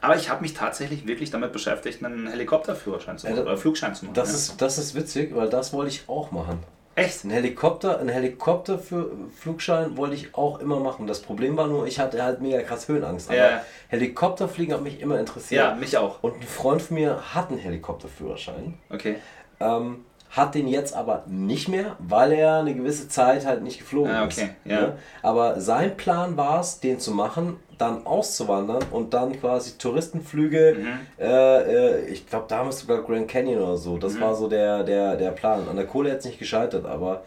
Aber 0.00 0.16
ich 0.16 0.28
habe 0.28 0.42
mich 0.42 0.54
tatsächlich 0.54 1.06
wirklich 1.06 1.30
damit 1.30 1.52
beschäftigt, 1.52 2.04
einen 2.04 2.26
Helikopterführerschein 2.26 3.16
zu 3.16 3.26
machen, 3.26 3.36
Ja, 3.36 3.42
das- 3.42 3.46
oder 3.52 3.58
Flugschein 3.58 3.94
zu 3.94 4.06
machen. 4.06 4.14
Das, 4.14 4.30
ja. 4.30 4.34
ist, 4.34 4.60
das 4.60 4.78
ist 4.78 4.94
witzig, 4.96 5.34
weil 5.36 5.48
das 5.48 5.72
wollte 5.72 5.90
ich 5.90 6.02
auch 6.08 6.32
machen. 6.32 6.58
Echt. 7.00 7.24
Ein 7.24 7.30
Helikopter, 7.30 7.98
ein 8.00 8.08
Helikopter 8.08 8.78
für 8.78 9.10
Flugschein 9.38 9.96
wollte 9.96 10.14
ich 10.14 10.34
auch 10.34 10.58
immer 10.60 10.80
machen. 10.80 11.06
Das 11.06 11.20
Problem 11.20 11.56
war 11.56 11.66
nur, 11.66 11.86
ich 11.86 11.98
hatte 11.98 12.22
halt 12.22 12.40
mega 12.40 12.60
krass 12.62 12.88
Höhenangst. 12.88 13.28
Aber 13.28 13.36
Ja. 13.38 13.62
Helikopterfliegen 13.88 14.74
hat 14.74 14.82
mich 14.82 15.00
immer 15.00 15.18
interessiert. 15.18 15.60
Ja, 15.60 15.74
mich 15.74 15.96
auch. 15.98 16.22
Und 16.22 16.36
ein 16.36 16.42
Freund 16.42 16.82
von 16.82 16.96
mir 16.96 17.34
hat 17.34 17.50
einen 17.50 17.58
Helikopterführerschein. 17.58 18.78
Okay. 18.90 19.16
Ähm, 19.60 20.04
hat 20.30 20.54
den 20.54 20.68
jetzt 20.68 20.94
aber 20.94 21.24
nicht 21.26 21.68
mehr, 21.68 21.96
weil 21.98 22.32
er 22.32 22.58
eine 22.60 22.72
gewisse 22.74 23.08
Zeit 23.08 23.44
halt 23.46 23.62
nicht 23.62 23.78
geflogen 23.80 24.12
Ah, 24.12 24.26
ist. 24.26 24.38
okay, 24.38 24.50
ja. 24.64 24.80
Ne? 24.80 24.92
Aber 25.22 25.60
sein 25.60 25.96
Plan 25.96 26.36
war 26.36 26.60
es, 26.60 26.78
den 26.80 27.00
zu 27.00 27.10
machen, 27.10 27.56
dann 27.78 28.06
auszuwandern 28.06 28.84
und 28.92 29.12
dann 29.14 29.38
quasi 29.40 29.76
Touristenflüge, 29.78 30.76
Mhm. 30.78 30.86
äh, 31.18 31.62
äh, 31.62 32.04
ich 32.06 32.26
glaube 32.28 32.44
damals 32.48 32.80
sogar 32.80 33.02
Grand 33.02 33.26
Canyon 33.26 33.60
oder 33.62 33.76
so, 33.76 33.96
Mhm. 33.96 34.00
das 34.00 34.20
war 34.20 34.34
so 34.34 34.48
der, 34.48 34.84
der, 34.84 35.16
der 35.16 35.30
Plan. 35.32 35.66
An 35.68 35.76
der 35.76 35.86
Kohle 35.86 36.10
es 36.16 36.24
nicht 36.24 36.38
gescheitert, 36.38 36.86
aber 36.86 37.22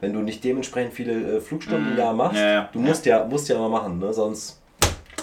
wenn 0.00 0.12
du 0.12 0.20
nicht 0.20 0.42
dementsprechend 0.42 0.94
viele 0.94 1.36
äh, 1.36 1.40
Flugstunden 1.40 1.94
da 1.96 2.12
machst, 2.12 2.34
Mhm. 2.36 2.40
Ja, 2.40 2.52
ja. 2.52 2.68
du 2.72 2.78
musst 2.80 3.06
ja, 3.06 3.24
musst 3.24 3.48
ja 3.48 3.58
mal 3.58 3.68
machen, 3.68 3.98
ne? 4.00 4.12
sonst 4.12 4.60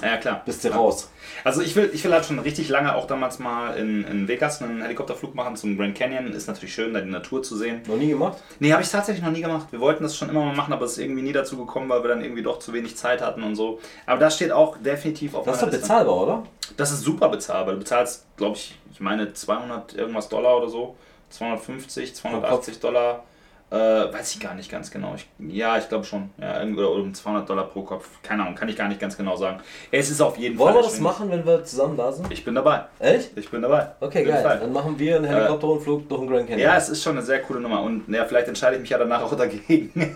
Ja, 0.02 0.42
bist 0.46 0.64
du 0.64 0.70
ja. 0.70 0.76
raus. 0.76 1.10
Also 1.46 1.62
ich 1.62 1.76
will, 1.76 1.92
ich 1.94 2.04
will 2.04 2.12
halt 2.12 2.26
schon 2.26 2.40
richtig 2.40 2.70
lange 2.70 2.96
auch 2.96 3.06
damals 3.06 3.38
mal 3.38 3.78
in, 3.78 4.04
in 4.06 4.28
Vegas 4.28 4.64
einen 4.64 4.82
Helikopterflug 4.82 5.36
machen 5.36 5.56
zum 5.56 5.78
Grand 5.78 5.96
Canyon. 5.96 6.34
Ist 6.34 6.48
natürlich 6.48 6.74
schön, 6.74 6.92
da 6.92 7.02
die 7.02 7.12
Natur 7.12 7.44
zu 7.44 7.56
sehen. 7.56 7.84
Noch 7.88 7.98
nie 7.98 8.08
gemacht? 8.08 8.40
Nee, 8.60 8.74
habe 8.74 8.82
ich 8.82 8.90
tatsächlich 8.90 9.24
noch 9.24 9.32
nie 9.32 9.44
gemacht. 9.44 9.68
Wir 9.70 9.80
wollten 9.80 10.02
das 10.02 10.18
schon 10.18 10.28
immer 10.30 10.44
mal 10.44 10.56
machen, 10.56 10.74
aber 10.74 10.86
es 10.86 10.94
ist 10.94 10.98
irgendwie 10.98 11.22
nie 11.22 11.34
dazu 11.34 11.56
gekommen, 11.58 11.88
weil 11.88 12.04
wir 12.04 12.08
dann 12.08 12.24
irgendwie 12.24 12.42
doch 12.42 12.58
zu 12.58 12.74
wenig 12.74 12.98
Zeit 12.98 13.22
hatten 13.22 13.44
und 13.44 13.56
so. 13.56 13.80
Aber 14.08 14.20
das 14.20 14.38
steht 14.38 14.52
auch 14.52 14.78
definitiv 14.78 15.36
auf 15.36 15.46
Das 15.46 15.58
ist 15.58 15.62
doch 15.62 15.70
bezahlbar, 15.70 16.16
oder? 16.16 16.44
Das 16.78 16.92
ist 16.92 17.02
super 17.02 17.30
bezahlbar. 17.30 17.76
Du 17.76 17.80
bezahlst, 17.80 18.26
glaube 18.38 18.56
ich, 18.56 18.80
ich 18.92 19.00
meine 19.00 19.32
200 19.32 19.94
irgendwas 19.94 20.30
Dollar 20.30 20.58
oder 20.58 20.70
so. 20.70 20.96
250, 21.30 22.16
280 22.16 22.80
Dollar. 22.80 23.24
Äh, 23.72 23.78
weiß 24.14 24.36
ich 24.36 24.40
gar 24.40 24.54
nicht 24.54 24.70
ganz 24.70 24.92
genau. 24.92 25.16
Ich, 25.16 25.28
ja, 25.40 25.78
ich 25.78 25.90
glaube 25.90 26.06
schon. 26.06 26.30
Ja, 26.38 26.62
oder 26.64 26.92
um 26.92 27.14
200 27.14 27.50
Dollar 27.50 27.66
pro 27.66 27.82
Kopf. 27.82 28.08
Keine 28.22 28.44
Ahnung, 28.44 28.54
kann 28.54 28.70
ich 28.70 28.76
gar 28.76 28.88
nicht 28.88 29.02
ganz 29.02 29.18
genau 29.18 29.36
sagen. 29.36 29.60
Es 29.92 30.12
ist 30.12 30.22
auf 30.22 30.38
jeden 30.38 30.58
Wollen 30.60 30.74
Fall. 30.74 30.84
wir 30.84 30.88
das 30.88 31.00
machen, 31.00 31.32
wenn 31.32 31.46
wir 31.46 31.64
zusammen 31.64 31.98
da 31.98 32.12
sind? 32.12 32.32
Ich 32.32 32.46
bin 32.46 32.54
dabei. 32.54 32.84
Echt? 33.00 33.36
Ich 33.36 33.50
bin 33.50 33.64
dabei. 33.64 33.88
Okay, 34.00 34.24
geil. 34.24 34.44
Fall. 34.44 34.60
Dann 34.60 34.72
machen 34.72 35.00
wir 35.00 35.16
einen 35.16 35.26
Helikopterrundflug 35.26 36.08
durch 36.08 36.22
den 36.22 36.30
Grand 36.30 36.48
Canyon. 36.48 36.60
Ja, 36.60 36.78
es 36.78 36.90
ist 36.90 37.02
schon 37.02 37.18
eine 37.18 37.26
sehr 37.26 37.42
coole 37.42 37.60
Nummer 37.60 37.82
und 37.82 38.08
ja, 38.08 38.26
vielleicht 38.26 38.48
entscheide 38.48 38.76
ich 38.76 38.82
mich 38.82 38.92
ja 38.92 39.00
danach 39.00 39.24
auch 39.24 39.36
dagegen. 39.36 40.16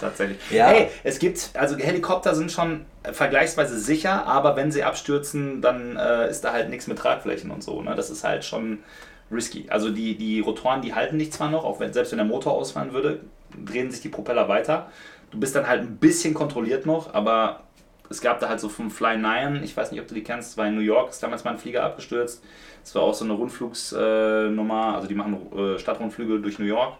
Tatsächlich. 0.00 0.38
Ja. 0.50 0.68
Hey, 0.68 0.90
es 1.02 1.18
gibt, 1.18 1.50
also 1.54 1.76
Helikopter 1.76 2.36
sind 2.36 2.52
schon 2.52 2.84
vergleichsweise 3.12 3.78
sicher, 3.78 4.26
aber 4.26 4.56
wenn 4.56 4.70
sie 4.70 4.84
abstürzen, 4.84 5.60
dann 5.60 5.96
äh, 5.96 6.30
ist 6.30 6.42
da 6.42 6.52
halt 6.52 6.70
nichts 6.70 6.86
mit 6.86 6.98
Tragflächen 6.98 7.50
und 7.50 7.62
so. 7.62 7.82
Ne? 7.82 7.94
Das 7.96 8.08
ist 8.08 8.24
halt 8.24 8.44
schon 8.44 8.78
risky. 9.34 9.66
Also 9.68 9.90
die, 9.90 10.16
die 10.16 10.40
Rotoren, 10.40 10.82
die 10.82 10.94
halten 10.94 11.18
dich 11.18 11.32
zwar 11.32 11.50
noch, 11.50 11.64
auch 11.64 11.80
wenn, 11.80 11.92
selbst 11.92 12.12
wenn 12.12 12.18
der 12.18 12.26
Motor 12.26 12.54
ausfahren 12.54 12.92
würde, 12.92 13.20
drehen 13.64 13.90
sich 13.90 14.00
die 14.00 14.08
Propeller 14.08 14.48
weiter. 14.48 14.90
Du 15.30 15.38
bist 15.38 15.54
dann 15.54 15.66
halt 15.66 15.82
ein 15.82 15.96
bisschen 15.96 16.34
kontrolliert 16.34 16.86
noch, 16.86 17.12
aber 17.14 17.60
es 18.08 18.20
gab 18.20 18.40
da 18.40 18.48
halt 18.48 18.60
so 18.60 18.68
vom 18.68 18.90
Fly 18.90 19.16
9, 19.16 19.62
ich 19.64 19.76
weiß 19.76 19.90
nicht, 19.90 20.00
ob 20.00 20.08
du 20.08 20.14
die 20.14 20.22
kennst, 20.22 20.52
das 20.52 20.58
war 20.58 20.66
in 20.66 20.74
New 20.74 20.80
York, 20.80 21.10
ist 21.10 21.22
damals 21.22 21.44
mal 21.44 21.52
ein 21.52 21.58
Flieger 21.58 21.84
abgestürzt. 21.84 22.42
Das 22.82 22.94
war 22.94 23.02
auch 23.02 23.14
so 23.14 23.24
eine 23.24 23.34
Rundflugsnummer, 23.34 24.94
also 24.94 25.08
die 25.08 25.14
machen 25.14 25.38
äh, 25.56 25.78
Stadtrundflüge 25.78 26.38
durch 26.40 26.58
New 26.58 26.66
York 26.66 26.98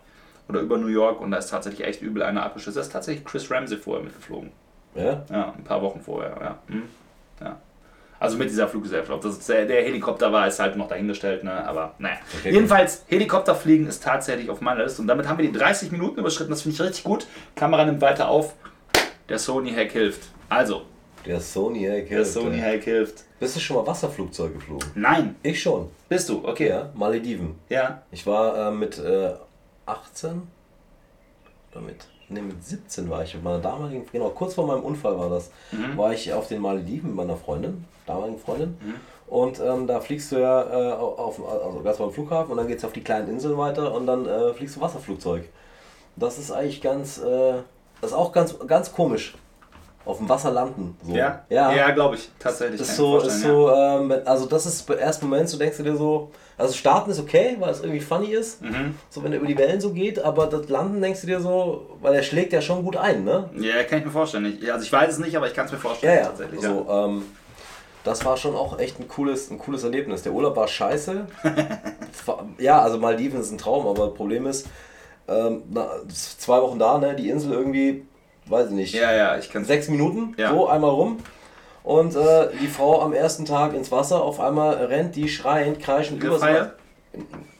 oder 0.48 0.60
über 0.60 0.78
New 0.78 0.88
York 0.88 1.20
und 1.20 1.30
da 1.30 1.36
ist 1.36 1.50
tatsächlich 1.50 1.86
echt 1.86 2.02
übel 2.02 2.22
einer 2.22 2.42
abgestürzt. 2.42 2.76
Da 2.76 2.80
ist 2.82 2.92
tatsächlich 2.92 3.24
Chris 3.24 3.50
Ramsey 3.50 3.76
vorher 3.76 4.02
mitgeflogen. 4.02 4.50
Ja? 4.94 5.24
Ja, 5.30 5.54
ein 5.56 5.64
paar 5.64 5.82
Wochen 5.82 6.00
vorher, 6.00 6.36
ja. 6.40 6.58
Hm. 6.68 6.82
ja. 7.40 7.56
Also 8.24 8.38
mit 8.38 8.50
dieser 8.50 8.66
Fluggesellschaft. 8.68 9.10
Ob 9.10 9.20
das 9.22 9.38
der, 9.46 9.66
der 9.66 9.82
Helikopter 9.82 10.32
war, 10.32 10.46
ist 10.48 10.58
halt 10.58 10.76
noch 10.76 10.88
dahingestellt, 10.88 11.44
ne? 11.44 11.52
aber 11.66 11.94
naja. 11.98 12.16
Okay, 12.40 12.52
Jedenfalls, 12.52 13.04
Helikopterfliegen 13.08 13.86
ist 13.86 14.02
tatsächlich 14.02 14.50
auf 14.50 14.60
meiner 14.60 14.82
Liste 14.84 15.00
und 15.02 15.08
damit 15.08 15.28
haben 15.28 15.38
wir 15.38 15.50
die 15.50 15.56
30 15.56 15.92
Minuten 15.92 16.18
überschritten. 16.20 16.50
Das 16.50 16.62
finde 16.62 16.74
ich 16.74 16.80
richtig 16.82 17.04
gut. 17.04 17.26
Kamera 17.54 17.84
nimmt 17.84 18.00
weiter 18.00 18.28
auf. 18.28 18.54
Der 19.28 19.38
Sony-Hack 19.38 19.92
hilft. 19.92 20.22
Also, 20.48 20.82
Der 21.24 21.40
Sony 21.40 21.84
Hack 21.84 22.08
der 22.08 22.16
hilft. 22.18 22.32
Sony-Hack 22.32 22.82
hilft. 22.84 23.24
Bist 23.40 23.56
du 23.56 23.60
schon 23.60 23.76
mal 23.76 23.86
Wasserflugzeug 23.86 24.52
geflogen? 24.54 24.88
Nein, 24.94 25.36
Ich 25.42 25.62
schon. 25.62 25.90
bist 26.08 26.28
du, 26.28 26.46
okay. 26.46 26.68
Ja, 26.68 26.90
Malediven. 26.94 27.54
Ja. 27.68 28.02
Ich 28.10 28.26
war 28.26 28.68
äh, 28.68 28.70
mit 28.74 28.98
äh, 28.98 29.32
18 29.86 30.42
oder 31.72 31.80
mit, 31.80 32.06
nee, 32.28 32.40
mit 32.40 32.64
17 32.64 33.08
war 33.10 33.22
ich 33.22 33.34
mit 33.34 33.42
meiner 33.44 33.58
damaligen, 33.58 34.04
genau, 34.12 34.30
kurz 34.30 34.54
vor 34.54 34.66
meinem 34.66 34.82
Unfall 34.82 35.18
war 35.18 35.28
das, 35.30 35.50
Mhm. 35.72 35.96
war 35.96 36.12
ich 36.12 36.32
auf 36.32 36.48
den 36.48 36.60
Malediven 36.60 37.08
mit 37.10 37.16
meiner 37.16 37.36
Freundin, 37.36 37.84
damaligen 38.06 38.38
Freundin. 38.38 38.76
Und 39.26 39.58
ähm, 39.60 39.86
da 39.86 40.00
fliegst 40.00 40.30
du 40.32 40.36
ja 40.36 40.62
äh, 40.62 40.92
auf, 40.92 41.40
also 41.48 41.80
ganz 41.82 41.98
beim 41.98 42.10
Flughafen 42.12 42.50
und 42.52 42.58
dann 42.58 42.68
geht 42.68 42.78
es 42.78 42.84
auf 42.84 42.92
die 42.92 43.02
kleinen 43.02 43.28
Inseln 43.28 43.56
weiter 43.56 43.92
und 43.94 44.06
dann 44.06 44.26
äh, 44.26 44.52
fliegst 44.52 44.76
du 44.76 44.80
Wasserflugzeug. 44.80 45.44
Das 46.16 46.38
ist 46.38 46.50
eigentlich 46.52 46.80
ganz, 46.82 47.18
äh, 47.18 47.54
das 48.00 48.10
ist 48.10 48.16
auch 48.16 48.32
ganz, 48.32 48.54
ganz 48.66 48.92
komisch. 48.92 49.34
Auf 50.06 50.18
dem 50.18 50.28
Wasser 50.28 50.50
landen. 50.50 50.96
So. 51.02 51.14
Ja, 51.14 51.44
ja. 51.48 51.72
ja 51.72 51.90
glaube 51.92 52.16
ich. 52.16 52.28
Tatsächlich. 52.38 52.78
Das 52.78 52.90
ist 52.90 52.96
so, 52.96 53.18
ist 53.20 53.40
so 53.40 53.70
ähm, 53.72 54.10
wenn- 54.10 54.26
also 54.26 54.44
das 54.46 54.66
ist 54.66 54.88
im 54.90 54.98
ersten 54.98 55.26
Moment, 55.28 55.48
so 55.48 55.56
denkst 55.56 55.78
du 55.78 55.82
dir 55.82 55.96
so, 55.96 56.30
also 56.58 56.74
starten 56.74 57.10
ist 57.10 57.18
okay, 57.18 57.56
weil 57.58 57.70
es 57.70 57.80
irgendwie 57.80 58.00
funny 58.00 58.26
ist, 58.32 58.60
Mhm. 58.62 58.96
so 59.08 59.24
wenn 59.24 59.32
er 59.32 59.38
über 59.38 59.46
die 59.48 59.56
Wellen 59.56 59.80
so 59.80 59.90
geht, 59.92 60.22
aber 60.22 60.46
das 60.46 60.68
Landen 60.68 61.00
denkst 61.00 61.22
du 61.22 61.26
dir 61.26 61.40
so, 61.40 61.96
weil 62.02 62.14
er 62.14 62.22
schlägt 62.22 62.52
ja 62.52 62.60
schon 62.60 62.84
gut 62.84 62.96
ein, 62.96 63.24
ne? 63.24 63.48
ja. 63.56 63.76
ja, 63.76 63.84
kann 63.84 64.00
ich 64.00 64.04
mir 64.04 64.10
vorstellen. 64.10 64.58
Ich, 64.60 64.70
also 64.70 64.84
ich 64.84 64.92
weiß 64.92 65.12
es 65.14 65.18
nicht, 65.18 65.34
aber 65.36 65.46
ich 65.46 65.54
kann 65.54 65.66
es 65.66 65.72
mir 65.72 65.78
vorstellen. 65.78 66.22
Tatsächlich, 66.24 66.60
ja. 66.60 66.68
Also, 66.68 66.86
ähm, 66.90 67.22
das 68.04 68.22
war 68.26 68.36
schon 68.36 68.54
auch 68.54 68.78
echt 68.78 69.00
ein 69.00 69.08
cooles, 69.08 69.50
ein 69.50 69.58
cooles 69.58 69.82
Erlebnis. 69.84 70.22
Der 70.22 70.32
Urlaub 70.32 70.54
war 70.56 70.68
scheiße. 70.68 71.26
Ja, 72.58 72.80
also 72.80 72.98
Maldiven 72.98 73.40
ist 73.40 73.50
ein 73.50 73.58
Traum, 73.58 73.86
aber 73.86 74.06
das 74.06 74.14
Problem 74.14 74.46
ist, 74.46 74.66
ähm, 75.28 75.62
na, 75.70 75.88
zwei 76.08 76.60
Wochen 76.60 76.78
da, 76.78 76.98
ne, 76.98 77.14
die 77.14 77.28
Insel 77.28 77.52
irgendwie, 77.52 78.06
weiß 78.46 78.66
ich 78.68 78.72
nicht, 78.72 78.94
ja, 78.94 79.12
ja, 79.12 79.36
ich 79.38 79.50
kann 79.50 79.62
es. 79.62 79.68
sechs 79.68 79.88
Minuten, 79.88 80.34
Ja. 80.36 80.50
so 80.50 80.68
einmal 80.68 80.90
rum. 80.90 81.18
Und 81.82 82.16
äh, 82.16 82.48
die 82.60 82.66
Frau 82.66 83.02
am 83.02 83.12
ersten 83.12 83.44
Tag 83.44 83.74
ins 83.74 83.92
Wasser, 83.92 84.22
auf 84.22 84.40
einmal 84.40 84.74
rennt 84.86 85.16
die 85.16 85.28
schreiend, 85.28 85.80
kreischend 85.80 86.22
übers 86.22 86.42
Riffhaie? 86.42 86.72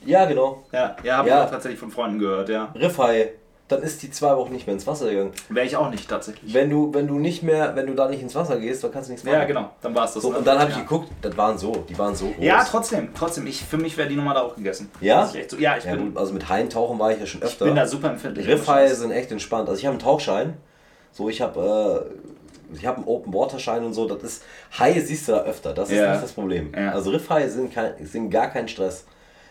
Ja, 0.07 0.25
genau. 0.25 0.63
Ja, 0.73 0.97
ja 1.03 1.17
habe 1.19 1.29
Ja. 1.29 1.41
ich 1.43 1.47
auch 1.47 1.51
tatsächlich 1.51 1.79
von 1.81 1.91
Freunden 1.91 2.19
gehört, 2.19 2.49
ja. 2.49 2.73
Riffhaie. 2.75 3.33
Dann 3.69 3.83
ist 3.83 4.03
die 4.03 4.11
zwei 4.11 4.37
Wochen 4.37 4.53
nicht 4.53 4.67
mehr 4.67 4.75
ins 4.75 4.87
Wasser 4.87 5.09
gegangen. 5.09 5.33
Wäre 5.49 5.65
ich 5.65 5.75
auch 5.77 5.89
nicht 5.89 6.07
tatsächlich. 6.09 6.53
Wenn 6.53 6.69
du, 6.69 6.93
wenn 6.93 7.07
du 7.07 7.19
nicht 7.19 7.43
mehr, 7.43 7.75
wenn 7.75 7.87
du 7.87 7.95
da 7.95 8.09
nicht 8.09 8.21
ins 8.21 8.35
Wasser 8.35 8.59
gehst, 8.59 8.85
dann 8.85 8.93
kannst 8.93 9.09
du 9.09 9.13
nichts 9.13 9.25
machen. 9.25 9.39
Ja, 9.39 9.45
genau, 9.47 9.71
dann 9.81 9.95
war 9.95 10.05
es 10.05 10.13
das. 10.13 10.23
So, 10.23 10.29
und 10.37 10.47
dann 10.47 10.59
habe 10.59 10.71
ich 10.71 10.77
ja. 10.77 10.83
geguckt, 10.83 11.09
das 11.23 11.35
waren 11.39 11.57
so, 11.57 11.73
die 11.89 11.99
waren 11.99 12.15
so 12.15 12.27
groß. 12.27 12.45
Ja, 12.45 12.63
trotzdem, 12.63 13.09
trotzdem. 13.15 13.47
Ich, 13.47 13.63
für 13.65 13.79
mich 13.79 13.97
wäre 13.97 14.07
die 14.09 14.17
Nummer 14.17 14.35
da 14.35 14.43
auch 14.43 14.55
gegessen. 14.55 14.91
Ja? 15.01 15.25
So. 15.27 15.39
Ja, 15.57 15.79
ich, 15.79 15.85
Ja, 15.85 15.95
bin, 15.95 16.09
gut, 16.13 16.19
also 16.19 16.35
mit 16.35 16.47
Haien 16.51 16.69
tauchen 16.69 16.99
war 16.99 17.13
ich 17.13 17.21
ja 17.21 17.25
schon 17.27 17.41
ich 17.41 17.47
öfter. 17.47 17.65
bin 17.65 17.75
da 17.75 17.87
super 17.87 18.11
empfindlich. 18.11 18.47
Riffhaie 18.47 18.95
sind 18.95 19.13
echt 19.13 19.33
entspannt. 19.33 19.69
Also 19.71 19.79
ich 19.79 19.87
habe 19.87 19.95
einen 19.95 20.03
Tauchschein. 20.03 20.59
So, 21.15 21.29
ich 21.31 21.41
habe 21.41 22.07
äh, 22.73 22.77
ich 22.77 22.85
habe 22.87 22.99
einen 22.99 23.07
Open 23.07 23.33
Water 23.33 23.59
Schein 23.59 23.85
und 23.85 23.95
so. 23.95 24.07
Das 24.07 24.23
ist 24.23 24.43
Haie 24.79 25.01
siehst 25.01 25.29
du 25.29 25.33
da 25.33 25.43
öfter. 25.45 25.73
Das 25.73 25.89
ist 25.91 25.97
Ja. 25.97 26.11
nicht 26.13 26.25
das 26.25 26.33
Problem. 26.33 26.73
Ja. 26.77 26.91
Also 26.93 27.11
Riffhaie 27.11 27.49
sind 27.49 27.73
kein, 27.73 27.95
sind 28.05 28.31
gar 28.31 28.49
kein 28.51 28.69
Stress. 28.69 29.07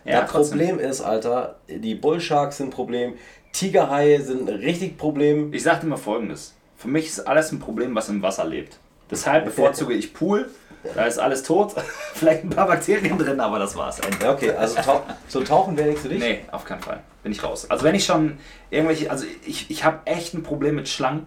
Ja, 0.06 0.22
das 0.22 0.32
trotzdem. 0.32 0.60
Problem 0.60 0.80
ist, 0.80 1.00
Alter, 1.02 1.56
die 1.70 1.96
Bullsharks 1.96 2.58
sind 2.58 2.68
ein 2.68 2.72
Problem. 2.72 3.14
Tigerhaie 3.54 4.20
sind 4.20 4.50
ein 4.50 4.56
richtig 4.56 4.98
Problem. 4.98 5.54
Ich 5.54 5.64
sag 5.64 5.80
dir 5.82 5.88
mal 5.88 5.96
folgendes. 5.98 6.54
Für 6.76 6.90
mich 6.90 7.08
ist 7.08 7.22
alles 7.26 7.52
ein 7.54 7.60
Problem, 7.60 7.96
was 7.96 8.10
im 8.10 8.22
Wasser 8.22 8.44
lebt. 8.44 8.78
Deshalb 9.10 9.46
bevorzuge 9.46 9.94
ich 9.94 10.14
Pool. 10.14 10.50
Da 10.96 11.06
ist 11.06 11.18
alles 11.18 11.44
tot. 11.44 11.74
Vielleicht 12.14 12.44
ein 12.44 12.50
paar 12.50 12.68
Bakterien 12.68 13.18
drin, 13.18 13.40
aber 13.40 13.58
das 13.60 13.78
war's. 13.78 14.02
Ja, 14.22 14.34
okay, 14.34 14.52
also 14.52 14.82
tau 14.82 15.02
so 15.30 15.42
tauchen 15.42 15.78
wäre 15.78 15.88
nichts 15.88 16.02
für 16.02 16.10
dich. 16.10 16.20
Nee, 16.20 16.42
auf 16.52 16.66
keinen 16.66 16.82
Fall. 16.82 17.00
Bin 17.22 17.32
ich 17.32 17.42
raus. 17.42 17.70
Also 17.70 17.86
wenn 17.86 17.96
ich 17.96 18.04
schon 18.04 18.38
irgendwelche, 18.70 19.10
also 19.10 19.26
ich, 19.46 19.72
ich 19.72 19.86
habe 19.86 20.00
echt 20.06 20.34
ein 20.34 20.44
Problem 20.44 20.76
mit 20.76 20.90
Schlangen. 20.90 21.26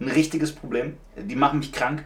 Ein 0.00 0.08
richtiges 0.08 0.52
Problem. 0.52 0.96
Die 1.16 1.36
machen 1.36 1.58
mich 1.58 1.72
krank. 1.72 2.04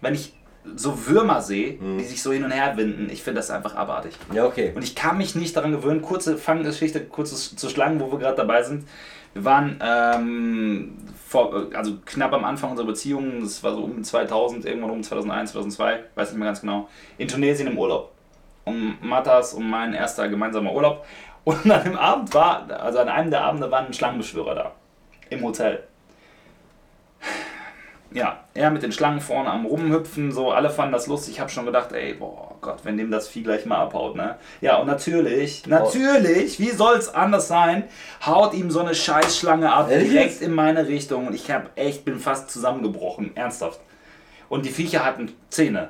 Wenn 0.00 0.14
ich 0.14 0.32
so 0.76 1.06
Würmer 1.06 1.42
sehe, 1.42 1.74
Mhm. 1.80 1.98
die 1.98 2.04
sich 2.04 2.22
so 2.22 2.32
hin 2.32 2.44
und 2.44 2.50
her 2.50 2.76
winden, 2.76 3.08
ich 3.10 3.22
finde 3.22 3.40
das 3.40 3.50
einfach 3.50 3.74
abartig. 3.74 4.14
Ja, 4.32 4.46
okay. 4.46 4.72
Und 4.74 4.82
ich 4.82 4.94
kann 4.94 5.18
mich 5.18 5.34
nicht 5.34 5.54
daran 5.56 5.72
gewöhnen. 5.72 6.00
Kurze 6.00 6.38
Fanggeschichte, 6.38 7.04
kurzes 7.04 7.54
zu 7.54 7.68
Schlangen, 7.68 8.00
wo 8.00 8.10
wir 8.10 8.18
gerade 8.18 8.36
dabei 8.36 8.62
sind. 8.62 8.88
Wir 9.34 9.44
waren 9.44 9.78
ähm, 9.82 10.96
vor, 11.26 11.66
also 11.74 11.98
knapp 12.04 12.32
am 12.32 12.44
Anfang 12.44 12.70
unserer 12.70 12.86
Beziehung, 12.86 13.40
das 13.42 13.62
war 13.62 13.74
so 13.74 13.82
um 13.82 14.02
2000, 14.02 14.64
irgendwann 14.64 14.90
um 14.90 15.02
2001, 15.02 15.52
2002, 15.52 16.04
weiß 16.14 16.30
nicht 16.30 16.38
mehr 16.38 16.46
ganz 16.48 16.60
genau, 16.60 16.88
in 17.18 17.26
Tunesien 17.28 17.68
im 17.68 17.76
Urlaub. 17.76 18.12
Um 18.64 18.96
Matas 19.02 19.52
und 19.52 19.68
mein 19.68 19.92
erster 19.92 20.28
gemeinsamer 20.28 20.72
Urlaub. 20.72 21.04
Und 21.42 21.70
an 21.70 21.84
dem 21.84 21.96
Abend 21.98 22.32
war, 22.32 22.70
also 22.80 23.00
an 23.00 23.08
einem 23.08 23.30
der 23.30 23.42
Abende 23.42 23.70
waren 23.70 23.92
Schlangenbeschwörer 23.92 24.54
da. 24.54 24.72
Im 25.28 25.42
Hotel. 25.42 25.82
Ja, 28.14 28.44
er 28.54 28.70
mit 28.70 28.84
den 28.84 28.92
Schlangen 28.92 29.20
vorne 29.20 29.50
am 29.50 29.66
Rumhüpfen, 29.66 30.30
so, 30.30 30.52
alle 30.52 30.70
fanden 30.70 30.92
das 30.92 31.08
lustig. 31.08 31.34
Ich 31.34 31.40
habe 31.40 31.50
schon 31.50 31.66
gedacht, 31.66 31.90
ey, 31.90 32.14
boah 32.14 32.54
Gott, 32.60 32.78
wenn 32.84 32.96
dem 32.96 33.10
das 33.10 33.26
Vieh 33.26 33.42
gleich 33.42 33.66
mal 33.66 33.78
abhaut, 33.78 34.14
ne? 34.14 34.36
Ja, 34.60 34.76
und 34.76 34.86
natürlich, 34.86 35.66
natürlich, 35.66 36.60
wie 36.60 36.70
soll's 36.70 37.08
anders 37.08 37.48
sein, 37.48 37.82
haut 38.24 38.54
ihm 38.54 38.70
so 38.70 38.78
eine 38.78 38.94
Scheißschlange 38.94 39.70
ab, 39.70 39.90
Ehrlich 39.90 40.10
direkt 40.10 40.42
in 40.42 40.54
meine 40.54 40.86
Richtung. 40.86 41.26
Und 41.26 41.34
ich 41.34 41.50
hab 41.50 41.76
echt, 41.76 42.04
bin 42.04 42.20
fast 42.20 42.50
zusammengebrochen, 42.50 43.36
ernsthaft. 43.36 43.80
Und 44.48 44.64
die 44.64 44.70
Viecher 44.70 45.04
hatten 45.04 45.32
Zähne. 45.50 45.88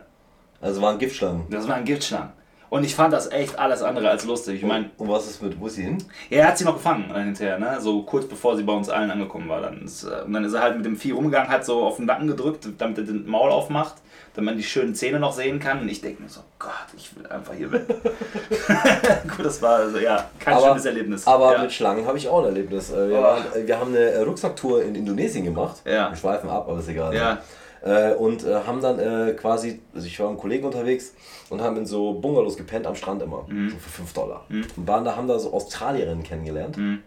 Also 0.63 0.81
waren 0.81 0.99
Giftschlangen. 0.99 1.45
Das 1.51 1.69
waren 1.69 1.85
Giftschlangen. 1.85 2.33
Und 2.75 2.83
ich 2.83 2.95
fand 2.97 3.13
das 3.13 3.31
echt 3.31 3.57
alles 3.57 3.83
andere 3.83 4.11
als 4.11 4.25
lustig. 4.25 4.57
Ich 4.57 4.65
meine, 4.67 4.91
Und 4.99 5.09
was 5.09 5.29
ist 5.31 5.41
mit, 5.41 5.61
wo 5.61 5.69
ist 5.69 5.77
sie 5.77 5.83
hin? 5.85 5.99
ja, 6.29 6.39
er 6.39 6.49
hat 6.49 6.59
sie 6.59 6.65
noch 6.65 6.75
gefangen 6.75 7.05
dann 7.09 7.25
hinterher, 7.25 7.57
ne? 7.59 7.77
So 7.81 8.03
kurz 8.03 8.27
bevor 8.27 8.57
sie 8.57 8.65
bei 8.65 8.73
uns 8.73 8.89
allen 8.91 9.11
angekommen 9.13 9.49
war. 9.49 9.61
Dann 9.61 9.85
ist, 9.85 10.03
äh, 10.03 10.23
und 10.27 10.33
dann 10.33 10.43
ist 10.45 10.55
er 10.55 10.63
halt 10.63 10.77
mit 10.77 10.85
dem 10.85 10.97
Vieh 10.97 11.13
rumgegangen, 11.13 11.49
hat 11.51 11.65
so 11.65 11.85
auf 11.85 11.97
den 11.99 12.07
Nacken 12.07 12.27
gedrückt, 12.27 12.67
damit 12.79 12.99
er 12.99 13.05
den 13.05 13.27
Maul 13.29 13.51
aufmacht, 13.51 13.95
damit 14.35 14.47
man 14.47 14.57
die 14.57 14.65
schönen 14.65 14.95
Zähne 14.97 15.21
noch 15.21 15.33
sehen 15.33 15.61
kann. 15.61 15.83
Und 15.83 15.89
ich 15.89 16.01
denke 16.01 16.21
mir 16.25 16.29
so, 16.29 16.41
Gott, 16.59 16.73
ich 16.97 17.15
will 17.17 17.25
einfach 17.29 17.55
hier 17.55 17.71
weg. 17.71 17.87
Gut, 19.37 19.47
das 19.47 19.63
war 19.63 19.77
also, 19.77 19.99
ja 19.99 20.25
kein 20.41 20.55
Aber- 20.55 20.69
schönes 20.69 20.85
Erlebnis. 20.85 21.27
Aber 21.29 21.53
ja. 21.55 21.63
mit 21.63 21.73
Schlangen 21.73 22.05
habe 22.07 22.19
ich 22.19 22.29
auch 22.29 22.41
ein 22.41 22.47
Erlebnis. 22.47 22.91
Äh, 22.91 23.09
Wir, 23.09 23.19
Oh. 23.19 23.23
waren, 23.23 23.43
äh, 23.55 23.67
wir 23.69 23.79
haben 23.79 23.95
eine 23.95 24.25
Rucksacktour 24.25 24.83
in 24.83 24.97
Indonesien 24.97 25.45
gemacht. 25.45 25.77
Ja. 25.85 26.11
Wir 26.11 26.17
schweifen 26.17 26.51
ab, 26.51 26.67
aber 26.69 26.81
ist 26.81 26.89
egal. 26.89 27.15
Ja. 27.15 27.39
Äh, 27.85 28.15
und 28.15 28.45
äh, 28.45 28.55
haben 28.67 28.81
dann 28.81 28.99
äh, 28.99 29.33
quasi, 29.35 29.81
also 29.95 30.07
ich 30.07 30.19
war 30.19 30.27
mit 30.27 30.33
einem 30.33 30.41
Kollegen 30.41 30.65
unterwegs 30.65 31.13
und 31.51 31.61
haben 31.61 31.77
in 31.77 31.85
so 31.87 32.15
Bungalows 32.15 32.57
gepennt 32.57 32.87
am 32.87 32.95
Strand 32.95 33.21
immer. 33.23 33.45
Mhm. 33.47 33.69
So 33.71 33.77
für 33.77 33.91
5 33.91 34.13
Dollar. 34.15 34.45
Und 34.49 34.89
waren 34.89 35.05
da, 35.05 35.15
haben 35.17 35.29
da 35.29 35.39
so 35.39 35.53
Australierinnen 35.53 36.23
kennengelernt, 36.25 36.79
Mhm. 36.79 37.03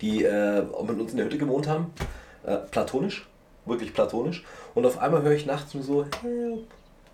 die 0.00 0.22
äh, 0.24 0.62
mit 0.86 1.00
uns 1.00 1.10
in 1.10 1.16
der 1.16 1.26
Hütte 1.26 1.38
gewohnt 1.38 1.66
haben. 1.68 1.92
Äh, 2.46 2.56
platonisch. 2.70 3.26
wirklich 3.66 3.92
platonisch. 3.92 4.44
Und 4.74 4.86
auf 4.86 4.98
einmal 4.98 5.22
höre 5.22 5.32
ich 5.32 5.44
nachts 5.46 5.74
nur 5.74 5.82
so, 5.82 6.04
help. 6.22 6.66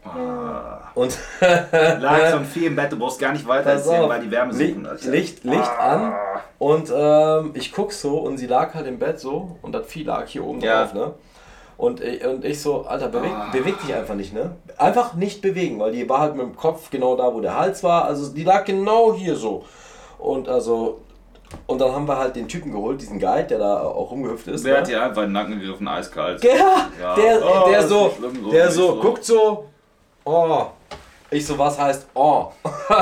Ah. 0.04 0.92
Und 0.94 1.18
Lag 1.40 2.30
so 2.30 2.36
ein 2.36 2.44
Vieh 2.44 2.66
im 2.66 2.76
Bett, 2.76 2.92
du 2.92 2.98
brauchst 2.98 3.18
gar 3.18 3.32
nicht 3.32 3.46
weiter 3.48 3.70
erzählen, 3.70 4.08
weil 4.08 4.20
die 4.20 4.30
Wärme 4.30 4.52
Licht, 4.52 4.74
suchen. 4.76 5.10
Licht, 5.12 5.44
Licht 5.44 5.70
Ah. 5.78 5.92
an 5.94 6.14
und 6.58 6.92
ähm, 6.94 7.50
ich 7.54 7.72
guck 7.72 7.92
so 7.92 8.18
und 8.18 8.38
sie 8.38 8.46
lag 8.46 8.72
halt 8.74 8.86
im 8.86 8.98
Bett 9.00 9.18
so 9.18 9.58
und 9.62 9.72
das 9.72 9.86
Vieh 9.88 10.04
lag 10.04 10.26
hier 10.28 10.44
oben 10.44 10.60
Ja. 10.60 10.84
drauf, 10.84 10.94
ne? 10.94 11.14
Und 11.78 12.00
ich, 12.00 12.24
und 12.24 12.44
ich 12.44 12.60
so, 12.62 12.86
Alter, 12.86 13.08
beweg, 13.08 13.30
Ah. 13.34 13.48
beweg 13.52 13.78
dich 13.82 13.94
einfach 13.94 14.14
nicht, 14.14 14.32
ne? 14.32 14.56
Einfach 14.78 15.12
nicht 15.14 15.42
bewegen, 15.42 15.78
weil 15.78 15.92
die 15.92 16.08
war 16.08 16.20
halt 16.20 16.34
mit 16.34 16.44
dem 16.46 16.56
Kopf 16.56 16.88
genau 16.90 17.16
da, 17.16 17.32
wo 17.34 17.40
der 17.40 17.56
Hals 17.58 17.82
war. 17.82 18.04
Also 18.06 18.32
die 18.32 18.44
lag 18.44 18.64
genau 18.64 19.12
hier 19.12 19.36
so. 19.36 19.64
Und 20.18 20.48
also, 20.48 21.00
und 21.66 21.78
dann 21.80 21.92
haben 21.92 22.08
wir 22.08 22.16
halt 22.16 22.34
den 22.34 22.48
Typen 22.48 22.72
geholt, 22.72 23.00
diesen 23.02 23.18
Guide, 23.20 23.44
der 23.44 23.58
da 23.58 23.82
auch 23.82 24.10
rumgehüpft 24.10 24.48
ist. 24.48 24.64
Der 24.64 24.72
ne? 24.72 24.78
hat 24.80 24.88
dir 24.88 25.02
einfach 25.02 25.22
in 25.22 25.28
den 25.28 25.32
Nacken 25.34 25.60
gegriffen, 25.60 25.86
eiskalt. 25.86 26.42
Ja, 26.42 26.88
Ja. 27.00 27.14
der, 27.14 27.42
Oh, 27.44 27.68
der 27.68 27.86
so, 27.86 28.10
schlimm, 28.16 28.42
so 28.42 28.50
der 28.50 28.70
so, 28.70 28.86
so. 28.94 29.00
guckt 29.00 29.24
so, 29.24 29.64
oh. 30.24 30.66
Ich 31.30 31.44
so, 31.46 31.58
was 31.58 31.78
heißt 31.78 32.06
oh? 32.14 32.46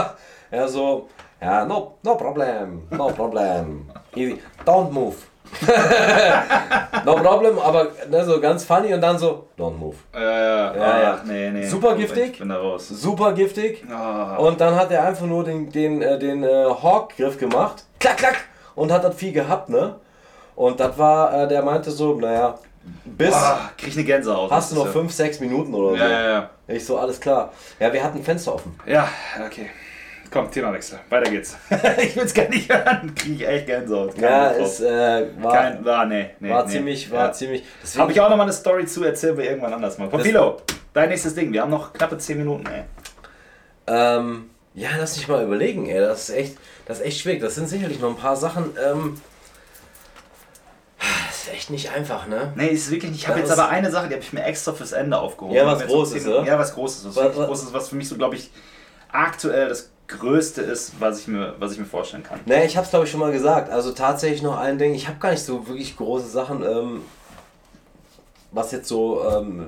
er 0.50 0.66
so, 0.66 1.08
ja, 1.40 1.64
no, 1.64 1.94
no 2.02 2.16
problem, 2.16 2.82
no 2.90 3.06
problem. 3.08 3.88
Easy, 4.16 4.40
don't 4.66 4.90
move. 4.90 5.14
no 7.04 7.14
problem, 7.16 7.58
aber 7.58 7.88
ne, 8.10 8.24
so 8.24 8.40
ganz 8.40 8.64
funny 8.64 8.92
und 8.94 9.00
dann 9.00 9.18
so, 9.18 9.48
don't 9.58 9.76
move. 9.76 9.96
Ja, 10.14 10.20
ja, 10.20 10.74
Ja. 10.76 11.18
Ach, 11.18 11.24
nee, 11.24 11.50
nee. 11.50 11.66
Super 11.66 11.94
giftig. 11.96 12.32
Ich 12.32 12.38
bin 12.38 12.48
da 12.48 12.58
raus. 12.58 12.88
Super 12.88 13.32
giftig. 13.32 13.84
Ah. 13.90 14.36
Und 14.36 14.60
dann 14.60 14.74
hat 14.76 14.90
er 14.90 15.04
einfach 15.04 15.26
nur 15.26 15.44
den, 15.44 15.70
den, 15.70 16.02
äh, 16.02 16.18
den 16.18 16.42
äh, 16.44 16.64
Hawk-Griff 16.82 17.38
gemacht. 17.38 17.84
Klack, 18.00 18.18
klack. 18.18 18.36
Und 18.74 18.90
hat 18.92 19.04
das 19.04 19.14
Vieh 19.16 19.32
gehabt, 19.32 19.68
ne? 19.68 19.96
Und 20.56 20.80
das 20.80 20.96
war, 20.98 21.42
äh, 21.42 21.48
der 21.48 21.62
meinte 21.62 21.90
so, 21.90 22.14
naja, 22.14 22.58
bis 23.04 23.32
Ah, 23.34 23.70
krieg 23.78 23.88
ich 23.88 23.96
eine 23.96 24.04
Gänsehaut. 24.04 24.50
hast 24.50 24.72
du 24.72 24.76
noch 24.76 24.86
ist 24.86 24.92
5, 24.92 25.12
6 25.12 25.40
Minuten 25.40 25.74
oder 25.74 25.90
so. 25.90 25.96
Ja, 25.96 26.08
ja, 26.08 26.28
ja. 26.30 26.50
Ich 26.68 26.84
so, 26.84 26.98
alles 26.98 27.20
klar. 27.20 27.50
Ja, 27.80 27.92
wir 27.92 28.02
hatten 28.02 28.22
Fenster 28.22 28.54
offen. 28.54 28.78
Ja, 28.86 29.08
okay. 29.44 29.70
Komm, 30.34 30.50
Themawechsel. 30.50 30.98
Weiter 31.10 31.30
geht's. 31.30 31.56
ich 32.02 32.16
will's 32.16 32.34
gar 32.34 32.48
nicht 32.48 32.68
hören. 32.68 33.14
Krieg 33.14 33.40
ich 33.40 33.46
echt 33.46 33.66
Gänsehaut. 33.66 34.14
Kein 34.14 34.24
Ja, 34.24 34.50
es 34.50 34.80
äh, 34.80 35.28
war, 35.40 35.52
Kein, 35.52 35.84
war, 35.84 36.06
nee, 36.06 36.30
nee, 36.40 36.50
war 36.50 36.64
nee. 36.64 36.72
ziemlich, 36.72 37.08
war 37.12 37.26
ja. 37.26 37.32
ziemlich. 37.32 37.62
Habe 37.96 38.10
ich 38.10 38.20
auch 38.20 38.28
noch 38.28 38.36
mal 38.36 38.42
eine 38.42 38.52
Story 38.52 38.84
zu, 38.84 39.04
erzählen 39.04 39.38
wir 39.38 39.44
irgendwann 39.44 39.72
anders 39.74 39.96
mal. 39.96 40.10
Philo, 40.18 40.60
dein 40.92 41.10
nächstes 41.10 41.36
Ding. 41.36 41.52
Wir 41.52 41.62
haben 41.62 41.70
noch 41.70 41.92
knappe 41.92 42.18
10 42.18 42.36
Minuten, 42.38 42.66
ey. 42.66 42.82
Ähm, 43.86 44.50
ja, 44.74 44.88
lass 44.98 45.14
dich 45.14 45.28
mal 45.28 45.44
überlegen, 45.44 45.86
ey. 45.86 46.00
Das 46.00 46.28
ist 46.28 46.34
echt, 46.34 46.58
das 46.86 46.98
ist 46.98 47.06
echt 47.06 47.20
schwierig. 47.20 47.40
Das 47.40 47.54
sind 47.54 47.68
sicherlich 47.68 48.00
noch 48.00 48.08
ein 48.10 48.16
paar 48.16 48.34
Sachen. 48.34 48.76
Ähm, 48.84 49.20
das 51.28 51.44
ist 51.44 51.52
echt 51.52 51.70
nicht 51.70 51.92
einfach, 51.92 52.26
ne? 52.26 52.52
Nee, 52.56 52.70
ist 52.70 52.90
wirklich 52.90 53.12
nicht. 53.12 53.20
Ich 53.22 53.28
habe 53.28 53.38
jetzt 53.38 53.52
aber 53.52 53.68
eine 53.68 53.88
Sache, 53.92 54.08
die 54.08 54.14
habe 54.14 54.24
ich 54.24 54.32
mir 54.32 54.42
extra 54.42 54.72
fürs 54.72 54.90
Ende 54.90 55.16
aufgehoben. 55.16 55.54
Ja, 55.54 55.64
was 55.64 55.86
Großes, 55.86 56.24
zehn- 56.24 56.32
oder? 56.32 56.44
Ja, 56.44 56.58
was 56.58 56.74
Großes. 56.74 57.04
Was, 57.14 57.36
was- 57.36 57.46
Großes, 57.46 57.72
was 57.72 57.88
für 57.90 57.94
mich 57.94 58.08
so, 58.08 58.16
glaube 58.16 58.34
ich, 58.34 58.50
aktuell 59.12 59.68
das 59.68 59.93
Größte 60.06 60.60
ist, 60.60 61.00
was 61.00 61.20
ich 61.20 61.28
mir, 61.28 61.54
was 61.58 61.72
ich 61.72 61.78
mir 61.78 61.86
vorstellen 61.86 62.22
kann. 62.22 62.40
Ne, 62.46 62.64
ich 62.64 62.76
hab's 62.76 62.90
glaube 62.90 63.06
ich 63.06 63.10
schon 63.10 63.20
mal 63.20 63.32
gesagt. 63.32 63.70
Also 63.70 63.92
tatsächlich 63.92 64.42
noch 64.42 64.58
ein 64.58 64.78
Ding. 64.78 64.94
Ich 64.94 65.08
habe 65.08 65.18
gar 65.18 65.30
nicht 65.30 65.44
so 65.44 65.66
wirklich 65.66 65.96
große 65.96 66.28
Sachen, 66.28 66.62
ähm, 66.62 67.02
was 68.52 68.70
jetzt 68.70 68.88
so, 68.88 69.24
ähm, 69.28 69.66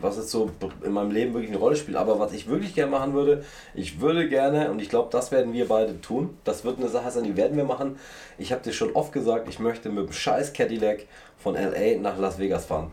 was 0.00 0.16
jetzt 0.16 0.30
so 0.30 0.50
in 0.82 0.92
meinem 0.92 1.10
Leben 1.10 1.34
wirklich 1.34 1.50
eine 1.50 1.60
Rolle 1.60 1.76
spielt. 1.76 1.96
Aber 1.96 2.18
was 2.18 2.32
ich 2.32 2.48
wirklich 2.48 2.74
gerne 2.74 2.90
machen 2.90 3.12
würde, 3.12 3.44
ich 3.74 4.00
würde 4.00 4.28
gerne, 4.28 4.70
und 4.70 4.80
ich 4.80 4.88
glaube, 4.88 5.08
das 5.12 5.30
werden 5.30 5.52
wir 5.52 5.68
beide 5.68 6.00
tun. 6.00 6.36
Das 6.44 6.64
wird 6.64 6.78
eine 6.78 6.88
Sache 6.88 7.10
sein, 7.10 7.24
die 7.24 7.36
werden 7.36 7.56
wir 7.56 7.64
machen. 7.64 7.98
Ich 8.38 8.52
habe 8.52 8.62
dir 8.62 8.72
schon 8.72 8.92
oft 8.92 9.12
gesagt, 9.12 9.48
ich 9.48 9.58
möchte 9.60 9.90
mit 9.90 10.06
dem 10.06 10.12
scheiß 10.12 10.52
Cadillac 10.52 11.06
von 11.38 11.54
LA 11.54 12.00
nach 12.00 12.18
Las 12.18 12.38
Vegas 12.38 12.64
fahren. 12.64 12.90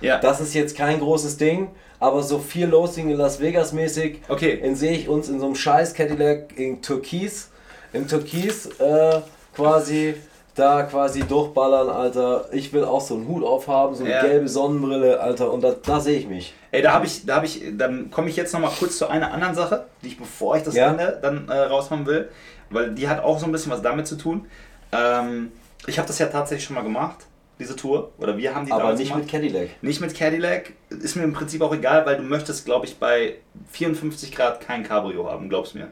Ja. 0.00 0.18
Das 0.18 0.40
ist 0.40 0.54
jetzt 0.54 0.76
kein 0.76 0.98
großes 1.00 1.36
Ding, 1.36 1.68
aber 1.98 2.22
so 2.22 2.38
viel 2.38 2.66
Losing 2.66 3.10
in 3.10 3.16
Las 3.16 3.40
Vegas 3.40 3.72
mäßig, 3.72 4.20
Okay. 4.28 4.52
in 4.62 4.74
sehe 4.76 4.92
ich 4.92 5.08
uns 5.08 5.28
in 5.28 5.38
so 5.40 5.46
einem 5.46 5.54
scheiß 5.54 5.94
Cadillac 5.94 6.56
in 6.58 6.80
Türkis, 6.82 7.50
im 7.92 8.06
Türkis 8.08 8.66
äh, 8.78 9.20
quasi 9.54 10.14
da 10.54 10.82
quasi 10.82 11.20
durchballern, 11.22 11.88
Alter. 11.88 12.46
Ich 12.52 12.72
will 12.72 12.84
auch 12.84 13.00
so 13.00 13.14
einen 13.14 13.28
Hut 13.28 13.44
aufhaben, 13.44 13.94
so 13.94 14.04
eine 14.04 14.12
Ja. 14.14 14.22
gelbe 14.22 14.48
Sonnenbrille, 14.48 15.20
Alter, 15.20 15.52
und 15.52 15.62
da, 15.62 15.74
da 15.84 16.00
sehe 16.00 16.18
ich 16.18 16.26
mich. 16.26 16.54
Ey, 16.72 16.82
da 16.82 16.92
habe 16.92 17.06
ich, 17.06 17.24
da 17.24 17.36
habe 17.36 17.46
ich, 17.46 17.62
dann 17.78 18.10
komme 18.10 18.28
ich 18.28 18.36
jetzt 18.36 18.52
noch 18.52 18.60
mal 18.60 18.70
kurz 18.78 18.98
zu 18.98 19.06
einer 19.08 19.32
anderen 19.32 19.54
Sache, 19.54 19.86
die 20.02 20.08
ich, 20.08 20.18
bevor 20.18 20.56
ich 20.56 20.62
das 20.62 20.74
Ja. 20.74 20.90
Ende 20.90 21.18
dann 21.22 21.48
äh, 21.48 21.52
raushauen 21.56 22.04
will, 22.06 22.28
weil 22.70 22.90
die 22.92 23.08
hat 23.08 23.22
auch 23.22 23.38
so 23.38 23.46
ein 23.46 23.52
bisschen 23.52 23.72
was 23.72 23.80
damit 23.82 24.06
zu 24.06 24.16
tun. 24.16 24.46
Ähm, 24.92 25.52
ich 25.86 25.98
habe 25.98 26.08
das 26.08 26.18
ja 26.18 26.26
tatsächlich 26.26 26.64
schon 26.64 26.74
mal 26.76 26.82
gemacht, 26.82 27.18
diese 27.60 27.76
Tour, 27.76 28.10
oder 28.18 28.36
wir 28.36 28.54
haben 28.54 28.66
die 28.66 28.72
Aber 28.72 28.92
nicht 28.94 29.08
gemacht. 29.08 29.22
mit 29.22 29.30
Cadillac. 29.30 29.68
Nicht 29.82 30.00
mit 30.00 30.14
Cadillac, 30.16 30.72
ist 30.88 31.14
mir 31.14 31.22
im 31.22 31.32
Prinzip 31.32 31.60
auch 31.62 31.72
egal, 31.74 32.04
weil 32.06 32.16
du 32.16 32.22
möchtest, 32.24 32.64
glaube 32.64 32.86
ich, 32.86 32.96
bei 32.98 33.36
54 33.70 34.32
Grad 34.32 34.60
kein 34.60 34.82
Cabrio 34.82 35.30
haben, 35.30 35.48
glaub's 35.48 35.74
mir. 35.74 35.88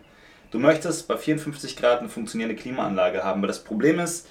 Du 0.50 0.58
möchtest 0.58 1.06
bei 1.06 1.16
54 1.16 1.76
Grad 1.76 2.00
eine 2.00 2.08
funktionierende 2.08 2.56
Klimaanlage 2.60 3.22
haben, 3.22 3.42
weil 3.42 3.48
das 3.48 3.62
Problem 3.62 4.00
ist, 4.00 4.26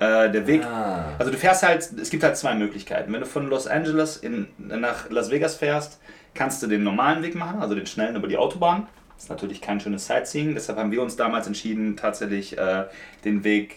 äh, 0.00 0.30
der 0.30 0.46
Weg, 0.46 0.64
Ah. 0.64 1.14
also 1.18 1.30
du 1.30 1.38
fährst 1.38 1.62
halt, 1.62 1.88
es 2.00 2.10
gibt 2.10 2.22
halt 2.24 2.36
zwei 2.36 2.54
Möglichkeiten. 2.54 3.12
Wenn 3.12 3.20
du 3.20 3.26
von 3.26 3.48
Los 3.48 3.66
Angeles 3.66 4.16
in, 4.16 4.48
nach 4.58 5.08
Las 5.10 5.30
Vegas 5.30 5.54
fährst, 5.56 6.00
kannst 6.34 6.62
du 6.62 6.66
den 6.66 6.82
normalen 6.82 7.22
Weg 7.22 7.34
machen, 7.34 7.60
also 7.60 7.74
den 7.74 7.86
schnellen 7.86 8.16
über 8.16 8.26
die 8.26 8.36
Autobahn. 8.36 8.86
Das 9.14 9.24
ist 9.24 9.30
natürlich 9.30 9.60
kein 9.60 9.78
schönes 9.78 10.06
Sightseeing, 10.06 10.54
deshalb 10.54 10.78
haben 10.78 10.90
wir 10.90 11.02
uns 11.02 11.14
damals 11.16 11.46
entschieden, 11.46 11.96
tatsächlich 11.96 12.56
äh, 12.58 12.84
den 13.24 13.44
Weg 13.44 13.76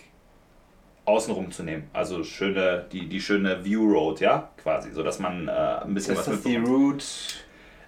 außenrum 1.06 1.52
zu 1.52 1.64
nehmen. 1.64 1.90
Also 1.94 2.24
schöne, 2.24 2.86
die, 2.92 3.08
die 3.08 3.22
schöne 3.22 3.64
View 3.64 3.92
Road, 3.92 4.20
ja, 4.20 4.50
quasi, 4.62 4.92
so 4.92 5.04
dass 5.04 5.20
man 5.20 5.48
äh, 5.48 5.52
ein 5.52 5.94
bisschen 5.94 6.14
Ist 6.14 6.20
was 6.20 6.26
das 6.28 6.44
die. 6.44 6.58
Route? 6.58 7.06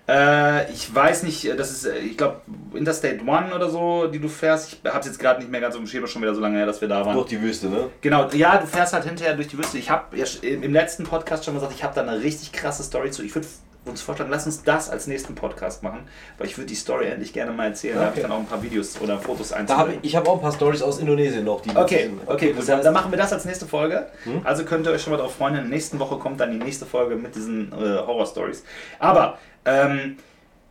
Äh, 0.07 0.72
ich 0.72 0.93
weiß 0.93 1.24
nicht, 1.24 1.47
das 1.57 1.72
ist, 1.72 1.86
äh, 1.86 1.97
ich 1.97 2.16
glaube, 2.18 2.41
Interstate 2.76 3.22
One 3.26 3.53
oder 3.55 3.70
so, 3.70 4.05
die 4.07 4.20
du 4.20 4.28
fährst. 4.28 4.74
Ich 4.74 4.91
hab's 4.91 5.07
jetzt 5.07 5.18
gerade 5.18 5.39
nicht 5.39 5.49
mehr 5.49 5.61
ganz 5.61 5.76
auf 5.76 5.82
dem 5.82 6.03
ist 6.03 6.11
schon 6.11 6.22
wieder 6.22 6.36
so 6.36 6.41
lange 6.41 6.57
her, 6.57 6.68
dass 6.68 6.80
wir 6.80 6.88
da 6.88 7.03
waren. 7.03 7.16
Durch 7.16 7.28
die 7.28 7.41
Wüste, 7.41 7.70
ne? 7.70 7.89
Genau, 8.01 8.30
ja, 8.30 8.57
du 8.57 8.68
fährst 8.68 8.93
halt 8.93 9.05
hinterher 9.05 9.34
durch 9.34 9.47
die 9.47 9.57
Wüste. 9.57 9.80
Ich 9.80 9.89
habe 9.89 10.16
ja 10.16 10.26
im 10.43 10.74
letzten 10.74 11.05
Podcast 11.05 11.45
schon 11.45 11.55
gesagt, 11.55 11.74
ich 11.76 11.84
habe 11.84 11.95
da 11.95 12.01
eine 12.01 12.22
richtig 12.22 12.51
krasse 12.51 12.84
Story 12.84 13.09
zu. 13.09 13.24
Ich 13.24 13.34
würde 13.34 13.47
uns 13.86 14.01
vorschlagen, 14.01 14.31
lass 14.31 14.45
uns 14.45 14.63
das 14.63 14.89
als 14.89 15.07
nächsten 15.07 15.36
Podcast 15.36 15.83
machen, 15.83 16.07
weil 16.38 16.47
ich 16.47 16.57
würde 16.57 16.67
die 16.67 16.75
Story 16.75 17.07
endlich 17.07 17.33
gerne 17.33 17.51
mal 17.51 17.65
erzählen. 17.67 17.95
Da 17.97 18.05
habe 18.05 18.11
ich 18.11 18.19
Okay. 18.19 18.21
dann 18.23 18.31
auch 18.31 18.39
ein 18.39 18.45
paar 18.47 18.61
Videos 18.63 18.99
oder 19.01 19.19
Fotos 19.19 19.51
habe 19.51 19.59
einzublenden. 19.61 19.99
ich, 20.01 20.09
ich 20.09 20.15
habe 20.15 20.29
auch 20.29 20.36
ein 20.36 20.41
paar 20.41 20.51
Stories 20.51 20.81
aus 20.81 20.99
Indonesien 20.99 21.43
noch, 21.45 21.61
die 21.61 21.75
Okay, 21.75 22.09
okay, 22.25 22.47
gut, 22.49 22.59
das 22.59 22.65
dann, 22.65 22.83
dann 22.83 22.93
machen 22.93 23.11
wir 23.11 23.17
das 23.17 23.31
als 23.33 23.45
nächste 23.45 23.65
Folge. 23.67 24.07
Hm? 24.23 24.41
Also 24.43 24.65
könnt 24.65 24.86
ihr 24.88 24.91
euch 24.91 25.01
schon 25.01 25.11
mal 25.11 25.17
darauf 25.17 25.36
freuen. 25.36 25.55
In 25.55 25.61
der 25.61 25.69
nächsten 25.69 25.99
Woche 25.99 26.17
kommt 26.17 26.39
dann 26.39 26.51
die 26.51 26.57
nächste 26.63 26.86
Folge 26.86 27.15
mit 27.15 27.36
diesen 27.36 27.71
äh, 27.71 27.75
Horror-Stories. 27.75 28.63
Aber 28.99 29.38
ähm, 29.65 30.17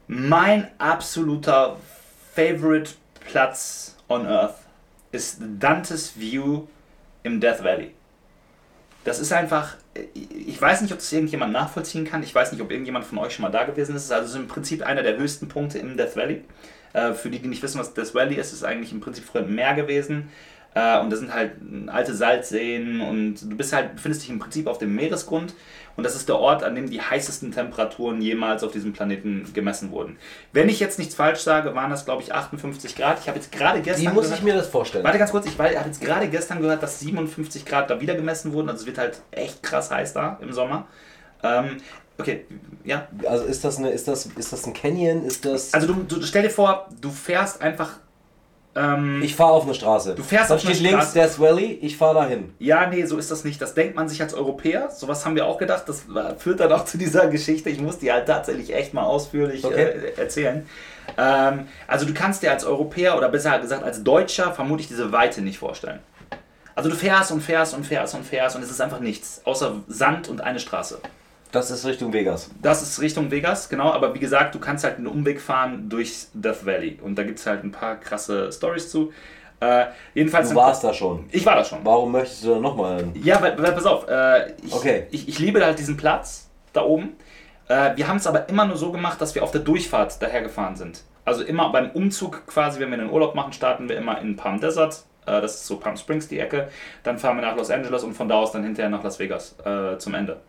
mein 0.07 0.69
absoluter 0.79 1.77
Favorite 2.35 2.91
Platz 3.31 3.97
on 4.09 4.27
Earth 4.27 4.57
ist 5.13 5.39
Dantes 5.59 6.19
View 6.19 6.65
im 7.23 7.41
Death 7.41 7.63
Valley. 7.63 7.95
Das 9.05 9.19
ist 9.19 9.33
einfach, 9.33 9.77
ich 10.15 10.61
weiß 10.61 10.81
nicht, 10.81 10.93
ob 10.93 10.99
das 10.99 11.13
irgendjemand 11.13 11.53
nachvollziehen 11.53 12.05
kann. 12.05 12.23
Ich 12.23 12.35
weiß 12.35 12.53
nicht, 12.53 12.61
ob 12.61 12.71
irgendjemand 12.71 13.05
von 13.05 13.19
euch 13.19 13.35
schon 13.35 13.43
mal 13.43 13.51
da 13.51 13.65
gewesen 13.65 13.95
ist. 13.95 14.11
Also 14.11 14.25
es 14.25 14.31
ist 14.31 14.37
im 14.37 14.49
Prinzip 14.49 14.83
einer 14.83 15.03
der 15.03 15.17
höchsten 15.17 15.49
Punkte 15.49 15.79
im 15.79 15.97
Death 15.97 16.17
Valley. 16.17 16.43
Äh, 16.93 17.13
für 17.13 17.31
die, 17.31 17.39
die 17.39 17.49
nicht 17.49 17.63
wissen, 17.63 17.79
was 17.79 17.95
Death 17.95 18.15
Valley 18.15 18.37
ist, 18.37 18.53
ist 18.53 18.65
eigentlich 18.65 18.93
im 18.93 19.01
Prinzip 19.01 19.25
früher 19.25 19.43
ein 19.43 19.55
Meer 19.55 19.75
gewesen. 19.75 20.31
Äh, 20.75 21.01
und 21.01 21.11
das 21.11 21.21
sind 21.21 21.33
halt 21.33 21.53
alte 21.87 22.15
Salzseen 22.15 23.01
und 23.01 23.37
du 23.43 23.57
bist 23.57 23.73
halt, 23.73 23.95
befindest 23.95 24.23
dich 24.25 24.31
im 24.31 24.39
Prinzip 24.41 24.67
auf 24.67 24.79
dem 24.79 24.95
Meeresgrund. 24.95 25.55
Und 25.97 26.03
das 26.03 26.17
ist 26.17 26.29
der 26.29 26.37
Ort, 26.41 26.65
an 26.65 26.75
dem 26.75 26.91
die 26.91 27.01
heißesten 27.01 27.53
Temperaturen 27.53 28.21
jemals 28.21 28.65
auf 28.65 28.73
diesem 28.73 28.93
Planeten 28.93 29.49
gemessen 29.55 29.93
wurden. 29.93 30.17
Wenn 30.53 30.69
ich 30.69 30.81
jetzt 30.81 30.99
nichts 30.99 31.15
falsch 31.15 31.39
sage, 31.39 31.77
waren 31.77 31.91
das, 31.91 32.05
glaube 32.05 32.21
ich, 32.21 32.35
58 32.35 32.97
Grad. 32.97 33.21
Ich 33.21 33.29
habe 33.29 33.39
jetzt 33.39 33.53
gerade 33.53 33.81
gestern. 33.81 34.03
Wie 34.03 34.09
muss 34.09 34.25
gehört- 34.25 34.39
ich 34.41 34.45
mir 34.45 34.55
das 34.55 34.67
vorstellen? 34.67 35.05
Warte 35.05 35.19
ganz 35.19 35.31
kurz, 35.31 35.47
ich 35.47 35.57
habe 35.57 35.69
jetzt 35.87 36.01
gerade 36.01 36.27
gestern 36.29 36.61
gehört, 36.61 36.83
dass 36.83 36.99
57 36.99 37.65
Grad 37.65 37.89
da 37.91 38.01
wieder 38.01 38.17
gemessen 38.17 38.53
wurden. 38.53 38.69
Also 38.69 38.81
es 38.81 38.87
wird 38.87 38.99
halt 38.99 39.21
echt 39.31 39.63
krass 39.63 39.93
heiß 39.93 40.13
da 40.15 40.39
im 40.43 40.53
Sommer. 40.53 40.89
Ähm, 41.45 41.77
okay, 42.19 42.47
ja. 42.85 43.07
Also 43.29 43.45
ist 43.45 43.63
das, 43.63 43.79
eine, 43.79 43.91
ist, 43.91 44.09
das, 44.09 44.27
ist 44.27 44.53
das 44.53 44.67
ein 44.67 44.73
Canyon? 44.73 45.25
Ist 45.25 45.45
das. 45.45 45.73
Also 45.75 45.87
du, 45.87 45.95
du 46.03 46.23
stell 46.23 46.43
dir 46.43 46.51
vor, 46.51 46.89
du 47.01 47.11
fährst 47.11 47.63
einfach. 47.63 48.01
Ähm, 48.77 49.23
ich 49.23 49.37
fahre 49.37 49.53
auf 49.53 49.65
eine 49.65 49.75
Straße. 49.75 50.15
Du 50.15 50.23
fährst 50.23 50.51
da 50.51 50.57
auf 50.57 50.65
eine 50.65 50.75
steht 50.75 50.91
links 50.91 51.11
Straße. 51.13 51.37
Death 51.37 51.39
Valley, 51.41 51.79
ich 51.81 51.97
fahre 51.97 52.15
dahin. 52.15 52.53
ja, 52.59 52.87
nee, 52.87 53.05
so 53.05 53.17
ist 53.19 53.31
das 53.31 53.45
nicht. 53.45 53.61
Das 53.63 53.75
denkt 53.75 53.95
man 53.95 54.09
sich 54.09 54.21
als 54.21 54.35
Europäer. 54.35 54.91
Sowas 54.91 55.25
haben 55.25 55.37
wir 55.37 55.47
auch 55.47 55.59
gedacht. 55.59 55.85
Das 55.87 56.07
führt 56.39 56.61
dann 56.61 56.73
auch 56.73 56.85
zu 56.85 56.99
dieser 56.99 57.29
Geschichte. 57.29 57.71
Ich 57.71 57.81
muss 57.81 57.99
die 57.99 58.11
halt 58.13 58.27
tatsächlich 58.27 58.75
echt 58.75 58.93
mal 58.95 59.05
ausführlich 59.05 59.65
Okay. 59.65 59.83
äh, 59.83 60.21
erzählen. 60.21 60.67
Ähm, 61.17 61.69
also 61.87 62.05
du 62.07 62.15
kannst 62.15 62.43
dir 62.43 62.51
als 62.51 62.65
Europäer 62.65 63.17
oder 63.17 63.29
besser 63.29 63.59
gesagt 63.61 63.85
als 63.85 64.03
Deutscher 64.03 64.53
vermutlich 64.53 64.89
diese 64.89 65.13
Weite 65.13 65.43
nicht 65.43 65.59
vorstellen. 65.59 66.01
Also 66.75 66.91
du 66.91 66.97
fährst 66.97 67.31
und 67.31 67.41
fährst 67.41 67.75
und 67.75 67.87
fährst 67.87 68.15
und 68.17 68.25
fährst 68.25 68.57
und 68.57 68.63
es 68.63 68.71
ist 68.71 68.81
einfach 68.81 68.99
nichts, 68.99 69.41
außer 69.45 69.77
Sand 69.87 70.29
und 70.29 70.41
eine 70.41 70.59
Straße. 70.59 70.99
Das 71.55 71.71
ist 71.71 71.87
Richtung 71.87 72.13
Vegas. 72.13 72.51
Das 72.61 72.83
ist 72.83 73.01
Richtung 73.01 73.31
Vegas, 73.31 73.69
genau, 73.69 73.93
aber 73.93 74.13
wie 74.13 74.19
gesagt, 74.19 74.57
du 74.57 74.59
kannst 74.59 74.83
halt 74.83 74.97
einen 74.97 75.07
Umweg 75.07 75.41
fahren 75.41 75.89
durch 75.89 76.27
Death 76.35 76.67
Valley 76.67 76.99
und 77.01 77.17
da 77.17 77.23
gibt 77.23 77.39
es 77.39 77.47
halt 77.47 77.63
ein 77.63 77.71
paar 77.71 77.95
krasse 77.95 78.51
Stories 78.51 78.91
zu. 78.91 79.13
Äh, 79.61 79.87
jedenfalls. 80.15 80.51
Du 80.51 80.57
warst 80.57 80.83
da 80.83 80.93
schon. 80.93 81.27
Ich 81.31 81.47
war 81.47 81.55
da 81.55 81.65
schon. 81.65 81.79
Warum 81.85 82.11
möchtest 82.11 82.45
du 82.45 82.55
da 82.55 82.59
nochmal? 82.61 83.05
Ja, 83.15 83.41
weil, 83.41 83.57
weil 83.63 83.71
pass 83.71 83.87
auf, 83.87 84.09
äh, 84.09 84.53
ich, 84.65 84.73
Okay. 84.75 85.07
ich, 85.13 85.29
ich 85.29 85.39
liebe 85.39 85.65
halt 85.65 85.79
diesen 85.79 85.97
Platz. 85.97 86.51
da 86.73 86.83
oben. 86.83 87.13
Äh, 87.69 87.97
wir 87.97 88.09
haben 88.09 88.17
es 88.17 88.27
aber 88.27 88.49
immer 88.49 88.67
nur 88.67 88.77
so 88.77 88.91
gemacht, 88.91 89.21
dass 89.21 89.37
wir 89.37 89.45
auf 89.45 89.53
der 89.53 89.61
Durchfahrt 89.61 90.21
dahergefahren 90.21 90.75
sind. 90.75 91.03
Also 91.25 91.45
immer 91.45 91.71
beim 91.71 91.91
Umzug 91.93 92.49
quasi, 92.49 92.81
wenn 92.81 92.91
wir 92.91 92.99
einen 92.99 93.11
Urlaub 93.11 93.37
machen, 93.37 93.53
starten 93.53 93.89
wir 93.89 93.97
immer 93.97 94.21
in 94.21 94.35
Palm 94.35 94.61
Desert. 94.61 95.05
Äh, 95.25 95.41
das 95.41 95.55
ist 95.55 95.67
so 95.69 95.77
Palm 95.77 95.97
Springs, 95.97 96.27
die 96.27 96.41
Ecke. 96.41 96.69
Dann 97.05 97.17
fahren 97.19 97.37
wir 97.37 97.43
nach 97.43 97.57
Los 97.57 97.71
Angeles 97.71 98.03
und 98.03 98.15
von 98.15 98.29
da 98.29 98.35
aus 98.35 98.51
dann 98.51 98.65
hinterher 98.65 98.91
nach 98.91 99.05
Las 99.05 99.21
Vegas 99.21 99.55
äh, 99.65 99.97
zum 99.99 100.15
Ende. 100.15 100.41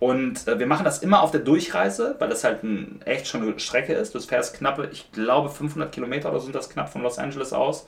Und 0.00 0.46
äh, 0.46 0.58
wir 0.58 0.66
machen 0.66 0.84
das 0.84 1.00
immer 1.00 1.22
auf 1.22 1.32
der 1.32 1.40
Durchreise, 1.40 2.14
weil 2.18 2.28
das 2.28 2.44
halt 2.44 2.62
ein, 2.62 3.00
echt 3.04 3.26
schon 3.26 3.42
eine 3.42 3.58
Strecke 3.58 3.94
ist. 3.94 4.14
Du 4.14 4.20
fährst 4.20 4.54
knappe, 4.56 4.88
ich 4.92 5.10
glaube 5.12 5.48
500 5.48 5.90
Kilometer 5.90 6.30
oder 6.30 6.40
sind 6.40 6.54
das 6.54 6.70
knapp 6.70 6.88
von 6.88 7.02
Los 7.02 7.18
Angeles 7.18 7.52
aus. 7.52 7.86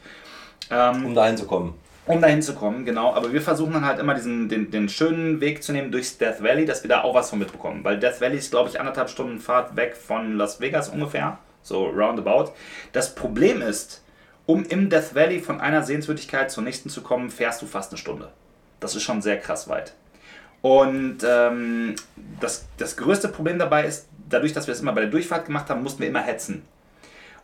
Ähm, 0.70 1.06
Um 1.06 1.14
dahin 1.14 1.36
zu 1.36 1.46
kommen. 1.46 1.74
um 2.06 2.20
dahin 2.20 2.42
zu 2.42 2.54
kommen, 2.54 2.84
genau. 2.84 3.14
Aber 3.14 3.32
wir 3.32 3.40
versuchen 3.40 3.72
dann 3.74 3.84
halt 3.86 4.00
immer 4.00 4.14
diesen, 4.14 4.48
den, 4.48 4.70
den 4.72 4.88
schönen 4.88 5.40
Weg 5.40 5.62
zu 5.62 5.72
nehmen 5.72 5.92
durchs 5.92 6.18
Death 6.18 6.42
Valley, 6.42 6.64
dass 6.64 6.82
wir 6.82 6.88
da 6.88 7.02
auch 7.02 7.14
was 7.14 7.30
von 7.30 7.38
mitbekommen. 7.38 7.84
Weil 7.84 7.98
Death 8.00 8.20
Valley 8.20 8.38
ist, 8.38 8.50
glaube 8.50 8.68
ich, 8.68 8.80
anderthalb 8.80 9.08
Stunden 9.08 9.38
Fahrt 9.38 9.76
weg 9.76 9.96
von 9.96 10.36
Las 10.36 10.60
Vegas 10.60 10.88
ungefähr. 10.88 11.38
So 11.62 11.84
roundabout. 11.86 12.52
Das 12.92 13.14
Problem 13.14 13.62
ist, 13.62 14.02
um 14.46 14.64
im 14.64 14.90
Death 14.90 15.14
Valley 15.14 15.38
von 15.38 15.60
einer 15.60 15.84
Sehenswürdigkeit 15.84 16.50
zur 16.50 16.64
nächsten 16.64 16.88
zu 16.88 17.02
kommen, 17.02 17.30
fährst 17.30 17.62
du 17.62 17.66
fast 17.66 17.92
eine 17.92 17.98
Stunde. 17.98 18.32
Das 18.80 18.96
ist 18.96 19.02
schon 19.02 19.22
sehr 19.22 19.38
krass 19.38 19.68
weit. 19.68 19.94
Und 20.62 21.18
ähm, 21.26 21.94
das, 22.40 22.66
das 22.76 22.96
größte 22.96 23.28
Problem 23.28 23.58
dabei 23.58 23.84
ist, 23.84 24.08
dadurch, 24.28 24.52
dass 24.52 24.66
wir 24.66 24.74
es 24.74 24.80
immer 24.80 24.92
bei 24.92 25.02
der 25.02 25.10
Durchfahrt 25.10 25.46
gemacht 25.46 25.70
haben, 25.70 25.82
mussten 25.82 26.00
wir 26.00 26.08
immer 26.08 26.22
hetzen. 26.22 26.62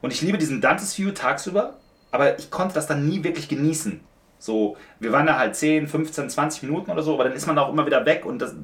Und 0.02 0.12
ich 0.12 0.22
liebe 0.22 0.38
diesen 0.38 0.60
Dantes 0.60 0.98
View 0.98 1.12
tagsüber, 1.12 1.76
aber 2.10 2.38
ich 2.38 2.50
konnte 2.50 2.74
das 2.74 2.86
dann 2.86 3.08
nie 3.08 3.24
wirklich 3.24 3.48
genießen. 3.48 4.00
So, 4.38 4.76
wir 5.00 5.12
waren 5.12 5.26
da 5.26 5.38
halt 5.38 5.56
10, 5.56 5.88
15, 5.88 6.30
20 6.30 6.62
Minuten 6.64 6.90
oder 6.90 7.02
so, 7.02 7.14
aber 7.14 7.24
dann 7.24 7.32
ist 7.32 7.46
man 7.46 7.58
auch 7.58 7.70
immer 7.70 7.86
wieder 7.86 8.04
weg 8.04 8.26
und 8.26 8.38
das 8.38 8.54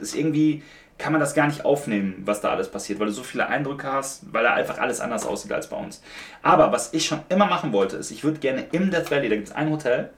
ist 0.00 0.16
irgendwie, 0.16 0.62
kann 0.96 1.12
man 1.12 1.20
das 1.20 1.34
gar 1.34 1.46
nicht 1.46 1.64
aufnehmen, 1.64 2.22
was 2.24 2.40
da 2.40 2.50
alles 2.50 2.70
passiert, 2.70 2.98
weil 2.98 3.08
du 3.08 3.12
so 3.12 3.22
viele 3.22 3.46
Eindrücke 3.46 3.92
hast, 3.92 4.32
weil 4.32 4.44
da 4.44 4.54
einfach 4.54 4.78
alles 4.78 5.00
anders 5.00 5.26
aussieht 5.26 5.52
als 5.52 5.68
bei 5.68 5.76
uns. 5.76 6.02
Aber 6.42 6.72
was 6.72 6.94
ich 6.94 7.06
schon 7.06 7.20
immer 7.28 7.46
machen 7.46 7.72
wollte, 7.72 7.96
ist, 7.96 8.10
ich 8.10 8.24
würde 8.24 8.38
gerne 8.38 8.64
im 8.72 8.90
Death 8.90 9.10
Valley, 9.10 9.28
da 9.28 9.36
gibt 9.36 9.48
es 9.48 9.54
ein 9.54 9.70
Hotel, 9.70 10.10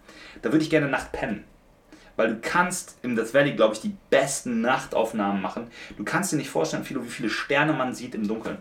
da 0.43 0.53
würde 0.53 0.62
ich 0.62 0.70
gerne 0.70 0.88
Nacht 0.88 1.12
pennen. 1.12 1.45
Weil 2.20 2.34
du 2.34 2.38
kannst 2.42 2.98
im 3.00 3.16
Death 3.16 3.32
Valley, 3.32 3.52
glaube 3.52 3.72
ich, 3.72 3.80
die 3.80 3.96
besten 4.10 4.60
Nachtaufnahmen 4.60 5.40
machen. 5.40 5.68
Du 5.96 6.04
kannst 6.04 6.30
dir 6.32 6.36
nicht 6.36 6.50
vorstellen, 6.50 6.84
wie 6.86 7.08
viele 7.08 7.30
Sterne 7.30 7.72
man 7.72 7.94
sieht 7.94 8.14
im 8.14 8.28
Dunkeln. 8.28 8.58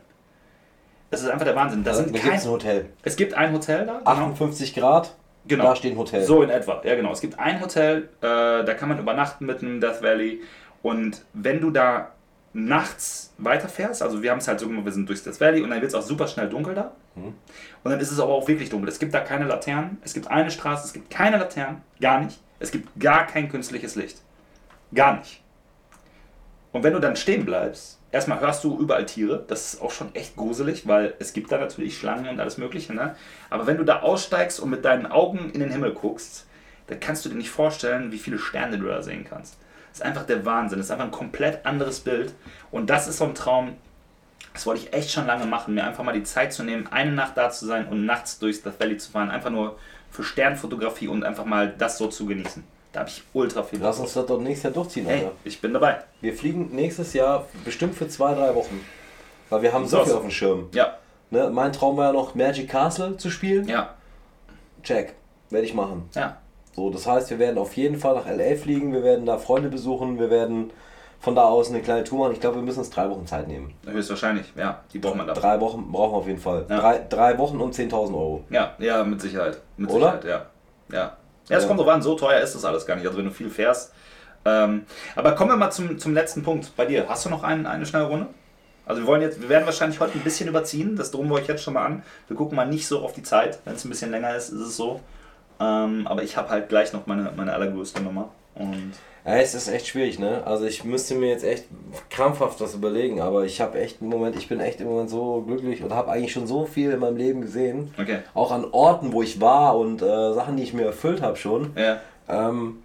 Das 1.11 1.21
ist 1.23 1.29
einfach 1.29 1.43
der 1.43 1.57
Wahnsinn. 1.57 1.83
Da 1.83 1.91
Da 1.91 1.97
sind 1.97 2.13
gibt 2.13 2.23
kein, 2.23 2.37
es 2.37 2.45
ein 2.45 2.51
Hotel. 2.51 2.85
es 3.03 3.17
gibt 3.17 3.33
ein 3.33 3.51
Hotel 3.51 3.85
da. 3.85 3.97
genau. 3.97 4.09
58 4.11 4.73
Grad, 4.75 5.13
Genau. 5.45 5.65
da 5.65 5.75
steht 5.75 5.91
ein 5.91 5.97
Hotel. 5.97 6.23
So 6.23 6.41
in 6.41 6.49
etwa, 6.49 6.81
ja 6.85 6.95
genau. 6.95 7.11
Es 7.11 7.19
gibt 7.19 7.37
ein 7.37 7.59
Hotel, 7.59 8.07
äh, 8.21 8.63
da 8.63 8.73
kann 8.75 8.87
man 8.87 8.97
übernachten 8.97 9.45
mitten 9.45 9.65
im 9.65 9.81
Death 9.81 10.01
Valley. 10.01 10.39
Und 10.81 11.21
wenn 11.33 11.59
du 11.59 11.69
da 11.69 12.11
nachts 12.53 13.33
weiterfährst, 13.39 14.01
also 14.01 14.23
wir 14.23 14.31
haben 14.31 14.37
es 14.37 14.47
halt 14.47 14.61
so 14.61 14.67
gemacht, 14.69 14.85
wir 14.85 14.93
sind 14.93 15.09
durchs 15.09 15.23
Death 15.23 15.41
Valley 15.41 15.61
und 15.63 15.69
dann 15.69 15.81
wird 15.81 15.89
es 15.91 15.95
auch 15.95 16.01
super 16.01 16.27
schnell 16.27 16.47
dunkel 16.47 16.75
da. 16.75 16.93
Und 17.15 17.33
dann 17.91 17.99
ist 17.99 18.11
es 18.11 18.19
aber 18.21 18.31
auch 18.31 18.47
wirklich 18.47 18.69
dunkel. 18.69 18.87
Es 18.87 18.99
gibt 18.99 19.13
da 19.13 19.19
keine 19.19 19.43
Laternen, 19.43 19.97
es 20.05 20.13
gibt 20.13 20.27
eine 20.31 20.49
Straße, 20.49 20.85
es 20.85 20.93
gibt 20.93 21.09
keine 21.09 21.37
Laternen, 21.37 21.81
gar 21.99 22.21
nicht. 22.21 22.39
Es 22.59 22.71
gibt 22.71 22.99
gar 22.99 23.25
kein 23.25 23.49
künstliches 23.49 23.95
Licht. 23.95 24.21
Gar 24.93 25.17
nicht. 25.17 25.41
Und 26.71 26.83
wenn 26.83 26.93
du 26.93 26.99
dann 26.99 27.15
stehen 27.15 27.45
bleibst, 27.45 27.99
erstmal 28.11 28.39
hörst 28.41 28.63
du 28.63 28.77
überall 28.79 29.05
Tiere, 29.05 29.43
das 29.47 29.73
ist 29.73 29.81
auch 29.81 29.91
schon 29.91 30.13
echt 30.13 30.35
gruselig, 30.35 30.87
weil 30.87 31.13
es 31.19 31.33
gibt 31.33 31.51
da 31.51 31.57
natürlich 31.57 31.97
Schlangen 31.97 32.27
und 32.27 32.39
alles 32.39 32.57
Mögliche, 32.57 32.93
ne? 32.93 33.15
Aber 33.49 33.65
wenn 33.65 33.77
du 33.77 33.83
da 33.83 34.01
aussteigst 34.01 34.59
und 34.59 34.69
mit 34.69 34.85
deinen 34.85 35.07
Augen 35.07 35.51
in 35.51 35.59
den 35.59 35.71
Himmel 35.71 35.93
guckst, 35.93 36.45
dann 36.87 36.99
kannst 36.99 37.25
du 37.25 37.29
dir 37.29 37.35
nicht 37.35 37.49
vorstellen, 37.49 38.11
wie 38.11 38.17
viele 38.17 38.39
Sterne 38.39 38.77
du 38.77 38.85
da 38.87 39.01
sehen 39.01 39.25
kannst. 39.27 39.57
Das 39.89 39.99
ist 39.99 40.05
einfach 40.05 40.25
der 40.25 40.45
Wahnsinn, 40.45 40.79
das 40.79 40.87
ist 40.87 40.91
einfach 40.91 41.05
ein 41.05 41.11
komplett 41.11 41.65
anderes 41.65 41.99
Bild. 42.01 42.33
Und 42.71 42.89
das 42.89 43.07
ist 43.07 43.17
so 43.17 43.25
ein 43.25 43.35
Traum, 43.35 43.75
das 44.53 44.65
wollte 44.65 44.83
ich 44.83 44.93
echt 44.93 45.11
schon 45.11 45.27
lange 45.27 45.45
machen, 45.45 45.73
mir 45.73 45.85
einfach 45.85 46.03
mal 46.03 46.13
die 46.13 46.23
Zeit 46.23 46.53
zu 46.53 46.63
nehmen, 46.63 46.87
eine 46.87 47.11
Nacht 47.11 47.37
da 47.37 47.49
zu 47.49 47.65
sein 47.65 47.87
und 47.87 48.05
nachts 48.05 48.39
durchs 48.39 48.61
Death 48.61 48.79
Valley 48.79 48.97
zu 48.97 49.11
fahren, 49.11 49.31
einfach 49.31 49.51
nur 49.51 49.77
für 50.11 50.23
Sternfotografie 50.23 51.07
und 51.07 51.23
einfach 51.23 51.45
mal 51.45 51.73
das 51.77 51.97
so 51.97 52.07
zu 52.07 52.25
genießen. 52.25 52.63
Da 52.91 53.01
habe 53.01 53.09
ich 53.09 53.23
ultra 53.33 53.61
viel 53.63 53.79
Lass 53.79 53.99
uns 53.99 54.13
das 54.13 54.25
doch 54.25 54.39
nächstes 54.39 54.63
Jahr 54.63 54.73
durchziehen, 54.73 55.05
Hey, 55.05 55.19
Alter. 55.19 55.31
ich 55.43 55.61
bin 55.61 55.73
dabei. 55.73 55.99
Wir 56.21 56.33
fliegen 56.33 56.69
nächstes 56.75 57.13
Jahr 57.13 57.45
bestimmt 57.63 57.95
für 57.95 58.07
zwei, 58.07 58.33
drei 58.33 58.55
Wochen. 58.55 58.83
Weil 59.49 59.61
wir 59.61 59.73
haben 59.73 59.85
so 59.87 59.97
So. 59.99 60.03
viel 60.05 60.13
auf 60.13 60.21
dem 60.21 60.31
Schirm. 60.31 60.69
Ja, 60.73 60.97
Ne? 61.31 61.47
Mein 61.53 61.71
Traum 61.71 61.95
war 61.97 62.07
ja 62.07 62.11
noch 62.13 62.33
Magic 62.33 62.67
Castle 62.69 63.15
zu 63.17 63.29
spielen. 63.29 63.67
ja, 63.67 63.93
Check. 64.81 65.13
Werde 65.51 65.65
ich 65.67 65.73
machen. 65.73 66.09
ja. 66.15 66.37
So, 66.75 66.89
das 66.91 67.05
heißt, 67.07 67.29
wir 67.31 67.39
werden 67.39 67.57
auf 67.57 67.75
jeden 67.75 67.97
Fall 67.99 68.15
nach 68.15 68.25
LA 68.27 68.55
fliegen, 68.55 68.93
wir 68.93 69.03
werden 69.03 69.25
da 69.25 69.37
Freunde 69.37 69.69
besuchen, 69.69 70.17
wir 70.19 70.29
werden 70.29 70.71
von 71.19 71.35
da 71.35 71.43
aus 71.43 71.69
eine 71.69 71.81
kleine 71.81 72.03
Tour 72.03 72.19
machen. 72.19 72.33
Ich 72.33 72.39
glaube, 72.39 72.55
wir 72.57 72.63
müssen 72.63 72.79
uns 72.79 72.89
drei 72.89 73.09
Wochen 73.09 73.27
Zeit 73.27 73.47
nehmen. 73.47 73.73
Höchstwahrscheinlich, 73.85 74.53
ja. 74.55 74.81
Die 74.93 74.99
braucht 74.99 75.15
man 75.15 75.27
da. 75.27 75.33
Drei 75.33 75.59
Wochen 75.59 75.91
brauchen 75.91 76.13
wir 76.13 76.17
auf 76.17 76.27
jeden 76.27 76.39
Fall. 76.39 76.65
Ja. 76.69 76.79
Drei, 76.79 77.05
drei 77.09 77.37
Wochen 77.37 77.59
und 77.59 77.73
10.000 77.75 77.93
Euro. 78.13 78.45
Ja, 78.49 78.73
ja, 78.79 79.03
mit 79.03 79.19
Sicherheit. 79.21 79.59
Mit 79.77 79.89
Oder? 79.89 80.19
Sicherheit, 80.21 80.25
ja. 80.89 80.97
Ja. 80.97 81.17
Ja, 81.49 81.57
es 81.57 81.63
Ja. 81.63 81.67
kommt 81.67 81.79
drauf 81.79 81.87
an, 81.89 82.01
so 82.01 82.15
teuer 82.15 82.39
ist 82.39 82.55
das 82.55 82.63
alles 82.63 82.85
gar 82.85 82.95
nicht. 82.95 83.05
Also 83.05 83.17
wenn 83.17 83.25
du 83.25 83.31
viel 83.31 83.49
fährst. 83.49 83.93
Ähm, 84.45 84.85
aber 85.15 85.33
kommen 85.33 85.51
wir 85.51 85.57
mal 85.57 85.71
zum, 85.71 85.97
zum 85.99 86.13
letzten 86.13 86.43
Punkt 86.43 86.75
bei 86.77 86.85
dir. 86.85 87.09
Hast 87.09 87.25
du 87.25 87.29
noch 87.29 87.43
einen, 87.43 87.65
eine 87.65 87.85
schnelle 87.85 88.05
Runde? 88.05 88.27
Also 88.85 89.01
wir 89.01 89.07
wollen 89.07 89.21
jetzt, 89.21 89.41
wir 89.41 89.49
werden 89.49 89.65
wahrscheinlich 89.65 89.99
heute 89.99 90.13
ein 90.17 90.23
bisschen 90.23 90.47
überziehen, 90.49 90.95
das 90.95 91.11
drohen 91.11 91.27
wir 91.27 91.35
euch 91.35 91.47
jetzt 91.47 91.61
schon 91.63 91.75
mal 91.75 91.85
an. 91.85 92.01
Wir 92.27 92.35
gucken 92.37 92.55
mal 92.55 92.65
nicht 92.65 92.87
so 92.87 92.99
auf 93.03 93.13
die 93.13 93.21
Zeit. 93.21 93.59
Wenn 93.65 93.75
es 93.75 93.85
ein 93.85 93.89
bisschen 93.89 94.09
länger 94.09 94.33
ist, 94.35 94.49
ist 94.49 94.61
es 94.61 94.77
so. 94.77 94.99
Ähm, 95.59 96.07
aber 96.07 96.23
ich 96.23 96.37
habe 96.37 96.49
halt 96.49 96.69
gleich 96.69 96.93
noch 96.93 97.05
meine, 97.05 97.31
meine 97.35 97.53
allergrößte 97.53 98.01
Nummer. 98.01 98.29
Und 98.55 98.93
Ja, 99.25 99.35
es 99.35 99.53
ist 99.53 99.67
echt 99.67 99.87
schwierig, 99.87 100.17
ne? 100.17 100.43
Also 100.45 100.65
ich 100.65 100.83
müsste 100.83 101.15
mir 101.15 101.29
jetzt 101.29 101.43
echt 101.43 101.65
krampfhaft 102.09 102.61
was 102.61 102.73
überlegen, 102.73 103.21
aber 103.21 103.45
ich 103.45 103.61
habe 103.61 103.79
echt 103.79 104.01
im 104.01 104.07
Moment, 104.07 104.35
ich 104.37 104.47
bin 104.47 104.59
echt 104.59 104.81
im 104.81 104.87
Moment 104.87 105.09
so 105.09 105.41
glücklich 105.45 105.83
und 105.83 105.93
habe 105.93 106.11
eigentlich 106.11 106.31
schon 106.31 106.47
so 106.47 106.65
viel 106.65 106.91
in 106.91 106.99
meinem 106.99 107.17
Leben 107.17 107.41
gesehen. 107.41 107.93
okay. 107.99 108.19
Auch 108.33 108.51
an 108.51 108.65
Orten, 108.71 109.11
wo 109.13 109.21
ich 109.21 109.41
war 109.41 109.77
und 109.77 110.01
äh, 110.01 110.33
Sachen, 110.33 110.57
die 110.57 110.63
ich 110.63 110.73
mir 110.73 110.85
erfüllt 110.85 111.21
habe 111.21 111.35
schon. 111.35 111.73
Ja. 111.75 111.99
Ähm, 112.29 112.81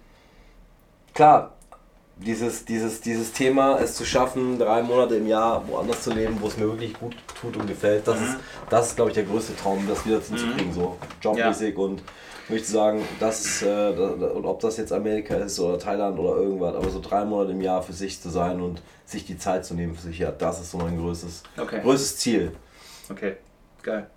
klar, 1.13 1.53
dieses, 2.17 2.65
dieses, 2.65 3.01
dieses 3.01 3.33
Thema, 3.33 3.77
es 3.79 3.95
zu 3.95 4.05
schaffen, 4.05 4.57
drei 4.57 4.81
Monate 4.81 5.15
im 5.15 5.27
Jahr 5.27 5.67
woanders 5.67 6.03
zu 6.03 6.13
leben, 6.13 6.37
wo 6.39 6.47
es 6.47 6.57
mir 6.57 6.65
wirklich 6.65 6.93
gut 6.93 7.15
tut 7.39 7.57
und 7.57 7.67
gefällt, 7.67 8.07
das 8.07 8.21
ist, 8.21 8.37
das 8.69 8.87
ist 8.87 8.95
glaube 8.95 9.11
ich, 9.11 9.15
der 9.15 9.25
größte 9.25 9.55
Traum, 9.55 9.85
das 9.87 10.05
wieder 10.05 10.21
hinzukriegen, 10.21 10.73
so 10.73 10.97
jobmäßig 11.21 11.77
und 11.77 12.01
möchte 12.49 12.71
sagen, 12.71 13.01
das 13.19 13.45
ist, 13.45 13.61
äh, 13.63 13.89
und 13.89 14.45
ob 14.45 14.59
das 14.59 14.77
jetzt 14.77 14.91
Amerika 14.93 15.35
ist 15.35 15.59
oder 15.59 15.79
Thailand 15.79 16.17
oder 16.19 16.37
irgendwas, 16.41 16.75
aber 16.75 16.89
so 16.89 16.99
drei 17.01 17.25
Monate 17.25 17.51
im 17.51 17.61
Jahr 17.61 17.81
für 17.81 17.93
sich 17.93 18.21
zu 18.21 18.29
sein 18.29 18.61
und 18.61 18.81
sich 19.05 19.25
die 19.25 19.37
Zeit 19.37 19.65
zu 19.65 19.73
nehmen 19.73 19.95
für 19.95 20.01
sich, 20.03 20.19
ja, 20.19 20.31
das 20.31 20.61
ist 20.61 20.71
so 20.71 20.77
mein 20.77 20.97
größtes, 20.97 21.43
Okay. 21.57 21.81
größtes 21.81 22.17
Ziel. 22.17 22.51
Okay. 23.09 23.35
Geil. 23.83 24.07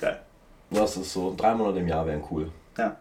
Geil. 0.00 0.20
Das 0.70 0.96
ist 0.96 1.12
so, 1.12 1.34
drei 1.36 1.54
Monate 1.54 1.78
im 1.80 1.88
Jahr 1.88 2.06
wären 2.06 2.22
cool. 2.30 2.48
Ja. 2.78 2.96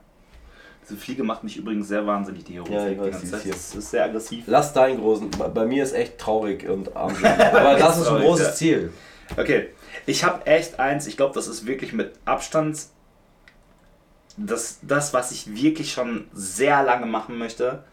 Diese 0.84 0.98
Fliege 0.98 1.24
macht 1.24 1.44
mich 1.44 1.58
übrigens 1.58 1.88
sehr 1.88 2.06
wahnsinnig, 2.06 2.44
die 2.44 2.54
hier 2.54 2.64
Ja, 2.70 2.88
ich 2.88 3.00
weiß, 3.00 3.22
die 3.44 3.50
ist 3.50 3.76
ist 3.76 3.92
sehr 3.92 4.04
aggressiv. 4.06 4.44
Lass 4.48 4.74
deinen 4.74 5.00
großen, 5.00 5.30
bei- 5.54 5.66
mir 5.66 5.84
ist 5.84 5.94
echt 5.94 6.18
traurig 6.18 6.68
und 6.68 6.96
arm. 6.96 7.14
Aber 7.24 7.76
das 7.76 8.00
ist 8.00 8.08
ein 8.08 8.22
großes. 8.22 8.56
Ziel. 8.56 8.92
Okay, 9.38 9.68
ich 10.06 10.24
habe 10.24 10.46
echt 10.48 10.80
eins, 10.80 11.08
ich 11.08 11.16
glaube, 11.16 11.34
das 11.36 11.48
ist 11.48 11.66
wirklich 11.66 11.94
mit 11.94 12.12
Abstand 12.26 12.78
das, 14.38 14.80
das, 14.82 15.14
was 15.14 15.32
ich 15.32 15.56
wirklich 15.56 15.92
schon 15.92 16.26
sehr 16.34 16.84
lange 16.84 17.06
machen 17.06 17.38
möchte. 17.38 17.84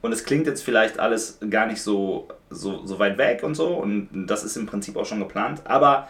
Und 0.00 0.12
es 0.12 0.24
klingt 0.24 0.46
jetzt 0.46 0.62
vielleicht 0.64 0.98
alles 0.98 1.38
gar 1.48 1.66
nicht 1.66 1.80
so, 1.80 2.28
so, 2.50 2.84
so 2.86 2.98
weit 2.98 3.18
weg 3.18 3.42
und 3.42 3.54
so. 3.54 3.68
Und 3.68 4.26
das 4.26 4.42
ist 4.44 4.56
im 4.56 4.66
Prinzip 4.66 4.96
auch 4.96 5.06
schon 5.06 5.20
geplant. 5.20 5.62
Aber 5.64 6.08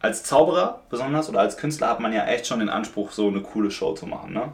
als 0.00 0.22
Zauberer 0.22 0.82
besonders 0.90 1.28
oder 1.28 1.40
als 1.40 1.56
Künstler 1.56 1.88
hat 1.88 2.00
man 2.00 2.12
ja 2.12 2.26
echt 2.26 2.46
schon 2.46 2.60
den 2.60 2.68
Anspruch, 2.68 3.12
so 3.12 3.28
eine 3.28 3.40
coole 3.40 3.70
Show 3.70 3.94
zu 3.94 4.06
machen. 4.06 4.32
Ne? 4.32 4.52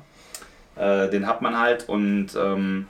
Äh, 0.76 1.10
den 1.10 1.26
hat 1.26 1.42
man 1.42 1.58
halt 1.58 1.88
und 1.88 2.28
ähm, 2.36 2.86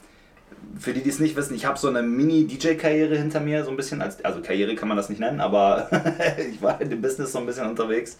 für 0.78 0.92
die, 0.92 1.02
die 1.02 1.08
es 1.08 1.20
nicht 1.20 1.36
wissen, 1.36 1.54
ich 1.54 1.64
habe 1.64 1.78
so 1.78 1.88
eine 1.88 2.02
Mini-DJ-Karriere 2.02 3.16
hinter 3.16 3.40
mir, 3.40 3.64
so 3.64 3.70
ein 3.70 3.76
bisschen 3.76 4.02
als, 4.02 4.22
also 4.24 4.40
Karriere 4.40 4.74
kann 4.74 4.88
man 4.88 4.96
das 4.96 5.08
nicht 5.08 5.20
nennen, 5.20 5.40
aber 5.40 5.88
ich 6.52 6.60
war 6.62 6.80
in 6.80 6.90
dem 6.90 7.00
Business 7.00 7.32
so 7.32 7.38
ein 7.38 7.46
bisschen 7.46 7.68
unterwegs. 7.68 8.18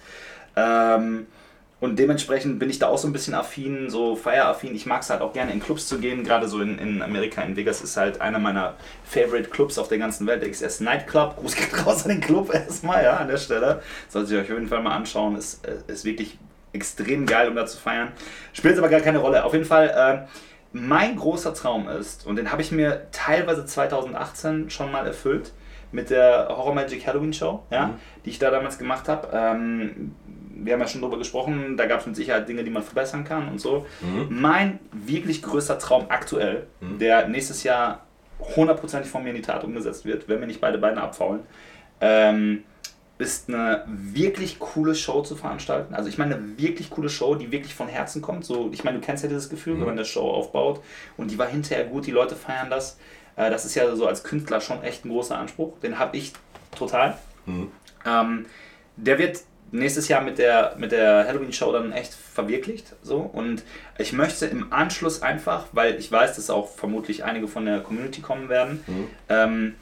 Ähm, 0.57 1.27
und 1.81 1.99
dementsprechend 1.99 2.59
bin 2.59 2.69
ich 2.69 2.79
da 2.79 2.89
auch 2.89 2.99
so 2.99 3.09
ein 3.09 3.13
bisschen 3.13 3.33
affin, 3.35 3.89
so 3.89 4.15
feieraffin. 4.15 4.75
Ich 4.75 4.85
mag 4.87 5.01
es 5.03 5.09
halt 5.11 5.23
auch 5.23 5.33
gerne 5.33 5.51
in 5.53 5.61
Clubs 5.61 5.89
zu 5.89 5.99
gehen, 5.99 6.25
gerade 6.25 6.47
so 6.47 6.61
in, 6.61 6.79
in 6.79 7.01
Amerika, 7.03 7.41
in 7.43 7.57
Vegas 7.57 7.81
ist 7.81 7.97
halt 7.97 8.21
einer 8.21 8.39
meiner 8.39 8.75
Favorite 9.05 9.49
Clubs 9.49 9.79
auf 9.79 9.89
der 9.89 9.99
ganzen 9.99 10.27
Welt, 10.27 10.43
XS 10.49 10.81
Nightclub. 10.81 11.37
Gruß 11.37 11.57
geht 11.57 11.87
raus 11.87 12.03
an 12.05 12.11
den 12.11 12.21
Club 12.21 12.53
erstmal, 12.55 13.03
ja, 13.03 13.17
an 13.17 13.29
der 13.29 13.39
Stelle. 13.39 13.83
Sollte 14.09 14.35
ihr 14.35 14.41
euch 14.41 14.51
auf 14.51 14.57
jeden 14.59 14.69
Fall 14.69 14.83
mal 14.83 14.95
anschauen, 14.95 15.37
ist, 15.37 15.67
äh, 15.67 15.77
ist 15.91 16.05
wirklich 16.05 16.39
extrem 16.73 17.27
geil, 17.27 17.49
um 17.49 17.57
da 17.57 17.67
zu 17.67 17.79
feiern. 17.79 18.09
Spielt 18.53 18.79
aber 18.79 18.89
gar 18.89 19.01
keine 19.01 19.19
Rolle. 19.19 19.45
Auf 19.45 19.55
jeden 19.55 19.65
Fall, 19.65 19.89
äh, 19.89 20.29
mein 20.73 21.17
großer 21.17 21.53
Traum 21.55 21.89
ist, 21.89 22.27
und 22.27 22.37
den 22.37 22.53
habe 22.53 22.63
ich 22.63 22.71
mir 22.71 23.09
teilweise 23.11 23.65
2018 23.67 24.71
schon 24.71 24.93
mal 24.93 25.07
erfüllt, 25.07 25.53
mit 25.93 26.11
der 26.11 26.47
Horror 26.49 26.75
Magic 26.75 27.05
Halloween 27.07 27.33
Show, 27.33 27.65
ja, 27.71 27.89
Mhm. 27.89 27.93
die 28.25 28.31
ich 28.31 28.39
da 28.39 28.51
damals 28.53 28.79
gemacht 28.79 29.09
habe. 29.09 29.29
Ähm, 29.33 30.15
wir 30.65 30.73
haben 30.73 30.81
ja 30.81 30.87
schon 30.87 31.01
drüber 31.01 31.19
gesprochen, 31.19 31.77
da 31.77 31.87
gab 31.87 32.01
es 32.01 32.07
mit 32.07 32.17
Sicherheit 32.17 32.49
Dinge, 32.49 32.65
die 32.65 32.71
man 32.71 32.83
verbessern 32.83 33.25
kann 33.25 33.49
und 33.49 33.61
so. 33.61 33.87
Mhm. 34.01 34.41
Mein 34.41 34.79
wirklich 34.93 35.43
größter 35.43 35.79
Traum 35.79 36.07
aktuell, 36.09 36.67
der 36.81 37.29
nächstes 37.29 37.63
Jahr 37.63 38.07
hundertprozentig 38.57 39.11
von 39.11 39.23
mir 39.23 39.31
in 39.31 39.37
die 39.37 39.43
Tat 39.43 39.65
umgesetzt 39.65 40.05
wird, 40.05 40.29
wenn 40.29 40.41
mir 40.41 40.47
nicht 40.47 40.61
beide 40.61 40.79
Beine 40.79 41.03
abfaulen, 41.03 41.41
ähm, 42.01 42.65
ist 43.19 43.49
eine 43.49 43.85
wirklich 43.87 44.59
coole 44.59 44.95
Show 44.95 45.21
zu 45.23 45.37
veranstalten. 45.37 45.95
Also 45.95 46.09
ich 46.09 46.17
meine 46.17 46.37
eine 46.37 46.59
wirklich 46.59 46.89
coole 46.89 47.11
Show, 47.11 47.35
die 47.35 47.53
wirklich 47.53 47.75
von 47.75 47.87
Herzen 47.87 48.23
kommt. 48.23 48.47
So, 48.47 48.71
ich 48.73 48.83
meine, 48.83 48.99
du 48.99 49.05
kennst 49.05 49.23
ja 49.23 49.29
dieses 49.29 49.51
Gefühl, 49.51 49.75
wenn 49.75 49.85
man 49.85 49.91
eine 49.91 50.07
Show 50.07 50.27
aufbaut 50.27 50.81
und 51.19 51.31
die 51.31 51.39
war 51.39 51.47
hinterher 51.47 51.85
gut, 51.85 52.07
die 52.07 52.13
Leute 52.13 52.35
feiern 52.35 52.71
das. 52.71 52.99
Äh, 53.37 53.51
das 53.51 53.67
ist 53.67 53.75
ja 53.75 53.95
so 53.95 54.07
als 54.07 54.25
Künstler 54.25 54.61
schon 54.61 54.83
echt 54.83 55.05
ein 55.05 55.11
großer 55.11 55.37
Anspruch. 55.37 55.79
Den 55.81 55.99
habe 55.99 56.17
ich 56.17 56.33
total. 56.77 57.19
Ähm, 58.07 58.47
der 58.97 59.19
wird 59.19 59.41
nächstes 59.73 60.09
Jahr 60.09 60.21
mit 60.23 60.39
der, 60.39 60.75
mit 60.79 60.93
der 60.93 61.27
Halloween-Show 61.27 61.73
dann 61.73 61.93
echt 61.93 62.13
verwirklicht. 62.15 62.95
So. 63.03 63.17
Und 63.19 63.63
ich 63.99 64.13
möchte 64.13 64.47
im 64.47 64.73
Anschluss 64.73 65.23
einfach, 65.23 65.67
weil 65.73 65.97
ich 65.97 66.11
weiß, 66.11 66.37
dass 66.37 66.51
auch 66.51 66.69
vermutlich 66.69 67.25
einige 67.25 67.49
von 67.49 67.65
der 67.67 67.81
Community 67.81 68.21
kommen 68.21 68.49
werden, 68.49 68.85
ähm, 69.29 69.75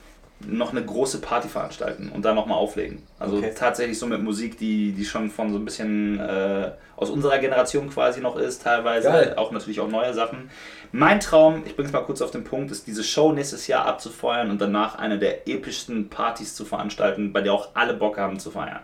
noch 0.46 0.70
eine 0.70 0.84
große 0.84 1.20
Party 1.20 1.48
veranstalten 1.48 2.10
und 2.14 2.24
da 2.24 2.32
nochmal 2.32 2.58
auflegen. 2.58 3.02
Also 3.18 3.38
Okay. 3.38 3.52
tatsächlich 3.58 3.98
so 3.98 4.06
mit 4.06 4.22
Musik, 4.22 4.56
die, 4.56 4.92
die 4.92 5.04
schon 5.04 5.30
von 5.30 5.52
so 5.52 5.58
ein 5.58 5.64
bisschen 5.64 6.20
äh, 6.20 6.70
aus 6.96 7.10
unserer 7.10 7.38
Generation 7.38 7.90
quasi 7.90 8.20
noch 8.20 8.36
ist, 8.36 8.62
teilweise 8.62 9.08
Geil. 9.08 9.34
auch 9.36 9.50
natürlich 9.50 9.80
auch 9.80 9.88
neue 9.88 10.14
Sachen. 10.14 10.48
Mein 10.92 11.18
Traum, 11.18 11.64
ich 11.66 11.74
bringe 11.74 11.88
es 11.88 11.92
mal 11.92 12.02
kurz 12.02 12.22
auf 12.22 12.30
den 12.30 12.44
Punkt, 12.44 12.70
ist 12.70 12.86
diese 12.86 13.02
Show 13.02 13.32
nächstes 13.32 13.66
Jahr 13.66 13.84
abzufeuern 13.86 14.50
und 14.50 14.60
danach 14.60 14.94
eine 14.94 15.18
der 15.18 15.48
epischsten 15.48 16.08
Partys 16.08 16.54
zu 16.54 16.64
veranstalten, 16.64 17.32
bei 17.32 17.40
der 17.40 17.52
auch 17.52 17.70
alle 17.74 17.94
Bock 17.94 18.16
haben 18.16 18.38
zu 18.38 18.52
feiern. 18.52 18.80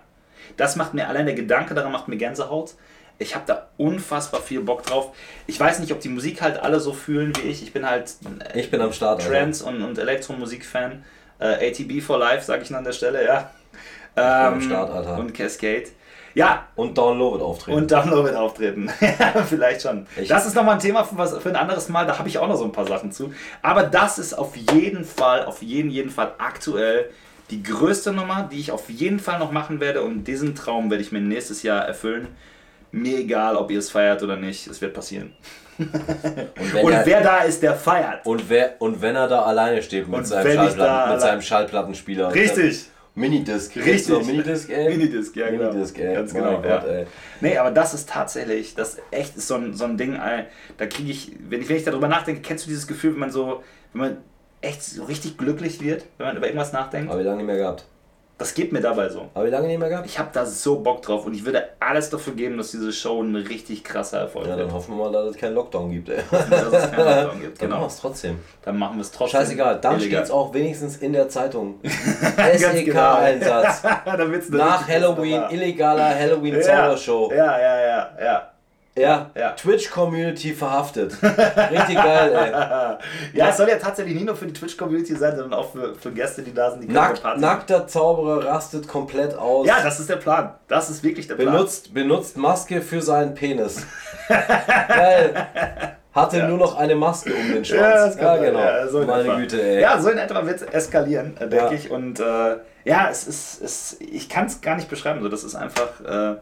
Das 0.56 0.76
macht 0.76 0.94
mir 0.94 1.08
allein 1.08 1.26
der 1.26 1.34
Gedanke 1.34 1.74
daran 1.74 1.92
macht 1.92 2.08
mir 2.08 2.16
Gänsehaut. 2.16 2.74
Ich 3.18 3.34
habe 3.36 3.44
da 3.46 3.68
unfassbar 3.76 4.40
viel 4.40 4.60
Bock 4.60 4.84
drauf. 4.84 5.14
Ich 5.46 5.58
weiß 5.60 5.78
nicht, 5.78 5.92
ob 5.92 6.00
die 6.00 6.08
Musik 6.08 6.42
halt 6.42 6.58
alle 6.58 6.80
so 6.80 6.92
fühlen 6.92 7.32
wie 7.36 7.48
ich. 7.48 7.62
Ich 7.62 7.72
bin 7.72 7.88
halt 7.88 8.12
Ich 8.54 8.70
bin 8.70 8.80
am 8.80 8.92
Start. 8.92 9.24
Trance- 9.24 9.64
und, 9.64 9.82
und 9.82 9.98
Elektromusik-Fan. 9.98 11.04
Äh, 11.38 11.70
ATB 11.70 12.00
for 12.02 12.18
Life, 12.18 12.44
sage 12.44 12.62
ich 12.62 12.74
an 12.74 12.84
der 12.84 12.92
Stelle, 12.92 13.24
ja. 13.24 13.50
am 14.16 14.54
Ähm, 14.54 14.60
Start, 14.62 14.90
Alter. 14.90 15.18
Und 15.18 15.32
Cascade. 15.34 15.84
Ja, 16.34 16.66
Und 16.74 16.96
wird 16.96 17.42
auftreten. 17.42 17.78
und 17.78 17.90
Download 17.92 18.24
wird 18.24 18.34
auftreten. 18.36 18.90
Ja, 19.00 19.42
Vielleicht 19.48 19.82
schon. 19.82 20.06
Ich- 20.16 20.28
das 20.28 20.46
ist 20.46 20.56
nochmal 20.56 20.74
ein 20.74 20.80
Thema 20.80 21.04
für, 21.04 21.16
was, 21.16 21.36
für 21.38 21.48
ein 21.48 21.54
anderes 21.56 21.88
Mal. 21.88 22.06
Da 22.06 22.18
habe 22.18 22.28
ich 22.28 22.38
auch 22.38 22.48
noch 22.48 22.56
so 22.56 22.64
ein 22.64 22.72
paar 22.72 22.86
Sachen 22.88 23.12
zu. 23.12 23.32
Aber 23.62 23.84
das 23.84 24.18
ist 24.18 24.34
auf 24.36 24.56
jeden 24.56 25.04
Fall, 25.04 25.44
auf 25.44 25.62
jeden, 25.62 25.90
jeden 25.90 26.10
Fall 26.10 26.32
aktuell 26.38 27.10
die 27.50 27.62
größte 27.62 28.12
Nummer, 28.12 28.48
die 28.50 28.58
ich 28.58 28.72
auf 28.72 28.88
jeden 28.88 29.18
Fall 29.18 29.38
noch 29.38 29.52
machen 29.52 29.80
werde. 29.80 30.02
Und 30.02 30.24
diesen 30.24 30.54
Traum 30.54 30.90
werde 30.90 31.02
ich 31.02 31.12
mir 31.12 31.20
nächstes 31.20 31.62
Jahr 31.62 31.86
erfüllen. 31.86 32.28
Mir 32.90 33.18
egal, 33.18 33.56
ob 33.56 33.70
ihr 33.70 33.78
es 33.78 33.90
feiert 33.90 34.22
oder 34.22 34.36
nicht. 34.36 34.66
Es 34.66 34.80
wird 34.80 34.94
passieren. 34.94 35.32
und, 35.78 36.84
Und 36.84 36.92
er, 36.92 37.04
wer 37.04 37.20
da 37.20 37.38
ist, 37.38 37.62
der 37.62 37.74
feiert. 37.74 38.24
und, 38.24 38.48
wer, 38.48 38.76
und 38.78 39.02
wenn 39.02 39.16
er 39.16 39.26
da 39.26 39.42
alleine 39.42 39.82
steht 39.82 40.06
mit, 40.08 40.24
seinem, 40.26 40.52
Schallplatten, 40.54 41.12
mit 41.12 41.20
seinem 41.20 41.42
Schallplattenspieler. 41.42 42.32
Richtig. 42.32 42.86
Minidisc. 43.16 43.76
Richtig. 43.76 44.08
noch 44.08 44.24
Minidisc, 44.24 44.70
ey? 44.70 44.88
Minidisc, 44.90 45.36
ja, 45.36 45.48
genau. 45.50 45.70
Minidisc, 45.70 45.98
ey. 45.98 46.14
Ganz 46.14 46.32
genau, 46.32 46.56
Gott, 46.56 46.64
ja. 46.64 46.78
ey. 46.84 47.06
Nee, 47.40 47.56
aber 47.58 47.70
das 47.70 47.94
ist 47.94 48.08
tatsächlich, 48.08 48.74
das 48.74 48.98
echt 49.10 49.36
ist 49.36 49.46
so 49.46 49.54
ein, 49.54 49.74
so 49.74 49.84
ein 49.84 49.96
Ding, 49.96 50.14
ey, 50.16 50.44
da 50.76 50.86
kriege 50.86 51.10
ich, 51.10 51.32
wenn 51.48 51.60
ich, 51.60 51.68
wenn 51.68 51.76
ich 51.76 51.84
darüber 51.84 52.08
nachdenke, 52.08 52.40
kennst 52.40 52.66
du 52.66 52.70
dieses 52.70 52.86
Gefühl, 52.86 53.12
wenn 53.12 53.20
man 53.20 53.30
so, 53.30 53.62
wenn 53.92 54.00
man 54.00 54.16
echt 54.64 54.82
so 54.82 55.04
richtig 55.04 55.38
glücklich 55.38 55.80
wird, 55.80 56.04
wenn 56.18 56.26
man 56.26 56.36
über 56.36 56.46
irgendwas 56.46 56.72
nachdenkt? 56.72 57.10
Habe 57.10 57.20
ich 57.20 57.26
lange 57.26 57.38
nicht 57.38 57.46
mehr 57.46 57.56
gehabt. 57.56 57.84
Das 58.36 58.52
geht 58.52 58.72
mir 58.72 58.80
dabei 58.80 59.08
so. 59.10 59.28
Habe 59.32 59.46
ich 59.46 59.52
lange 59.52 59.68
nicht 59.68 59.78
mehr 59.78 59.88
gehabt? 59.88 60.06
Ich 60.06 60.18
habe 60.18 60.30
da 60.32 60.44
so 60.44 60.80
Bock 60.80 61.02
drauf 61.02 61.24
und 61.24 61.34
ich 61.34 61.44
würde 61.44 61.68
alles 61.78 62.10
dafür 62.10 62.32
geben, 62.34 62.56
dass 62.58 62.72
diese 62.72 62.92
Show 62.92 63.22
ein 63.22 63.36
richtig 63.36 63.84
krasser 63.84 64.18
Erfolg 64.18 64.46
Ja, 64.46 64.56
wird. 64.56 64.66
dann 64.66 64.74
hoffen 64.74 64.96
wir 64.96 65.04
mal, 65.04 65.12
dass 65.12 65.30
es 65.30 65.36
keinen 65.36 65.54
Lockdown 65.54 65.92
gibt, 65.92 66.08
ey. 66.08 66.16
Dass 66.30 66.42
es 66.50 66.90
keinen 66.90 67.04
Lockdown 67.22 67.40
gibt, 67.40 67.62
Dann 67.62 67.68
machen 67.70 67.72
wir 67.72 67.76
genau. 67.76 67.86
es 67.86 67.96
trotzdem. 68.00 68.40
Dann 68.62 68.76
machen 68.76 68.96
wir 68.96 69.02
es 69.02 69.12
trotzdem. 69.12 69.38
Scheißegal, 69.40 69.80
dann 69.80 70.00
steht 70.00 70.14
es 70.14 70.30
auch 70.32 70.52
wenigstens 70.52 70.96
in 70.96 71.12
der 71.12 71.28
Zeitung. 71.28 71.78
Genau. 71.84 72.72
SEK-Einsatz. 72.72 73.84
eine 74.04 74.42
Nach 74.50 74.88
Halloween, 74.88 75.42
illegaler. 75.50 76.14
Halloween-Zaubershow. 76.18 77.30
Ja, 77.32 77.58
ja, 77.58 77.80
ja, 77.80 78.10
ja. 78.20 78.53
Ja, 78.96 79.30
Ja. 79.34 79.50
Twitch-Community 79.52 80.52
verhaftet. 80.54 81.16
Richtig 81.22 81.96
geil, 81.96 82.32
ey. 82.32 82.52
Ja, 83.38 83.48
es 83.48 83.56
soll 83.56 83.68
ja 83.68 83.76
tatsächlich 83.76 84.14
nicht 84.14 84.26
nur 84.26 84.36
für 84.36 84.46
die 84.46 84.52
Twitch-Community 84.52 85.16
sein, 85.16 85.34
sondern 85.36 85.58
auch 85.58 85.72
für, 85.72 85.94
für 85.96 86.12
Gäste, 86.12 86.42
die 86.42 86.54
da 86.54 86.70
sind, 86.70 86.82
die 86.84 86.92
Nackt, 86.92 87.22
nackter 87.38 87.88
Zauberer 87.88 88.44
rastet 88.46 88.86
komplett 88.86 89.34
aus. 89.36 89.66
Ja, 89.66 89.82
das 89.82 89.98
ist 89.98 90.08
der 90.10 90.16
Plan. 90.16 90.54
Das 90.68 90.90
ist 90.90 91.02
wirklich 91.02 91.26
der 91.26 91.34
Plan. 91.34 91.52
benutzt, 91.52 91.92
benutzt 91.92 92.36
Maske 92.36 92.80
für 92.82 93.02
seinen 93.02 93.34
Penis. 93.34 93.84
geil. 94.88 95.46
Hatte 96.12 96.44
nur 96.44 96.58
noch 96.58 96.76
eine 96.78 96.94
Maske 96.94 97.34
um 97.34 97.52
den 97.52 97.64
Schwanz. 97.64 98.16
Ja, 98.20 98.36
genau. 98.36 98.60
Ja, 98.60 98.86
so 98.86 99.00
in 99.00 99.08
Meine. 99.08 99.36
Güte, 99.36 99.60
ey. 99.60 99.80
Ja, 99.80 100.00
so 100.00 100.10
in 100.10 100.18
etwa 100.18 100.46
wird 100.46 100.56
es 100.56 100.62
eskalieren, 100.62 101.36
äh, 101.38 101.48
denke 101.48 101.56
Ja. 101.56 101.72
ich. 101.72 101.90
Und 101.90 102.20
äh, 102.20 102.56
ja, 102.84 103.08
es 103.10 103.26
ist, 103.26 103.60
es, 103.60 103.96
ich 103.98 104.28
kann 104.28 104.46
es 104.46 104.60
gar 104.60 104.76
nicht 104.76 104.88
beschreiben. 104.88 105.20
So, 105.22 105.28
das 105.28 105.42
ist 105.42 105.56
einfach, 105.56 105.88
äh, 106.06 106.36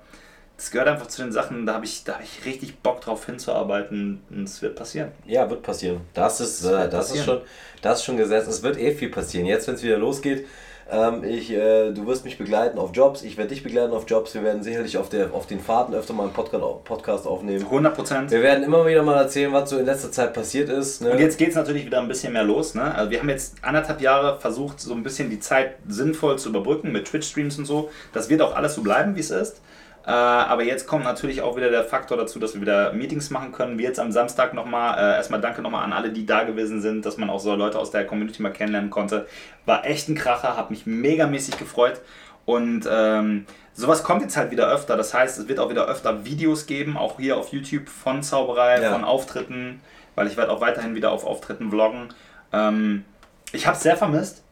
das 0.63 0.71
gehört 0.71 0.87
einfach 0.87 1.09
zu 1.09 1.23
den 1.23 1.33
Sachen, 1.33 1.67
da 1.67 1.75
habe 1.75 1.85
ich, 1.85 2.05
da 2.05 2.13
hab 2.15 2.23
ich 2.23 2.45
richtig 2.45 2.79
Bock 2.79 3.01
drauf 3.01 3.27
hinzuarbeiten 3.27 4.23
und 4.31 4.45
es 4.45 4.63
wird 4.63 4.77
passieren. 4.77 5.11
Ja, 5.27 5.51
wird 5.51 5.65
passieren. 5.65 6.03
Das 6.15 6.41
ist, 6.41 6.65
Das 6.65 6.71
äh, 6.71 6.89
das 6.89 7.07
ist, 7.07 7.17
passieren. 7.17 7.25
schon, 7.25 7.41
das 7.83 7.99
ist 7.99 8.05
schon 8.05 8.17
gesetzt. 8.17 8.49
Es 8.49 8.63
wird 8.63 8.79
eh 8.79 8.93
viel 8.95 9.09
passieren. 9.11 9.47
Jetzt, 9.47 9.67
wenn 9.67 9.75
es 9.75 9.83
wieder 9.83 9.99
losgeht, 9.99 10.47
ähm, 10.89 11.25
ich, 11.25 11.51
äh, 11.51 11.91
du 11.91 12.07
wirst 12.07 12.25
mich 12.25 12.39
begleiten 12.39 12.79
auf 12.79 12.91
Jobs, 12.95 13.25
ich 13.25 13.37
werde 13.39 13.49
dich 13.49 13.65
begleiten 13.65 13.93
auf 13.93 14.09
Jobs. 14.09 14.35
Wir 14.35 14.45
werden 14.45 14.63
sicherlich 14.63 14.99
auf, 14.99 15.09
der, 15.09 15.35
auf 15.35 15.47
den 15.49 15.59
Fahrten 15.59 15.95
öfter 15.95 16.13
mal 16.15 16.25
einen 16.25 16.33
Podcast, 16.33 16.63
Podcast 16.85 17.27
aufnehmen. 17.27 17.65
100 17.65 17.97
Prozent. 17.97 18.31
Wir 18.31 18.43
werden 18.43 18.63
immer 18.63 18.87
wieder 18.87 19.03
mal 19.03 19.17
erzählen, 19.21 19.53
was 19.53 19.69
so 19.69 19.79
in 19.79 19.87
letzter 19.87 20.13
Zeit 20.13 20.33
passiert 20.33 20.69
ist. 20.69 21.03
Ne? 21.03 21.11
Und 21.11 21.19
jetzt 21.19 21.39
geht 21.39 21.49
es 21.49 21.55
natürlich 21.57 21.87
wieder 21.87 22.01
ein 22.01 22.07
bisschen 22.07 22.33
mehr 22.35 22.45
los. 22.45 22.77
Ne? 22.77 22.95
Also 22.95 23.11
wir 23.11 23.19
haben 23.19 23.29
jetzt 23.29 23.57
anderthalb 23.63 24.01
Jahre 24.01 24.39
versucht, 24.39 24.79
so 24.79 24.95
ein 24.95 25.03
bisschen 25.03 25.29
die 25.29 25.41
Zeit 25.41 25.75
sinnvoll 25.89 26.39
zu 26.39 26.51
überbrücken 26.51 26.93
mit 26.93 27.07
Twitch-Streams 27.07 27.59
und 27.59 27.65
so. 27.65 27.91
Das 28.13 28.29
wird 28.29 28.43
auch 28.43 28.55
alles 28.55 28.77
so 28.77 28.83
bleiben, 28.83 29.17
wie 29.17 29.21
es 29.21 29.33
ist. 29.33 29.61
Äh, 30.05 30.11
aber 30.11 30.65
jetzt 30.65 30.87
kommt 30.87 31.05
natürlich 31.05 31.43
auch 31.43 31.57
wieder 31.57 31.71
der 31.71 31.85
Faktor 31.85 32.17
dazu, 32.17 32.39
dass 32.41 32.55
wir 32.55 32.61
wieder 32.61 32.93
Meetings 32.93 33.31
machen 33.31 33.53
können. 33.53 33.79
Wie 33.79 33.85
jetzt 33.85 34.01
am 34.01 34.11
Samstag 34.11 34.53
nochmal. 34.55 34.99
Äh, 34.99 35.17
erstmal 35.17 35.41
danke 35.41 35.63
nochmal 35.63 35.85
an 35.85 35.93
alle, 35.93 36.11
die 36.11 36.27
da 36.27 36.43
gewesen 36.43 36.81
sind, 36.81 37.07
dass 37.07 37.17
man 37.19 37.31
auch 37.31 37.39
so 37.41 37.55
Leute 37.55 37.79
aus 37.79 37.91
der 37.93 38.05
Community 38.07 38.43
mal 38.43 38.53
kennenlernen 38.53 38.91
konnte. 38.91 39.27
War 39.65 39.87
echt 39.87 40.09
ein 40.09 40.15
Kracher, 40.17 40.57
hat 40.57 40.71
mich 40.71 40.87
megamäßig 40.87 41.57
gefreut. 41.57 42.01
Und 42.45 42.89
ähm, 42.91 43.47
sowas 43.75 44.03
kommt 44.03 44.23
jetzt 44.23 44.37
halt 44.37 44.51
wieder 44.51 44.69
öfter. 44.69 44.97
Das 44.97 45.15
heißt, 45.15 45.39
es 45.39 45.49
wird 45.49 45.61
auch 45.61 45.71
wieder 45.71 45.87
öfter 45.87 46.25
Videos 46.25 46.67
geben, 46.67 46.97
auch 46.97 47.19
hier 47.21 47.37
auf 47.37 47.49
YouTube 47.53 47.89
von 47.89 48.23
Zauberei, 48.25 48.83
Ja. 48.83 48.93
von 48.93 49.05
Auftritten, 49.05 49.81
weil 50.17 50.27
ich 50.27 50.37
werde 50.37 50.51
auch 50.51 50.61
weiterhin 50.61 50.97
wieder 50.97 51.13
auf 51.13 51.25
Auftritten 51.25 51.71
vloggen. 51.71 52.09
Ähm, 52.53 53.05
ich 53.53 53.67
habe 53.69 53.77
es 53.77 53.83
sehr 53.85 53.97
vermisst. 53.97 54.43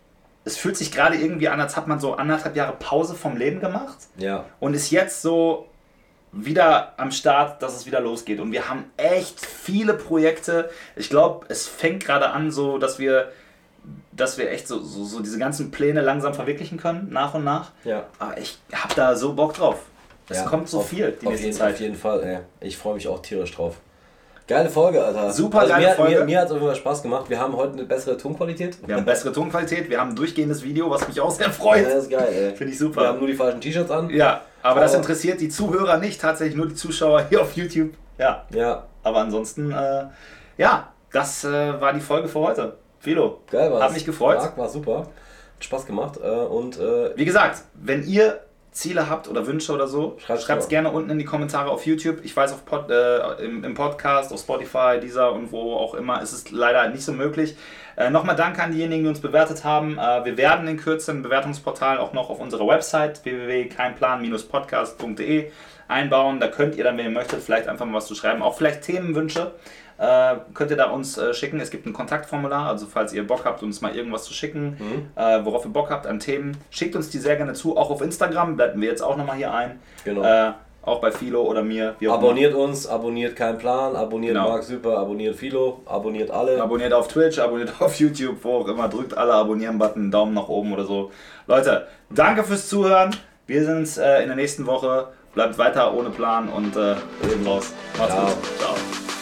Es 0.44 0.56
fühlt 0.56 0.76
sich 0.76 0.90
gerade 0.90 1.16
irgendwie 1.16 1.48
an, 1.48 1.60
als 1.60 1.76
hat 1.76 1.86
man 1.86 2.00
so 2.00 2.14
anderthalb 2.14 2.56
Jahre 2.56 2.72
Pause 2.78 3.14
vom 3.14 3.36
Leben 3.36 3.60
gemacht 3.60 3.98
Ja. 4.16 4.46
und 4.58 4.74
ist 4.74 4.90
jetzt 4.90 5.20
so 5.22 5.66
wieder 6.32 6.94
am 6.98 7.10
Start, 7.10 7.60
dass 7.62 7.74
es 7.76 7.86
wieder 7.86 8.00
losgeht. 8.00 8.40
Und 8.40 8.52
wir 8.52 8.68
haben 8.68 8.84
echt 8.96 9.44
viele 9.44 9.94
Projekte. 9.94 10.70
Ich 10.96 11.10
glaube, 11.10 11.46
es 11.48 11.66
fängt 11.66 12.04
gerade 12.04 12.30
an, 12.30 12.50
so 12.52 12.78
dass 12.78 12.98
wir, 12.98 13.32
dass 14.12 14.38
wir 14.38 14.50
echt 14.50 14.68
so, 14.68 14.80
so, 14.80 15.04
so 15.04 15.20
diese 15.20 15.38
ganzen 15.38 15.70
Pläne 15.70 16.00
langsam 16.02 16.32
verwirklichen 16.32 16.78
können, 16.78 17.08
nach 17.10 17.34
und 17.34 17.44
nach. 17.44 17.72
Ja. 17.84 18.04
Aber 18.18 18.38
ich 18.38 18.58
habe 18.72 18.94
da 18.94 19.16
so 19.16 19.32
Bock 19.34 19.54
drauf. 19.54 19.80
Es 20.28 20.38
Ja, 20.38 20.44
kommt 20.44 20.68
so 20.68 20.78
auf- 20.78 20.88
viel 20.88 21.10
die 21.20 21.26
auf 21.26 21.32
nächste 21.32 21.46
jeden, 21.48 21.58
Zeit. 21.58 21.74
Auf 21.74 21.80
jeden 21.80 21.96
Fall, 21.96 22.22
ey. 22.22 22.38
Ich 22.66 22.78
freue 22.78 22.94
mich 22.94 23.08
auch 23.08 23.20
tierisch 23.20 23.50
drauf. 23.52 23.76
Geile 24.50 24.68
Folge, 24.68 25.00
Alter. 25.00 25.32
Super 25.32 25.60
also 25.60 25.74
geile 25.74 25.86
mir, 25.86 25.94
Folge. 25.94 26.18
Mir, 26.18 26.24
mir 26.24 26.38
hat 26.40 26.46
es 26.46 26.50
auf 26.50 26.56
jeden 26.56 26.66
Fall 26.66 26.74
Spaß 26.76 27.02
gemacht. 27.02 27.30
Wir 27.30 27.38
haben 27.38 27.56
heute 27.56 27.74
eine 27.74 27.84
bessere 27.84 28.16
Tonqualität. 28.16 28.78
Wir 28.84 28.96
haben 28.96 29.04
bessere 29.04 29.32
Tonqualität, 29.32 29.88
wir 29.88 30.00
haben 30.00 30.10
ein 30.10 30.16
durchgehendes 30.16 30.64
Video, 30.64 30.90
was 30.90 31.06
mich 31.06 31.20
auch 31.20 31.30
sehr 31.30 31.50
freut. 31.50 31.84
Ja, 31.84 31.94
das 31.94 32.02
ist 32.02 32.10
geil, 32.10 32.26
ey. 32.34 32.56
Finde 32.56 32.72
ich 32.72 32.78
super. 32.80 33.02
Wir 33.02 33.08
haben 33.10 33.20
nur 33.20 33.28
die 33.28 33.34
falschen 33.34 33.60
T-Shirts 33.60 33.92
an. 33.92 34.10
Ja, 34.10 34.40
aber 34.60 34.80
das 34.80 34.90
Aber- 34.90 35.02
interessiert 35.02 35.40
die 35.40 35.50
Zuhörer 35.50 35.98
nicht, 35.98 36.20
tatsächlich 36.20 36.56
nur 36.56 36.66
die 36.66 36.74
Zuschauer 36.74 37.26
hier 37.28 37.42
auf 37.42 37.52
YouTube. 37.52 37.92
Ja, 38.18 38.44
Ja, 38.52 38.88
aber 39.04 39.18
ansonsten, 39.20 39.70
äh, 39.70 40.06
ja, 40.58 40.88
das 41.12 41.44
äh, 41.44 41.80
war 41.80 41.92
die 41.92 42.00
Folge 42.00 42.26
für 42.26 42.40
heute. 42.40 42.76
Philo, 42.98 43.42
geil 43.52 43.70
war's. 43.70 43.84
Hat 43.84 43.92
mich 43.92 44.04
gefreut. 44.04 44.38
Marc, 44.38 44.58
war 44.58 44.68
super. 44.68 44.98
Hat 44.98 45.64
Spaß 45.64 45.86
gemacht. 45.86 46.18
Äh, 46.20 46.28
und 46.28 46.76
äh, 46.76 47.16
wie 47.16 47.24
gesagt, 47.24 47.62
wenn 47.74 48.02
ihr 48.02 48.40
Ziele 48.72 49.08
habt 49.10 49.28
oder 49.28 49.46
Wünsche 49.46 49.72
oder 49.72 49.86
so, 49.88 50.16
Schreibt's 50.24 50.44
schreibt 50.44 50.62
es 50.62 50.68
gerne 50.68 50.90
unten 50.90 51.10
in 51.10 51.18
die 51.18 51.24
Kommentare 51.24 51.70
auf 51.70 51.84
YouTube. 51.86 52.24
Ich 52.24 52.36
weiß, 52.36 52.52
auf 52.52 52.64
Pod, 52.64 52.88
äh, 52.90 53.44
im, 53.44 53.64
im 53.64 53.74
Podcast, 53.74 54.32
auf 54.32 54.38
Spotify, 54.40 55.00
dieser 55.02 55.32
und 55.32 55.50
wo 55.50 55.74
auch 55.74 55.94
immer, 55.94 56.22
ist 56.22 56.32
es 56.32 56.52
leider 56.52 56.88
nicht 56.88 57.04
so 57.04 57.12
möglich. 57.12 57.56
Äh, 57.96 58.10
Nochmal 58.10 58.36
danke 58.36 58.62
an 58.62 58.70
diejenigen, 58.72 59.02
die 59.02 59.08
uns 59.08 59.20
bewertet 59.20 59.64
haben. 59.64 59.98
Äh, 59.98 60.24
wir 60.24 60.36
werden 60.36 60.68
in 60.68 60.76
Kürze 60.76 61.10
ein 61.10 61.22
Bewertungsportal 61.22 61.98
auch 61.98 62.12
noch 62.12 62.30
auf 62.30 62.38
unserer 62.38 62.68
Website 62.68 63.24
www.keinplan-podcast.de 63.24 65.50
einbauen. 65.88 66.38
Da 66.38 66.46
könnt 66.48 66.76
ihr 66.76 66.84
dann, 66.84 66.96
wenn 66.96 67.06
ihr 67.06 67.10
möchtet, 67.10 67.42
vielleicht 67.42 67.66
einfach 67.68 67.84
mal 67.84 67.94
was 67.94 68.06
zu 68.06 68.14
schreiben. 68.14 68.40
Auch 68.42 68.56
vielleicht 68.56 68.82
Themenwünsche. 68.82 69.50
Äh, 70.00 70.36
könnt 70.54 70.70
ihr 70.70 70.78
da 70.78 70.86
uns 70.90 71.18
äh, 71.18 71.34
schicken. 71.34 71.60
Es 71.60 71.70
gibt 71.70 71.84
ein 71.86 71.92
Kontaktformular, 71.92 72.68
also 72.68 72.86
falls 72.86 73.12
ihr 73.12 73.26
Bock 73.26 73.44
habt, 73.44 73.62
uns 73.62 73.82
mal 73.82 73.94
irgendwas 73.94 74.24
zu 74.24 74.32
schicken, 74.32 74.76
äh, 75.14 75.44
worauf 75.44 75.66
ihr 75.66 75.70
Bock 75.72 75.90
habt 75.90 76.06
an 76.06 76.18
Themen, 76.20 76.56
schickt 76.70 76.96
uns 76.96 77.10
die 77.10 77.18
sehr 77.18 77.36
gerne 77.36 77.52
zu. 77.52 77.76
Auch 77.76 77.90
auf 77.90 78.00
Instagram 78.00 78.56
blenden 78.56 78.80
wir 78.80 78.88
jetzt 78.88 79.02
auch 79.02 79.16
nochmal 79.18 79.36
hier 79.36 79.52
ein. 79.52 79.78
Genau. 80.04 80.22
Äh, 80.22 80.52
Auch 80.82 81.02
bei 81.02 81.10
Philo 81.12 81.42
oder 81.42 81.62
mir. 81.62 81.94
Abonniert 82.08 82.54
uns, 82.54 82.86
abonniert 82.86 83.36
kein 83.36 83.58
Plan, 83.58 83.94
abonniert 83.94 84.32
Genau. 84.34 84.48
Marc 84.48 84.62
Super, 84.62 84.96
abonniert 84.98 85.36
Philo, 85.36 85.82
abonniert 85.84 86.30
alle. 86.30 86.54
immer. 86.54 86.62
Abonniert 86.64 86.94
auf 86.94 87.06
Twitch, 87.08 87.38
abonniert 87.38 87.74
auf 87.80 88.00
YouTube, 88.00 88.38
wo 88.42 88.60
auch 88.60 88.68
immer. 88.68 88.88
Drückt 88.88 89.14
alle 89.18 89.34
Abonnieren-Button, 89.34 90.10
Daumen 90.10 90.32
nach 90.32 90.48
oben 90.48 90.72
oder 90.72 90.84
so. 90.84 91.10
Leute, 91.46 91.86
danke 92.08 92.42
fürs 92.44 92.66
Zuhören. 92.70 93.14
Wir 93.46 93.62
sind's 93.66 93.98
äh, 93.98 94.22
in 94.22 94.28
der 94.28 94.36
nächsten 94.36 94.64
Woche. 94.66 95.08
Bleibt 95.34 95.58
weiter 95.58 95.92
ohne 95.94 96.08
Plan 96.08 96.48
und 96.48 96.74
äh, 96.74 96.94
wir 97.20 97.28
sind 97.30 97.46
raus. 97.46 97.74
Macht's 97.98 98.14
Ciao. 98.14 98.24
gut. 98.24 98.34
Ciao. 98.58 99.19